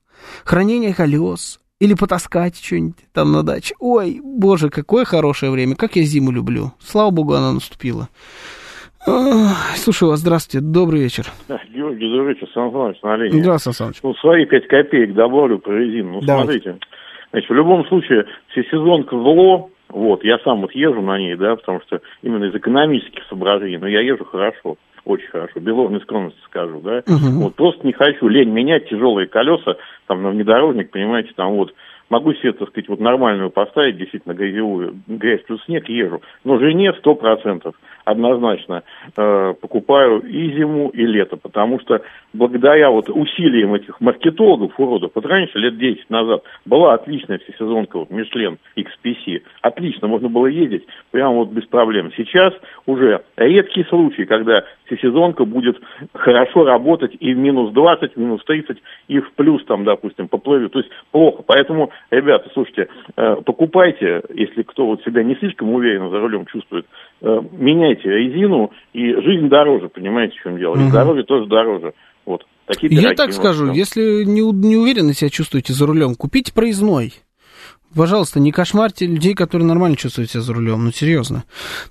[0.44, 3.74] Хранение колес, или потаскать что-нибудь там на даче.
[3.78, 6.72] Ой, боже, какое хорошее время, как я зиму люблю.
[6.80, 8.08] Слава богу, она наступила.
[9.76, 11.26] Слушаю вас, здравствуйте, добрый вечер.
[11.72, 13.40] Георгий, добрый вечер, Сан Саныч на линии.
[13.40, 14.02] Здравствуйте, Сан Саныч.
[14.02, 16.14] Ну, свои пять копеек добавлю про резину.
[16.14, 16.60] Ну, Давайте.
[16.62, 16.86] смотрите,
[17.30, 21.80] значит, в любом случае, всесезонка зло, вот, я сам вот езжу на ней, да, потому
[21.86, 24.76] что именно из экономических соображений, но я езжу хорошо,
[25.08, 27.02] очень хорошо, без ложной скромности скажу, да.
[27.06, 27.40] Мгм.
[27.40, 29.76] Вот, просто не хочу, лень менять тяжелые колеса,
[30.06, 31.74] там, на внедорожник, понимаете, там вот,
[32.10, 36.92] могу себе, так сказать, вот нормальную поставить, действительно, грязевую, грязь плюс снег, езжу, но жене
[36.98, 37.74] сто процентов
[38.08, 38.82] однозначно
[39.16, 42.00] э, покупаю и зиму, и лето, потому что
[42.32, 48.10] благодаря вот усилиям этих маркетологов, уродов, вот раньше, лет 10 назад, была отличная всесезонка, вот
[48.10, 52.10] Мишлен XPC, отлично, можно было ездить прямо вот без проблем.
[52.16, 52.54] Сейчас
[52.86, 55.76] уже редкий случай, когда всесезонка будет
[56.14, 58.78] хорошо работать и в минус 20, в минус 30,
[59.08, 61.42] и в плюс там, допустим, поплывет, то есть плохо.
[61.46, 66.86] Поэтому, ребята, слушайте, э, покупайте, если кто вот себя не слишком уверенно за рулем чувствует,
[67.20, 70.76] меняйте резину, и жизнь дороже, понимаете, в чем дело.
[70.76, 70.90] И Мгм.
[70.90, 71.92] здоровье тоже дороже.
[72.26, 72.44] Вот.
[72.66, 77.12] Такие Я так скажу, если не, не уверенно себя чувствуете за рулем, купите проездной.
[77.94, 81.44] Пожалуйста, не кошмарьте людей, которые нормально чувствуют себя за рулем, ну серьезно.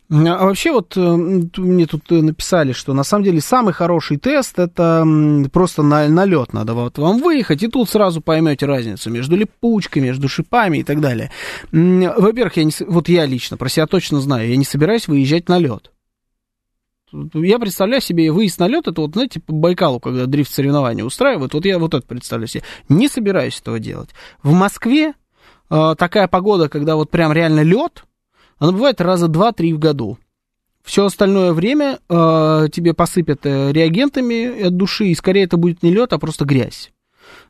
[0.10, 4.60] А вообще вот э, мне тут э, написали, что на самом деле самый хороший тест
[4.60, 5.06] это
[5.52, 10.03] просто на, на лед надо вот вам выехать, и тут сразу поймете разницу между липучкой,
[10.03, 11.32] между шипами и так далее.
[11.72, 15.57] Во-первых, я не, вот я лично про себя точно знаю, я не собираюсь выезжать на
[15.57, 15.91] лед.
[17.34, 21.53] Я представляю себе выезд на лед, это вот, знаете, по Байкалу, когда дрифт соревнования устраивают,
[21.53, 22.64] вот я вот это представляю себе.
[22.90, 24.10] Не собираюсь этого делать.
[24.44, 25.14] В Москве
[25.69, 28.03] такая погода, когда вот прям реально лед,
[28.60, 30.18] она бывает раза два-три в году.
[30.84, 35.91] Все остальное время э, тебе посыпят э, реагентами от души, и скорее это будет не
[35.91, 36.91] лед, а просто грязь.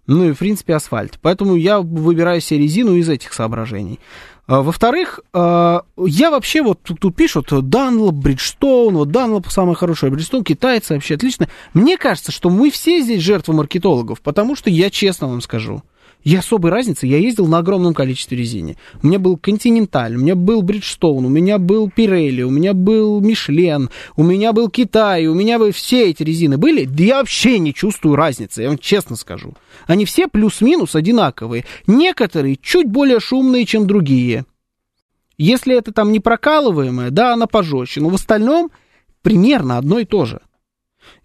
[0.08, 1.20] Ну и, в принципе, асфальт.
[1.22, 4.00] Поэтому я выбираю себе резину из этих соображений.
[4.48, 10.44] А, Во-вторых, я вообще вот тут, пишут Данлоп, Бриджстоун, вот Данлоп самый хороший, а Бриджстоун,
[10.44, 11.48] китайцы вообще отлично.
[11.76, 15.84] Мне кажется, что мы все здесь жертвы маркетологов, потому что я честно вам скажу,
[16.28, 18.76] я особой разницы, я ездил на огромном количестве резине.
[19.02, 23.22] У меня был Континенталь, у меня был Бриджстоун, у меня был Пирелли, у меня был
[23.22, 26.84] Мишлен, у меня был Китай, у меня бы все эти резины были.
[26.84, 29.54] Да я вообще не чувствую разницы, я вам честно скажу.
[29.86, 31.64] Они все плюс-минус одинаковые.
[31.88, 34.44] Некоторые чуть более шумные, чем другие.
[35.38, 38.70] Если это там не прокалываемое, да, она пожестче, но в остальном
[39.22, 40.42] примерно одно и то же.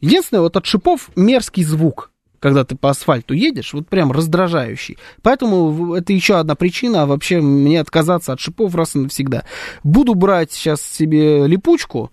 [0.00, 2.11] Единственное, вот от шипов мерзкий звук,
[2.42, 4.98] когда ты по асфальту едешь, вот прям раздражающий.
[5.22, 9.44] Поэтому это еще одна причина вообще мне отказаться от шипов раз и навсегда.
[9.84, 12.10] Буду брать сейчас себе липучку,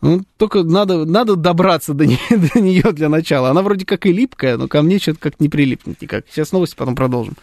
[0.00, 3.50] ну, только надо, надо добраться до, не- до нее для начала.
[3.50, 6.24] Она вроде как и липкая, но ко мне что-то как не прилипнет никак.
[6.30, 7.34] Сейчас новости, потом продолжим.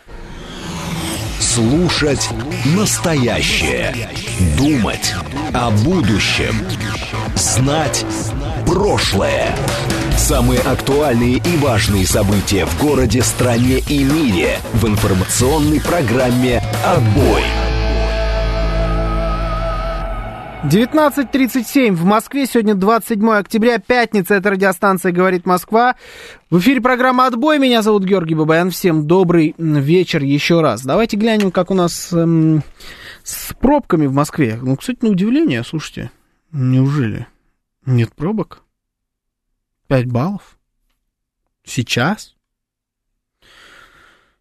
[1.39, 2.29] Слушать
[2.75, 4.09] настоящее.
[4.57, 5.13] Думать
[5.53, 6.55] о будущем.
[7.35, 8.05] Знать
[8.65, 9.55] прошлое.
[10.17, 17.43] Самые актуальные и важные события в городе, стране и мире в информационной программе «Отбой».
[20.63, 25.95] 19.37 в Москве, сегодня 27 октября, пятница, это радиостанция «Говорит Москва».
[26.49, 30.83] В эфире программа «Отбой», меня зовут Георгий Бабаян, всем добрый вечер еще раз.
[30.83, 32.63] Давайте глянем, как у нас эм,
[33.21, 34.57] с пробками в Москве.
[34.59, 36.09] Ну, кстати, на удивление, слушайте,
[36.51, 37.27] неужели
[37.85, 38.64] нет пробок?
[39.87, 40.57] 5 баллов?
[41.63, 42.35] Сейчас?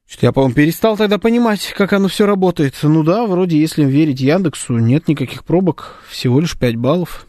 [0.06, 2.74] Что-то я, по-моему, перестал тогда понимать, как оно все работает.
[2.82, 7.26] Ну да, вроде, если верить Яндексу, нет никаких пробок, всего лишь 5 баллов.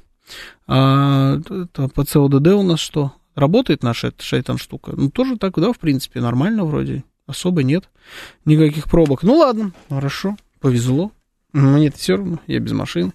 [0.67, 3.13] А это по ЦОДД у нас что?
[3.35, 4.93] Работает наша эта шайтан штука?
[4.95, 7.03] Ну, тоже так, да, в принципе, нормально вроде.
[7.27, 7.89] Особо нет
[8.45, 9.23] никаких пробок.
[9.23, 11.11] Ну ладно, хорошо, повезло.
[11.55, 13.13] Мне это все равно, я без машины.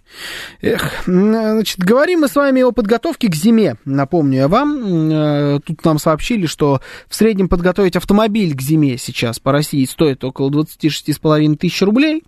[0.62, 3.76] Эх, значит, говорим мы с вами о подготовке к зиме.
[3.84, 9.38] Напомню я вам, э, тут нам сообщили, что в среднем подготовить автомобиль к зиме сейчас
[9.40, 12.22] по России стоит около 26,5 тысяч рублей.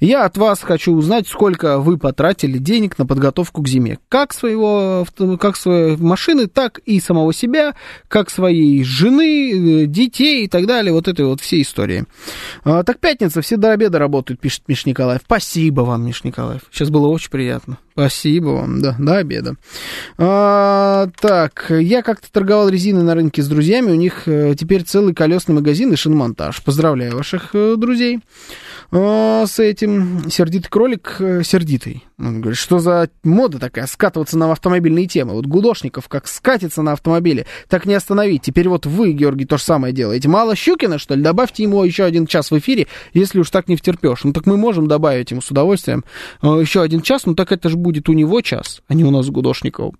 [0.00, 3.98] Я от вас хочу узнать, сколько вы потратили денег на подготовку к зиме.
[4.08, 5.06] Как своего,
[5.40, 7.74] как своей машины, так и самого себя,
[8.08, 10.92] как своей жены, э, детей и так далее.
[10.92, 12.04] Вот этой вот всей истории.
[12.64, 15.22] А, так пятница, все до обеда работают, пишет Миш Николаев.
[15.24, 16.62] Спасибо вам, Миш Николаев.
[16.70, 17.78] Сейчас было очень приятно.
[17.98, 19.56] Спасибо вам, да, до обеда.
[20.18, 25.14] А, так, я как-то торговал резиной на рынке с друзьями, у них э, теперь целый
[25.14, 26.62] колесный магазин и шиномонтаж.
[26.62, 28.20] Поздравляю ваших э, друзей
[28.92, 30.30] а, с этим.
[30.30, 32.04] Сердитый кролик, э, сердитый.
[32.18, 35.34] Он говорит, что за мода такая, скатываться на автомобильные темы.
[35.34, 38.42] Вот Гудошников как скатится на автомобиле, так не остановить.
[38.42, 40.28] Теперь вот вы, Георгий, то же самое делаете.
[40.28, 41.22] Мало Щукина, что ли?
[41.22, 44.24] Добавьте ему еще один час в эфире, если уж так не втерпешь.
[44.24, 46.04] Ну так мы можем добавить ему с удовольствием
[46.42, 49.10] э, еще один час, ну так это же будет у него час, а не у
[49.10, 49.96] нас с Гудошниковым.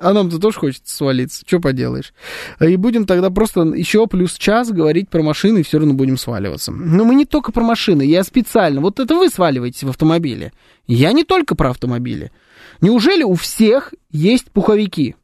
[0.00, 2.12] А нам-то тоже хочется свалиться, что поделаешь.
[2.60, 6.72] И будем тогда просто еще плюс час говорить про машины, и все равно будем сваливаться.
[6.72, 8.80] Но мы не только про машины, я специально.
[8.80, 10.52] Вот это вы сваливаетесь в автомобиле.
[10.86, 12.32] Я не только про автомобили.
[12.80, 15.14] Неужели у всех есть пуховики?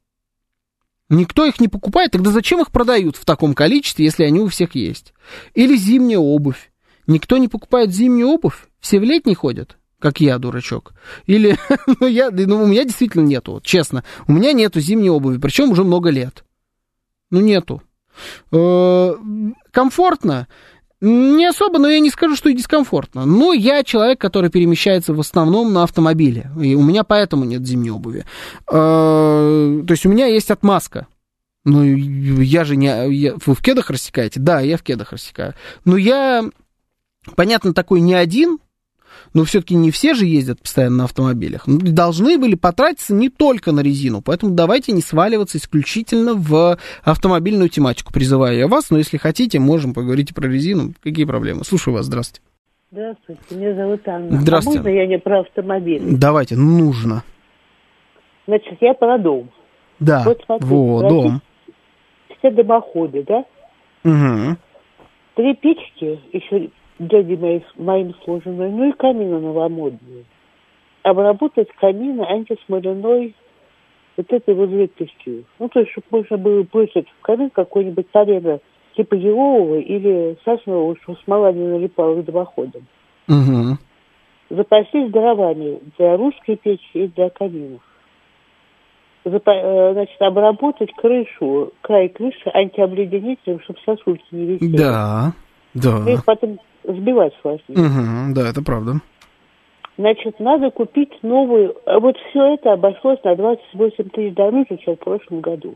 [1.08, 4.74] Никто их не покупает, тогда зачем их продают в таком количестве, если они у всех
[4.74, 5.14] есть?
[5.54, 6.70] Или зимняя обувь.
[7.06, 10.94] Никто не покупает зимнюю обувь, все в летней ходят как я, дурачок.
[11.26, 11.58] Или,
[12.00, 14.04] ну, я, ну, у меня действительно нету, вот, честно.
[14.26, 16.44] У меня нету зимней обуви, причем уже много лет.
[17.30, 17.82] Ну, нету.
[18.52, 19.14] Э,
[19.70, 20.48] комфортно?
[21.00, 23.24] Не особо, но я не скажу, что и дискомфортно.
[23.24, 26.50] Но я человек, который перемещается в основном на автомобиле.
[26.60, 28.24] И у меня поэтому нет зимней обуви.
[28.66, 31.06] Э, то есть у меня есть отмазка.
[31.64, 32.86] Ну, я же не...
[33.12, 34.40] Я, вы в кедах рассекаете?
[34.40, 35.54] Да, я в кедах рассекаю.
[35.84, 36.44] Но я,
[37.36, 38.58] понятно, такой не один,
[39.34, 41.66] Но все-таки не все же ездят постоянно на автомобилях.
[41.66, 44.22] Ну, должны были потратиться не только на резину.
[44.22, 48.12] Поэтому давайте не сваливаться исключительно в автомобильную тематику.
[48.12, 50.92] Призываю я вас, но если хотите, можем поговорить про резину.
[51.02, 51.64] Какие проблемы?
[51.64, 52.42] Слушаю вас, здравствуйте.
[52.90, 54.40] Здравствуйте, меня зовут Анна.
[54.40, 54.80] Здравствуйте.
[54.80, 56.00] А можно я не про автомобиль?
[56.16, 57.22] Давайте, нужно.
[58.46, 59.50] Значит, я про дом.
[60.00, 61.42] Да, Вот смотрите, во, дом.
[62.38, 63.44] Все дымоходы, да?
[64.04, 64.56] Угу.
[65.34, 70.24] Три печки, еще дяди мои, моим сложенные, ну и камины новомодные.
[71.02, 73.34] Обработать камины антисмоляной
[74.16, 75.44] вот этой вот жидкостью.
[75.58, 78.58] Ну, то есть, чтобы можно было бросить в камин какой-нибудь полено
[78.96, 82.86] типа елового или соснового, чтобы смола не налипала к дымоходам.
[83.28, 83.76] Угу.
[84.50, 87.82] запастись дровами для русской печи и для каминов.
[89.24, 94.76] Запа- э, значит, обработать крышу, край крыши антиобледенителем, чтобы сосульки не висели.
[94.76, 95.34] Да,
[95.74, 96.10] да.
[96.10, 96.58] Их потом
[96.92, 97.76] сбивать сложнее.
[97.76, 99.00] Угу, да, это правда.
[99.96, 101.76] Значит, надо купить новую...
[101.86, 105.74] а Вот все это обошлось на 28 тысяч дороже, чем в прошлом году.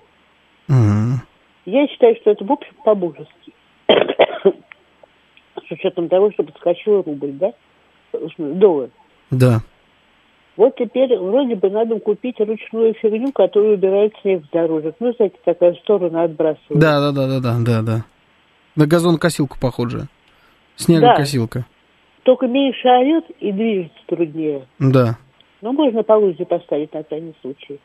[0.68, 1.20] Угу.
[1.66, 3.52] Я считаю, что это, в общем, по-божески.
[3.88, 7.52] С учетом того, что подскочил рубль, да?
[8.38, 8.90] Доллар.
[9.30, 9.60] Да.
[10.56, 14.94] Вот теперь вроде бы надо купить ручную фигню, которая убирает снег с дорожек.
[15.00, 16.78] Ну, знаете, такая в сторону отбрасывает.
[16.78, 18.04] Да, да, да, да, да, да, да.
[18.76, 20.08] На газонокосилку похоже.
[20.76, 21.66] Снегокосилка.
[22.22, 24.66] Только меньше орет и движется труднее.
[24.78, 25.18] Да.
[25.60, 27.80] Но можно по лузе поставить на крайний случай.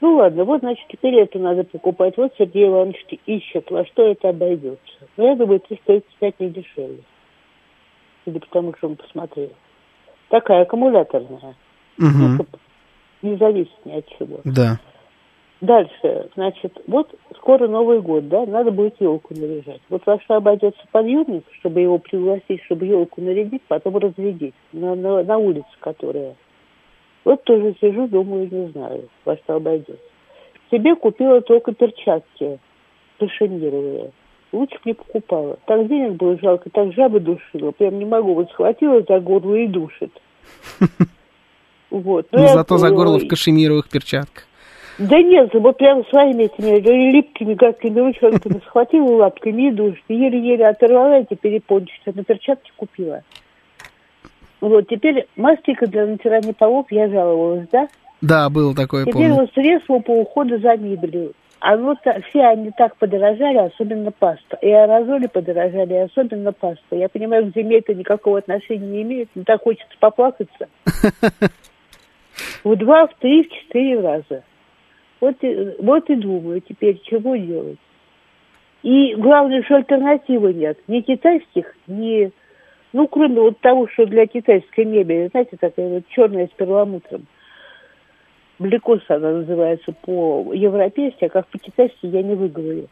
[0.00, 2.16] Ну ладно, вот, значит, теперь это надо покупать.
[2.16, 4.80] Вот Сергей Иванович ищет, во что это обойдется.
[5.16, 7.02] Но я думаю, 335 не дешевле.
[8.26, 9.52] Или потому что он посмотрел.
[10.28, 11.54] Такая аккумуляторная.
[11.98, 12.46] Угу.
[13.22, 14.40] Не зависит ни от чего.
[14.44, 14.78] Да.
[15.62, 19.80] Дальше, значит, вот скоро Новый год, да, надо будет елку наряжать.
[19.88, 25.22] Вот во что обойдется подъемник, чтобы его пригласить, чтобы елку нарядить, потом разрядить на, на,
[25.22, 26.34] на улице, которая.
[27.24, 29.96] Вот тоже сижу, думаю, не знаю, во что обойдется.
[30.70, 32.58] Себе купила только перчатки
[33.18, 34.12] кашемировые.
[34.52, 35.58] Лучше бы не покупала.
[35.66, 37.72] Так денег было жалко, так жабы душила.
[37.72, 38.34] Прям не могу.
[38.34, 40.12] Вот схватила за горло и душит.
[41.88, 42.26] Вот.
[42.32, 44.48] Ну, я зато за горло в кашемировых перчатках.
[44.98, 46.78] Да нет, вот прям своими этими
[47.12, 50.04] липкими гадкими ручонками схватила лапками и душит.
[50.08, 53.22] Еле-еле оторвала эти перепончики, на перчатки купила.
[54.60, 57.88] Вот, теперь мастика для натирания полов я жаловалась, да?
[58.22, 59.34] Да, было такое, Теперь помню.
[59.34, 61.32] вот средства по уходу за мебелью.
[61.60, 61.98] А вот
[62.28, 64.58] все они так подорожали, особенно паста.
[64.62, 66.96] И аэрозоли подорожали, и особенно паста.
[66.96, 70.68] Я понимаю, к зиме это никакого отношения не имеет, но так хочется поплакаться.
[72.64, 74.42] В два, в три, в четыре раза.
[75.20, 77.78] Вот и, вот и думаю теперь, чего делать.
[78.82, 80.78] И главное, что альтернативы нет.
[80.86, 82.30] Ни китайских, ни...
[82.92, 87.26] Ну, кроме вот того, что для китайской мебели, знаете, такая вот черная с перламутром.
[88.58, 92.88] Блекос она называется по-европейски, а как по-китайски я не выговорю.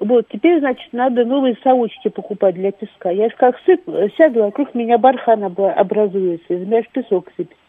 [0.00, 3.10] Вот, теперь, значит, надо новые совочки покупать для песка.
[3.10, 3.82] Я же как сып,
[4.16, 7.59] сяду, вокруг меня бархан образуется, из меня ж песок сыпется.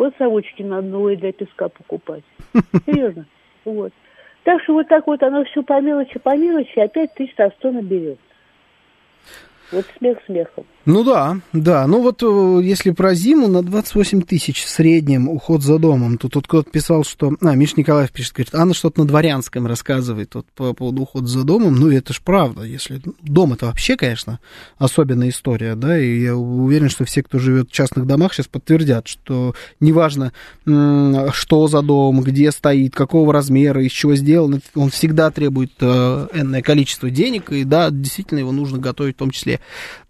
[0.00, 2.24] Вот совочки надо новые для песка покупать.
[2.86, 3.26] Серьезно.
[3.66, 3.92] Вот.
[4.44, 7.70] Так что вот так вот оно все по мелочи, по мелочи, опять тысяч на сто
[7.70, 8.24] наберется.
[9.70, 10.64] Вот смех смехом.
[10.90, 11.86] Ну да, да.
[11.86, 16.28] Ну вот э, если про зиму на 28 тысяч в среднем уход за домом, то
[16.28, 17.32] тут кто-то писал, что...
[17.40, 21.44] А, Миша Николаев пишет, говорит, Анна что-то на дворянском рассказывает вот, по поводу ухода за
[21.44, 21.76] домом.
[21.76, 23.00] Ну это ж правда, если...
[23.22, 24.40] Дом это вообще, конечно,
[24.78, 29.06] особенная история, да, и я уверен, что все, кто живет в частных домах, сейчас подтвердят,
[29.06, 30.32] что неважно,
[30.64, 36.62] что за дом, где стоит, какого размера, из чего сделан, он всегда требует э, энное
[36.62, 39.60] количество денег, и да, действительно его нужно готовить в том числе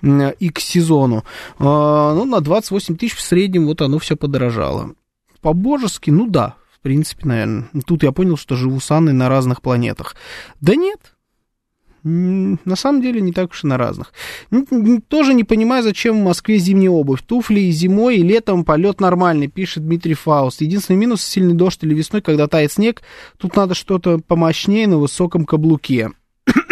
[0.03, 1.25] и к сезону.
[1.59, 4.95] А, ну, на 28 тысяч в среднем вот оно все подорожало.
[5.41, 7.69] По-божески, ну да, в принципе, наверное.
[7.87, 10.15] Тут я понял, что живу с Анной на разных планетах.
[10.61, 11.15] Да нет,
[12.03, 14.13] на самом деле не так уж и на разных.
[15.09, 17.23] Тоже не понимаю, зачем в Москве зимняя обувь.
[17.23, 20.63] Туфли и зимой, и летом полет нормальный, пишет Дмитрий Фауст.
[20.63, 23.03] Единственный минус сильный дождь или весной, когда тает снег,
[23.37, 26.11] тут надо что-то помощнее на высоком каблуке.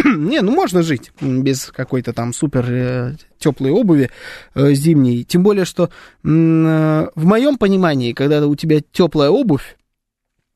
[0.17, 4.11] Не, ну можно жить без какой-то там супер теплой обуви
[4.55, 5.25] э, зимней.
[5.25, 5.89] Тем более, что э,
[6.23, 9.77] в моем понимании, когда у тебя теплая обувь,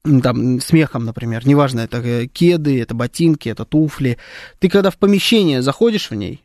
[0.05, 4.19] там, с мехом, например, неважно, это э, кеды, это ботинки, это туфли,
[4.59, 6.43] ты когда в помещение заходишь в ней,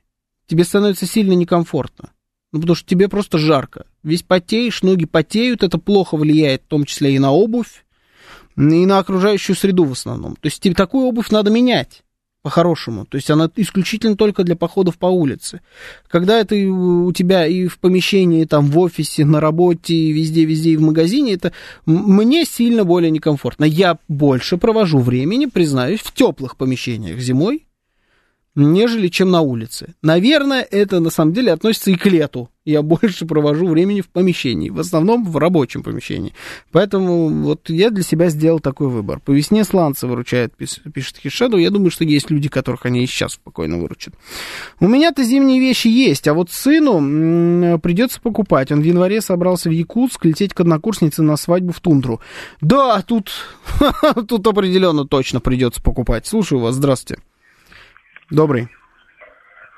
[0.48, 2.12] тебе становится сильно некомфортно.
[2.54, 3.86] Ну, потому что тебе просто жарко.
[4.04, 7.84] Весь потеешь, ноги потеют, это плохо влияет в том числе и на обувь,
[8.56, 10.36] и на окружающую среду в основном.
[10.36, 12.04] То есть тебе такую обувь надо менять
[12.48, 13.06] по-хорошему.
[13.06, 15.60] То есть она исключительно только для походов по улице.
[16.07, 20.78] Когда это у тебя и в помещении, там, в офисе, на работе, везде, везде, и
[20.78, 21.52] в магазине, это
[21.86, 23.65] мне сильно более некомфортно.
[23.65, 27.68] Я больше провожу времени, признаюсь, в теплых помещениях зимой,
[28.56, 29.95] нежели чем на улице.
[30.02, 32.49] Наверное, это на самом деле относится и к лету.
[32.68, 36.34] Я больше провожу времени в помещении, в основном в рабочем помещении.
[36.73, 39.22] Поэтому вот я для себя сделал такой выбор.
[39.22, 41.56] По весне сланцы выручает, пишет Хишеду.
[41.56, 44.15] Я думаю, что есть люди, которых они и сейчас спокойно выручат.
[44.81, 48.69] У меня-то зимние вещи есть, а вот сыну придется покупать.
[48.69, 52.19] Он в январе собрался в Якутск лететь к однокурснице на свадьбу в тундру.
[52.60, 53.31] Да, тут,
[54.27, 56.27] тут определенно точно придется покупать.
[56.27, 57.23] Слушаю вас, здравствуйте.
[58.30, 58.68] Добрый.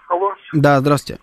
[0.07, 0.33] Алло.
[0.53, 1.21] Да, здравствуйте.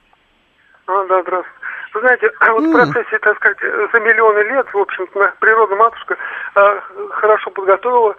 [0.87, 1.56] А, да, здравствуйте.
[1.97, 6.19] Вы знаете, вот в процессе, так сказать, за миллионы лет, в общем-то, природа матушка
[6.55, 8.15] э, хорошо подготовила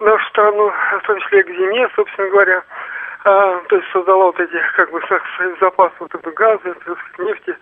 [0.00, 2.64] нашу страну, в том числе и к зиме, собственно говоря.
[3.24, 5.00] Э, то есть создала вот эти, как бы,
[5.60, 7.56] запасы вот этого газа, так сказать, нефти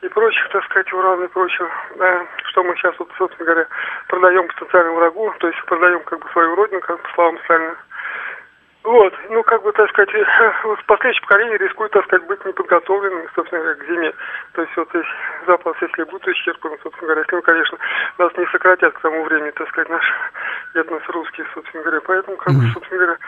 [0.00, 1.68] и прочих, так сказать, урана и прочего,
[1.98, 3.68] э, что мы сейчас, вот, собственно говоря,
[4.08, 7.76] продаем потенциальному врагу, то есть продаем, как бы, свою родину, как по словам Сталина.
[8.82, 10.08] Вот, ну, как бы, так сказать,
[10.86, 14.12] последующее поколение рискует, так сказать, быть неподготовленными, собственно говоря, к зиме.
[14.54, 15.06] То есть, вот здесь
[15.46, 17.78] запас, если будут исчерпаны, собственно говоря, если, ну, конечно,
[18.18, 20.12] нас не сократят к тому времени, так сказать, наши
[20.74, 22.00] этнос русские, собственно говоря.
[22.06, 23.18] Поэтому, как бы, собственно говоря,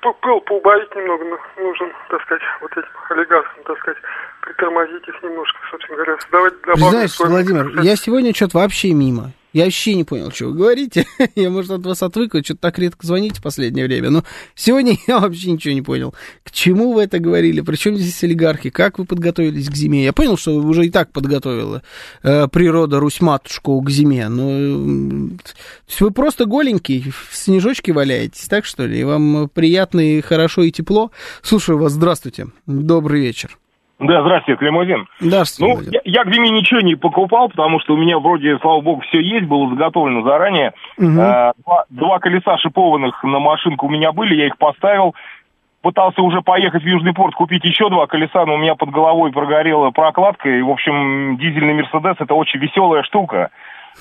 [0.00, 1.24] пыл поубавить немного
[1.58, 3.98] нужен, так сказать, вот этим олигархам, так сказать,
[4.42, 9.32] притормозить их немножко, собственно говоря, создавать Знаешь, Владимир, я сегодня что-то вообще мимо.
[9.56, 11.06] Я вообще не понял, что вы говорите.
[11.34, 14.10] я, может, от вас отвыкла, что-то так редко звоните в последнее время.
[14.10, 14.22] Но
[14.54, 16.14] сегодня я вообще ничего не понял.
[16.44, 17.62] К чему вы это говорили?
[17.62, 18.68] Причем здесь олигархи?
[18.68, 20.04] Как вы подготовились к зиме?
[20.04, 21.82] Я понял, что уже и так подготовила
[22.22, 24.28] э, природа Русь-матушку к зиме.
[24.28, 25.28] Но э,
[26.00, 29.00] вы просто голенький, в снежочке валяетесь, так что ли?
[29.00, 31.12] И вам приятно и хорошо и тепло?
[31.40, 32.48] Слушаю вас, здравствуйте.
[32.66, 33.56] Добрый вечер.
[33.98, 35.06] Да, здравствуйте, Лимузин.
[35.20, 35.74] Здравствуйте.
[35.74, 39.00] Ну, я, я к зиме ничего не покупал, потому что у меня вроде, слава богу,
[39.08, 40.74] все есть, было заготовлено заранее.
[40.98, 41.18] Угу.
[41.18, 45.14] А, два, два колеса шипованных на машинку у меня были, я их поставил.
[45.80, 49.32] Пытался уже поехать в Южный порт, купить еще два колеса, но у меня под головой
[49.32, 50.48] прогорела прокладка.
[50.48, 53.50] И, в общем, дизельный Мерседес это очень веселая штука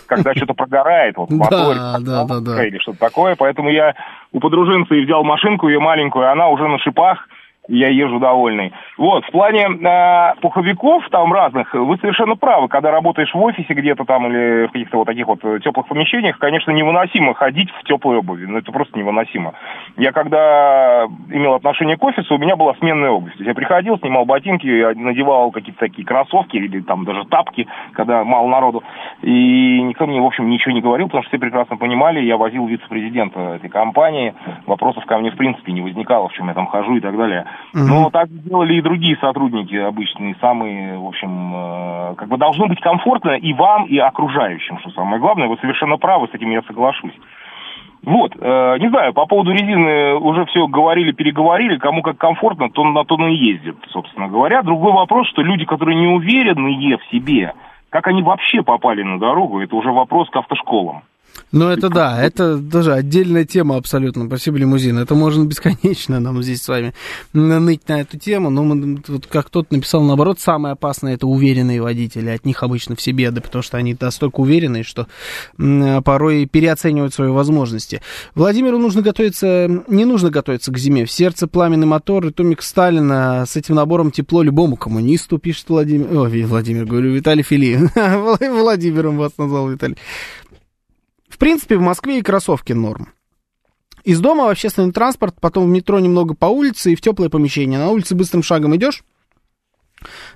[0.08, 3.38] когда что-то прогорает, вот мотор, да, да, да, или что-то такое.
[3.38, 3.96] Поэтому я
[4.34, 7.30] у подружинцы взял машинку ее маленькую, она уже на шипах
[7.68, 8.74] я езжу довольный.
[8.98, 14.06] Вот, в плане э, пуховиков там разных, вы совершенно правы, когда работаешь в офисе где-то
[14.06, 18.46] там или в каких-то вот таких вот теплых помещениях, конечно, невыносимо ходить в теплой обуви,
[18.46, 19.54] ну это просто невыносимо.
[19.98, 23.34] Я когда имел отношение к офису, у меня была сменная обувь.
[23.34, 28.24] То есть я приходил, снимал ботинки, надевал какие-то такие кроссовки или там даже тапки, когда
[28.24, 28.84] мало народу,
[29.22, 32.68] и никто мне, в общем, ничего не говорил, потому что все прекрасно понимали, я возил
[32.68, 34.34] вице-президента этой компании,
[34.66, 37.46] вопросов ко мне в принципе не возникало, в чем я там хожу и так далее.
[37.74, 42.80] Но так сделали и другие сотрудники обычные, самые, в общем, э, как бы должно быть
[42.80, 45.48] комфортно и вам, и окружающим, что самое главное.
[45.48, 47.14] Вы совершенно правы, с этим я соглашусь.
[48.04, 52.84] Вот, э, не знаю, по поводу резины уже все говорили, переговорили, кому как комфортно, то
[52.84, 54.62] на то и ездит, собственно говоря.
[54.62, 57.54] Другой вопрос, что люди, которые не уверены в себе,
[57.90, 61.04] как они вообще попали на дорогу, это уже вопрос к автошколам.
[61.52, 64.26] Ну, это да, это тоже отдельная тема абсолютно.
[64.26, 64.98] Спасибо, лимузин.
[64.98, 66.94] Это можно бесконечно нам здесь с вами
[67.34, 68.50] ныть на эту тему.
[68.50, 72.30] Но мы, вот как тот написал, наоборот, самое опасное это уверенные водители.
[72.30, 75.08] От них обычно все беды, потому что они настолько уверенные, что
[75.58, 78.02] порой переоценивают свои возможности.
[78.34, 81.06] Владимиру нужно готовиться, не нужно готовиться к зиме.
[81.06, 86.08] В сердце пламенный мотор и томик Сталина с этим набором тепло любому коммунисту, пишет Владимир.
[86.12, 87.80] О, Владимир, говорю, Виталий Фили.
[88.50, 89.96] Владимиром вас назвал Виталий.
[91.36, 93.10] В принципе, в Москве и кроссовки норм.
[94.06, 97.78] Из дома в общественный транспорт, потом в метро немного по улице и в теплое помещение.
[97.78, 99.04] На улице быстрым шагом идешь,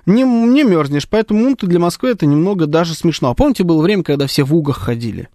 [0.04, 3.30] не, не мерзнешь, поэтому ну, для Москвы это немного даже смешно.
[3.30, 5.30] А помните, было время, когда все в угах ходили?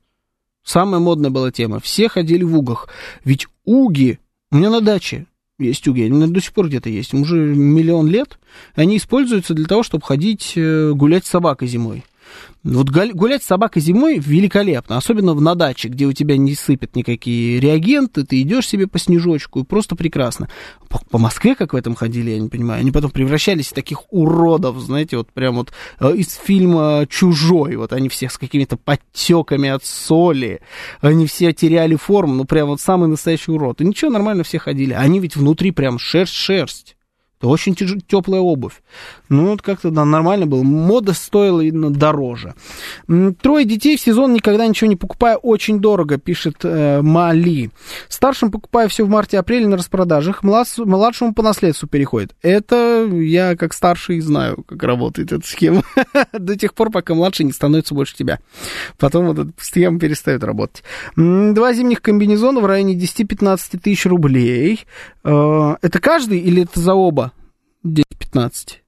[0.63, 1.79] Самая модная была тема.
[1.79, 2.87] Все ходили в угах.
[3.23, 4.19] Ведь уги...
[4.51, 5.25] У меня на даче
[5.57, 7.15] есть уги, они до сих пор где-то есть.
[7.15, 8.37] Уже миллион лет.
[8.75, 12.03] Они используются для того, чтобы ходить э, гулять с собакой зимой.
[12.63, 17.59] Вот гулять с собакой зимой великолепно, особенно на даче, где у тебя не сыпят никакие
[17.59, 20.49] реагенты, ты идешь себе по снежочку, и просто прекрасно.
[20.89, 24.11] По, по Москве, как в этом ходили, я не понимаю, они потом превращались в таких
[24.11, 29.69] уродов, знаете, вот прям вот э, из фильма «Чужой», вот они все с какими-то подтеками
[29.69, 30.61] от соли,
[31.01, 33.81] они все теряли форму, ну прям вот самый настоящий урод.
[33.81, 36.94] И ничего, нормально все ходили, они ведь внутри прям шерсть-шерсть.
[37.47, 38.81] Очень теплая обувь.
[39.29, 40.63] Ну, вот как-то да, нормально было.
[40.63, 42.53] Мода стоила именно дороже.
[43.41, 45.37] Трое детей в сезон никогда ничего не покупаю.
[45.37, 47.71] Очень дорого, пишет э, Мали.
[48.07, 50.43] Старшим покупаю все в марте-апреле на распродажах.
[50.43, 50.67] Млад...
[50.77, 52.35] Младшему по наследству переходит.
[52.41, 55.83] Это я как старший знаю, как работает эта схема.
[56.33, 58.39] До тех пор, пока младший не становится больше тебя.
[58.97, 60.83] Потом эта схема перестает работать.
[61.15, 64.85] Два зимних комбинезона в районе 10-15 тысяч рублей.
[65.23, 67.31] Э, это каждый или это за оба?
[67.85, 68.79] 10-15.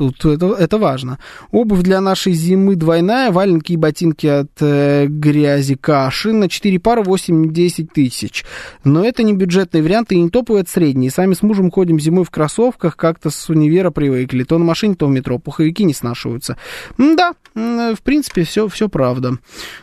[0.00, 1.18] Тут это, это важно.
[1.50, 7.02] Обувь для нашей зимы двойная, валенки и ботинки от э, грязи каши на 4 пары
[7.02, 8.46] 8-10 тысяч.
[8.82, 11.10] Но это не бюджетный вариант и не топовый, это средний.
[11.10, 14.44] Сами с мужем ходим зимой в кроссовках, как-то с универа привыкли.
[14.44, 15.38] То на машине, то в метро.
[15.38, 16.56] Пуховики не снашиваются.
[16.96, 19.36] Да, в принципе, все, все правда.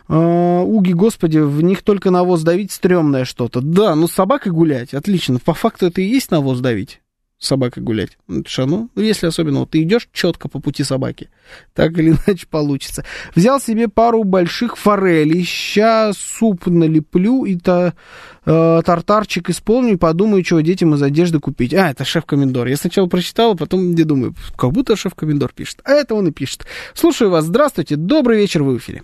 [0.10, 3.62] Э, уги, господи, в них только навоз давить стрёмное что-то.
[3.62, 5.38] Да, ну с собакой гулять, отлично.
[5.38, 7.02] По факту это и есть навоз давить
[7.40, 8.18] с собакой гулять.
[8.28, 11.30] Ну, ну, если особенно вот ты идешь четко по пути собаки,
[11.74, 13.06] так или иначе получится.
[13.36, 17.94] Взял себе пару больших форелей, сейчас суп налеплю и то,
[18.46, 21.74] э, тартарчик исполню и подумаю, чего детям из одежды купить.
[21.74, 22.68] А, это шеф-комендор.
[22.68, 25.82] Я сначала прочитал, а потом не думаю, как будто шеф-комендор пишет.
[25.84, 26.66] А это он и пишет.
[26.96, 29.04] Слушаю вас, здравствуйте, добрый вечер, вы в эфире.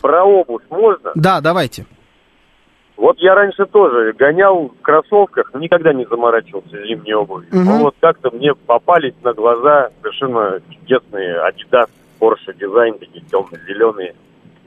[0.00, 1.10] Про обувь можно?
[1.14, 1.84] Да, давайте.
[3.00, 7.48] Вот я раньше тоже гонял в кроссовках, но никогда не заморачивался зимней обувью.
[7.48, 7.64] Угу.
[7.64, 11.88] Но вот как-то мне попались на глаза совершенно чудесные Adidas
[12.20, 14.14] Porsche дизайн, такие темно-зеленые,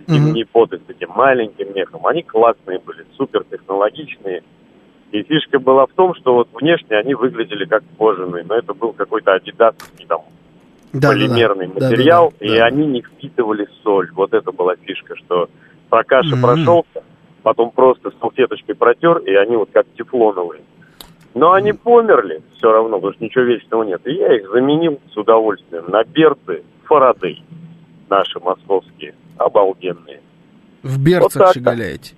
[0.07, 0.51] зимние угу.
[0.51, 2.07] боты с этим маленьким мехом.
[2.07, 4.41] Они классные были, супер технологичные.
[5.11, 8.93] И фишка была в том, что вот внешне они выглядели как кожаные, но это был
[8.93, 9.75] какой-то Adidas
[10.07, 10.21] там
[10.91, 12.65] да, полимерный да, материал, да, да, да, и да.
[12.65, 14.09] они не впитывали соль.
[14.13, 15.49] Вот это была фишка, что
[15.91, 17.03] прокаша mm прошелся,
[17.43, 20.61] потом просто салфеточкой протер, и они вот как тефлоновые.
[21.35, 24.01] Но они померли все равно, потому что ничего вечного нет.
[24.05, 27.43] И я их заменил с удовольствием на берцы Фарадей,
[28.09, 30.21] наши московские, обалденные.
[30.83, 32.15] В берцах вот щеголяете?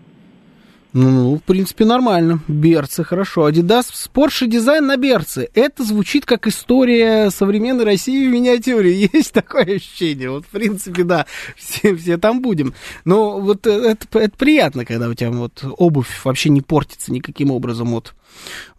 [0.97, 2.39] Ну, в принципе, нормально.
[2.47, 3.49] Берцы, хорошо.
[3.49, 5.49] Adidas, Porsche дизайн на берцы.
[5.53, 9.09] Это звучит как история современной России в миниатюре.
[9.13, 10.29] Есть такое ощущение.
[10.29, 11.25] Вот, в принципе, да,
[11.57, 12.73] все, все там будем.
[13.03, 17.93] Но вот это, это приятно, когда у тебя вот обувь вообще не портится никаким образом
[17.93, 18.11] от э,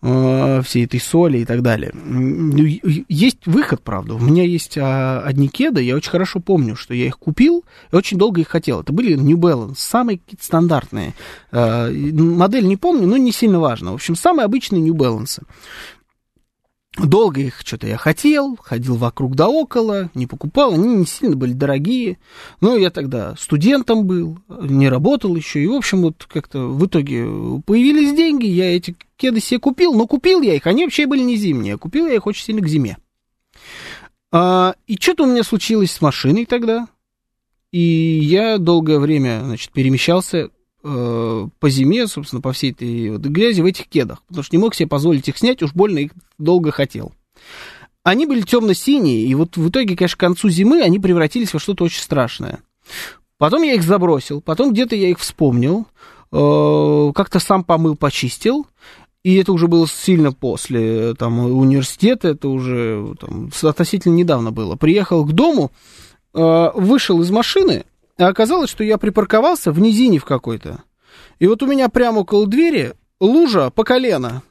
[0.01, 1.91] всей этой соли и так далее.
[1.95, 2.65] Ну,
[3.09, 4.15] есть выход, правда.
[4.15, 7.97] У меня есть а, одни кеды, я очень хорошо помню, что я их купил и
[7.97, 8.81] очень долго их хотел.
[8.81, 11.15] Это были New Balance, самые стандартные.
[11.51, 13.93] Э, модель не помню, но не сильно важно.
[13.93, 15.43] В общем, самые обычные New Balance.
[16.99, 21.53] Долго их что-то я хотел, ходил вокруг да около, не покупал, они не сильно были
[21.53, 22.19] дорогие.
[22.63, 25.63] Но я тогда студентом был, не работал еще.
[25.63, 27.25] И, в общем, вот как-то в итоге
[27.67, 31.37] появились деньги, я эти кеды себе купил, но купил я их, они вообще были не
[31.37, 32.97] зимние, купил я их очень сильно к зиме.
[34.33, 36.89] А, и что-то у меня случилось с машиной тогда.
[37.73, 40.51] И я долгое время, значит, перемещался
[40.87, 44.63] э, по зиме, собственно, по всей этой вот грязи в этих кедах, потому что не
[44.63, 47.13] мог себе позволить их снять, уж больно их долго хотел.
[48.03, 51.85] Они были темно-синие, и вот в итоге, конечно, к концу зимы они превратились во что-то
[51.85, 52.61] очень страшное.
[53.39, 55.87] Потом я их забросил, потом где-то я их вспомнил,
[56.33, 58.67] э, как-то сам помыл, почистил,
[59.25, 64.77] и это уже было сильно после там, университета, это уже там, относительно недавно было.
[64.77, 65.73] Приехал к дому,
[66.33, 67.85] э, вышел из машины,
[68.19, 70.83] а оказалось, что я припарковался в низине в какой-то.
[71.39, 74.43] И вот у меня прямо около двери лужа по колено.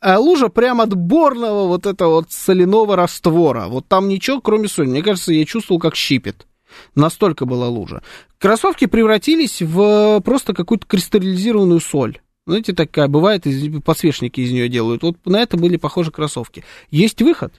[0.00, 3.66] А лужа прямо от борного вот этого вот соляного раствора.
[3.68, 4.88] Вот там ничего, кроме соли.
[4.88, 6.46] Мне кажется, я чувствовал, как щипет.
[6.94, 8.02] Настолько была лужа.
[8.38, 12.20] Кроссовки превратились в просто какую-то кристаллизированную соль.
[12.46, 13.44] Знаете, такая бывает,
[13.84, 15.02] подсвечники из нее делают.
[15.02, 16.64] Вот на это были похожи кроссовки.
[16.90, 17.52] Есть выход,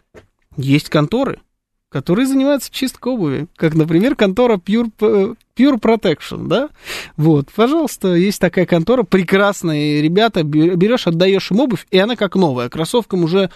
[0.57, 1.39] есть конторы–
[1.91, 6.69] которые занимаются чисткой обуви, как, например, контора Pure, Pure Protection, да?
[7.17, 12.69] Вот, пожалуйста, есть такая контора, прекрасные ребята, берешь, отдаешь им обувь, и она как новая.
[12.69, 13.51] Кроссовкам уже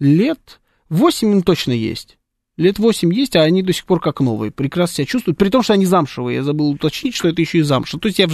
[0.00, 2.18] лет 8 точно есть.
[2.56, 4.50] Лет 8 есть, а они до сих пор как новые.
[4.50, 5.36] Прекрасно себя чувствуют.
[5.36, 6.36] При том, что они замшевые.
[6.36, 7.98] Я забыл уточнить, что это еще и замша.
[7.98, 8.32] То есть я в,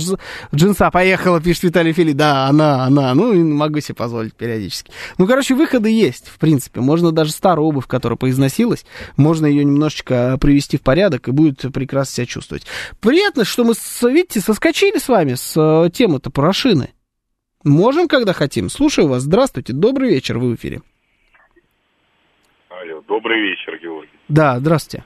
[0.54, 2.12] джинса поехала, пишет Виталий Фили.
[2.12, 3.14] Да, она, она.
[3.14, 4.92] Ну, могу себе позволить периодически.
[5.18, 6.80] Ну, короче, выходы есть, в принципе.
[6.80, 8.86] Можно даже старую обувь, которая поизносилась,
[9.16, 12.64] можно ее немножечко привести в порядок и будет прекрасно себя чувствовать.
[13.00, 16.90] Приятно, что мы, видите, соскочили с вами с э, темы-то про шины.
[17.64, 18.70] Можем, когда хотим.
[18.70, 19.24] Слушаю вас.
[19.24, 19.72] Здравствуйте.
[19.72, 20.38] Добрый вечер.
[20.38, 20.80] Вы в эфире.
[22.68, 24.11] Алло, добрый вечер, Георгий.
[24.32, 25.04] Да, здравствуйте.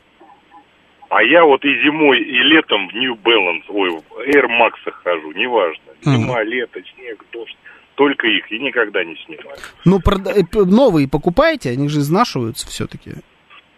[1.09, 4.73] А я вот и зимой, и летом в New Balance, ой, в Air Max
[5.03, 5.83] хожу, неважно.
[6.03, 6.45] Зима, mm.
[6.45, 7.57] лето, снег, дождь.
[7.97, 9.57] только их, и никогда не снимаю.
[9.85, 13.15] Ну, прода- э, новые покупаете, они же изнашиваются все-таки.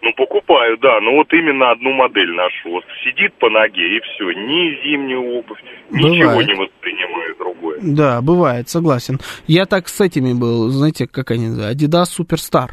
[0.02, 2.70] Ну, покупаю, да, но вот именно одну модель ношу.
[2.70, 6.48] Вот сидит по ноге, и все, ни зимнюю обувь, ничего Бывает.
[6.48, 7.78] не воспринимаю другое.
[7.82, 9.18] Да, бывает, согласен.
[9.46, 12.70] Я так с этими был, знаете, как они называют, Adidas Superstar.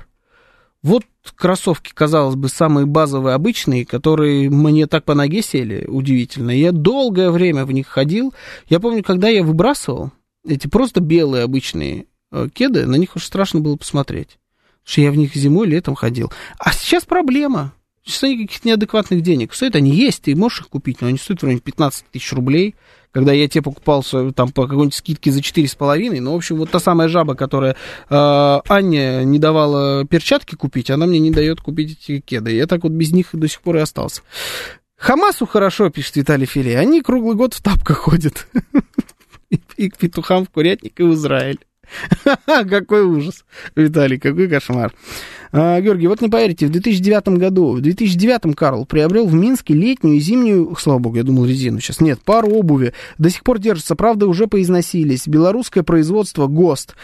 [0.86, 1.04] Вот
[1.36, 6.52] кроссовки, казалось бы, самые базовые, обычные, которые мне так по ноге сели, удивительно.
[6.52, 8.36] Я долгое время в них ходил.
[8.70, 10.12] Я помню, когда я выбрасывал
[10.48, 14.38] эти просто белые обычные э, кеды, на них уж страшно было посмотреть.
[14.84, 16.32] Потому что я в них зимой, летом ходил.
[16.60, 17.74] А сейчас проблема.
[18.04, 19.56] Сейчас они каких-то неадекватных денег.
[19.56, 22.76] Стоят они есть, ты можешь их купить, но они стоят в районе 15 тысяч рублей.
[23.16, 24.04] Когда я тебе покупал
[24.36, 27.78] там по какой-нибудь скидке за 4,5, ну, в общем, вот та самая жаба, которая
[28.10, 32.52] э, Анне не давала перчатки купить, она мне не дает купить эти кеды.
[32.52, 34.22] Я так вот без них до сих пор и остался.
[34.98, 36.78] Хамасу хорошо, пишет Виталий Филе.
[36.78, 38.48] Они круглый год в тапках ходят.
[39.78, 41.60] И к петухам в курятник, и в Израиль.
[42.46, 43.46] Какой ужас,
[43.76, 44.94] Виталий, какой кошмар.
[45.52, 50.18] А, Георгий, вот не поверите, в 2009 году, в 2009 Карл приобрел в Минске летнюю
[50.18, 52.94] и зимнюю, слава богу, я думал резину, сейчас нет, пару обуви.
[53.18, 55.28] До сих пор держится, правда, уже поизносились.
[55.28, 56.96] Белорусское производство ГОСТ.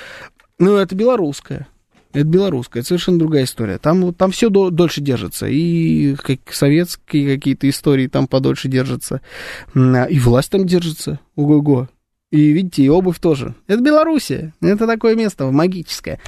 [0.59, 1.67] Ну, это белорусское.
[2.13, 3.77] Это белорусская, это совершенно другая история.
[3.77, 5.47] Там, там все дольше держится.
[5.47, 9.21] И как советские какие-то истории там подольше держатся.
[9.73, 11.19] А, И власть там держится.
[11.35, 11.87] Ого-го.
[12.31, 13.55] И видите, и обувь тоже.
[13.67, 14.53] Это Белоруссия.
[14.61, 16.19] Это такое место магическое.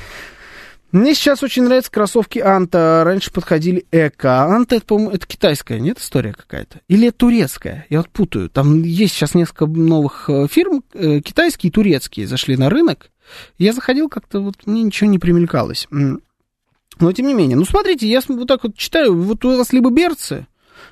[0.91, 3.01] Мне сейчас очень нравятся кроссовки Анта.
[3.03, 4.43] Раньше подходили Эко.
[4.43, 6.81] Анта, это, по-моему, это китайская, нет, история какая-то?
[6.87, 7.87] Или это турецкая?
[7.89, 8.47] Я вот путаю.
[8.49, 13.09] Там есть сейчас несколько новых э, фирм, э, китайские и турецкие, зашли на рынок.
[13.57, 15.87] Я заходил как-то, вот мне ничего не примелькалось.
[15.89, 17.57] Но тем не менее.
[17.57, 20.45] Ну, смотрите, я вот так вот читаю, вот у вас либо берцы,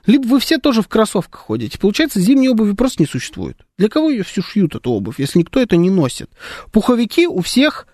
[0.06, 1.78] либо вы все тоже в кроссовках ходите.
[1.80, 3.58] Получается, зимней обуви просто не существует.
[3.78, 6.30] Для кого ее всю шьют, эту обувь, если никто это не носит?
[6.72, 7.88] Пуховики у всех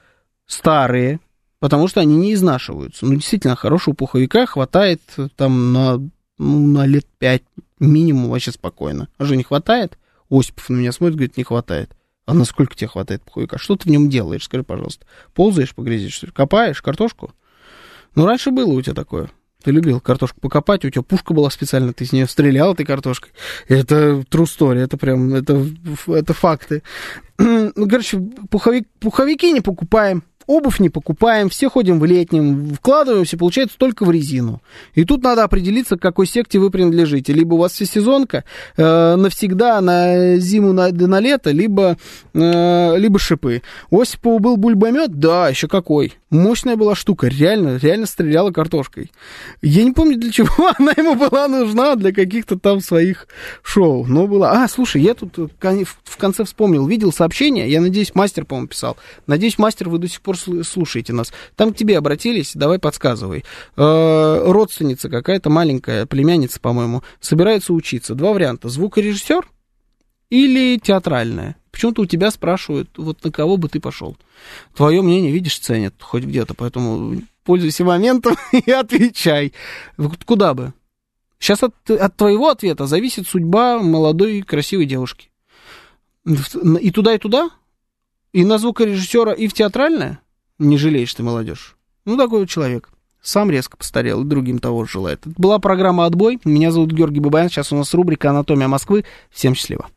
[0.46, 1.20] старые,
[1.60, 3.06] потому что они не изнашиваются.
[3.06, 5.98] Ну, действительно, хорошего пуховика хватает э, там на,
[6.38, 7.44] ну, на лет пять
[7.80, 9.10] минимум вообще спокойно.
[9.18, 9.98] А же не хватает?
[10.30, 11.96] Осипов на меня смотрит, говорит, не хватает.
[12.26, 13.58] А насколько тебе хватает пуховика?
[13.58, 15.06] Что ты в нем делаешь, скажи, пожалуйста?
[15.34, 16.34] Ползаешь по грязи, что ли?
[16.34, 17.32] Копаешь картошку?
[18.16, 19.30] Ну, раньше было у тебя такое.
[19.64, 23.32] Ты любил картошку покопать, у тебя пушка была специально, ты с нее стрелял этой картошкой.
[23.68, 25.66] Это true story, это прям, это,
[26.08, 26.84] это факты.
[27.40, 28.20] Ну, короче,
[28.50, 34.12] пуховик, пуховики не покупаем, обувь не покупаем, все ходим в летнем, вкладываемся, получается, только в
[34.12, 34.62] резину.
[34.96, 37.34] И тут надо определиться, к какой секте вы принадлежите.
[37.34, 38.46] Либо у вас всесезонка
[38.78, 41.98] э, навсегда на зиму, на, на лето, либо,
[42.34, 43.62] э, либо шипы.
[43.92, 44.02] У
[44.40, 45.20] был бульбомет?
[45.20, 46.14] Да, еще какой.
[46.30, 49.12] Мощная была штука, реально, реально стреляла картошкой.
[49.62, 53.28] Я не помню, для чего она ему была нужна, для каких-то там своих
[53.62, 54.06] шоу.
[54.06, 54.64] Но была...
[54.64, 55.48] А, слушай, я тут э,
[56.04, 58.98] в конце вспомнил, видел сообщение, я надеюсь, мастер, по-моему, писал.
[59.26, 61.34] Надеюсь, мастер, вы до сих пор сл- слушаете нас.
[61.56, 63.44] Там к тебе обратились, давай подсказывай.
[63.76, 68.16] Э, родственница какая-то маленькая, племянница, по-моему, собирается учиться.
[68.16, 68.70] Два варианта.
[68.70, 69.48] Звукорежиссер
[70.30, 71.58] или театральная?
[71.72, 74.18] Почему-то у тебя спрашивают, вот на кого бы ты пошел.
[74.76, 79.54] Твое мнение, видишь, ценят хоть где-то, поэтому пользуйся моментом и отвечай.
[80.26, 80.74] Куда бы?
[81.40, 85.30] Сейчас от, от твоего ответа зависит судьба молодой красивой девушки.
[86.26, 87.52] И туда, и туда?
[88.34, 90.20] И на звукорежиссера, и в театральное?
[90.60, 91.76] Не жалеешь ты, молодежь.
[92.06, 92.90] Ну, такой вот человек.
[93.22, 95.20] Сам резко постарел, и другим того же желает.
[95.26, 96.40] Это была программа «Отбой».
[96.46, 97.50] Меня зовут Георгий Бабаян.
[97.50, 99.06] Сейчас у нас рубрика «Анатомия Москвы».
[99.30, 99.90] Всем счастливо.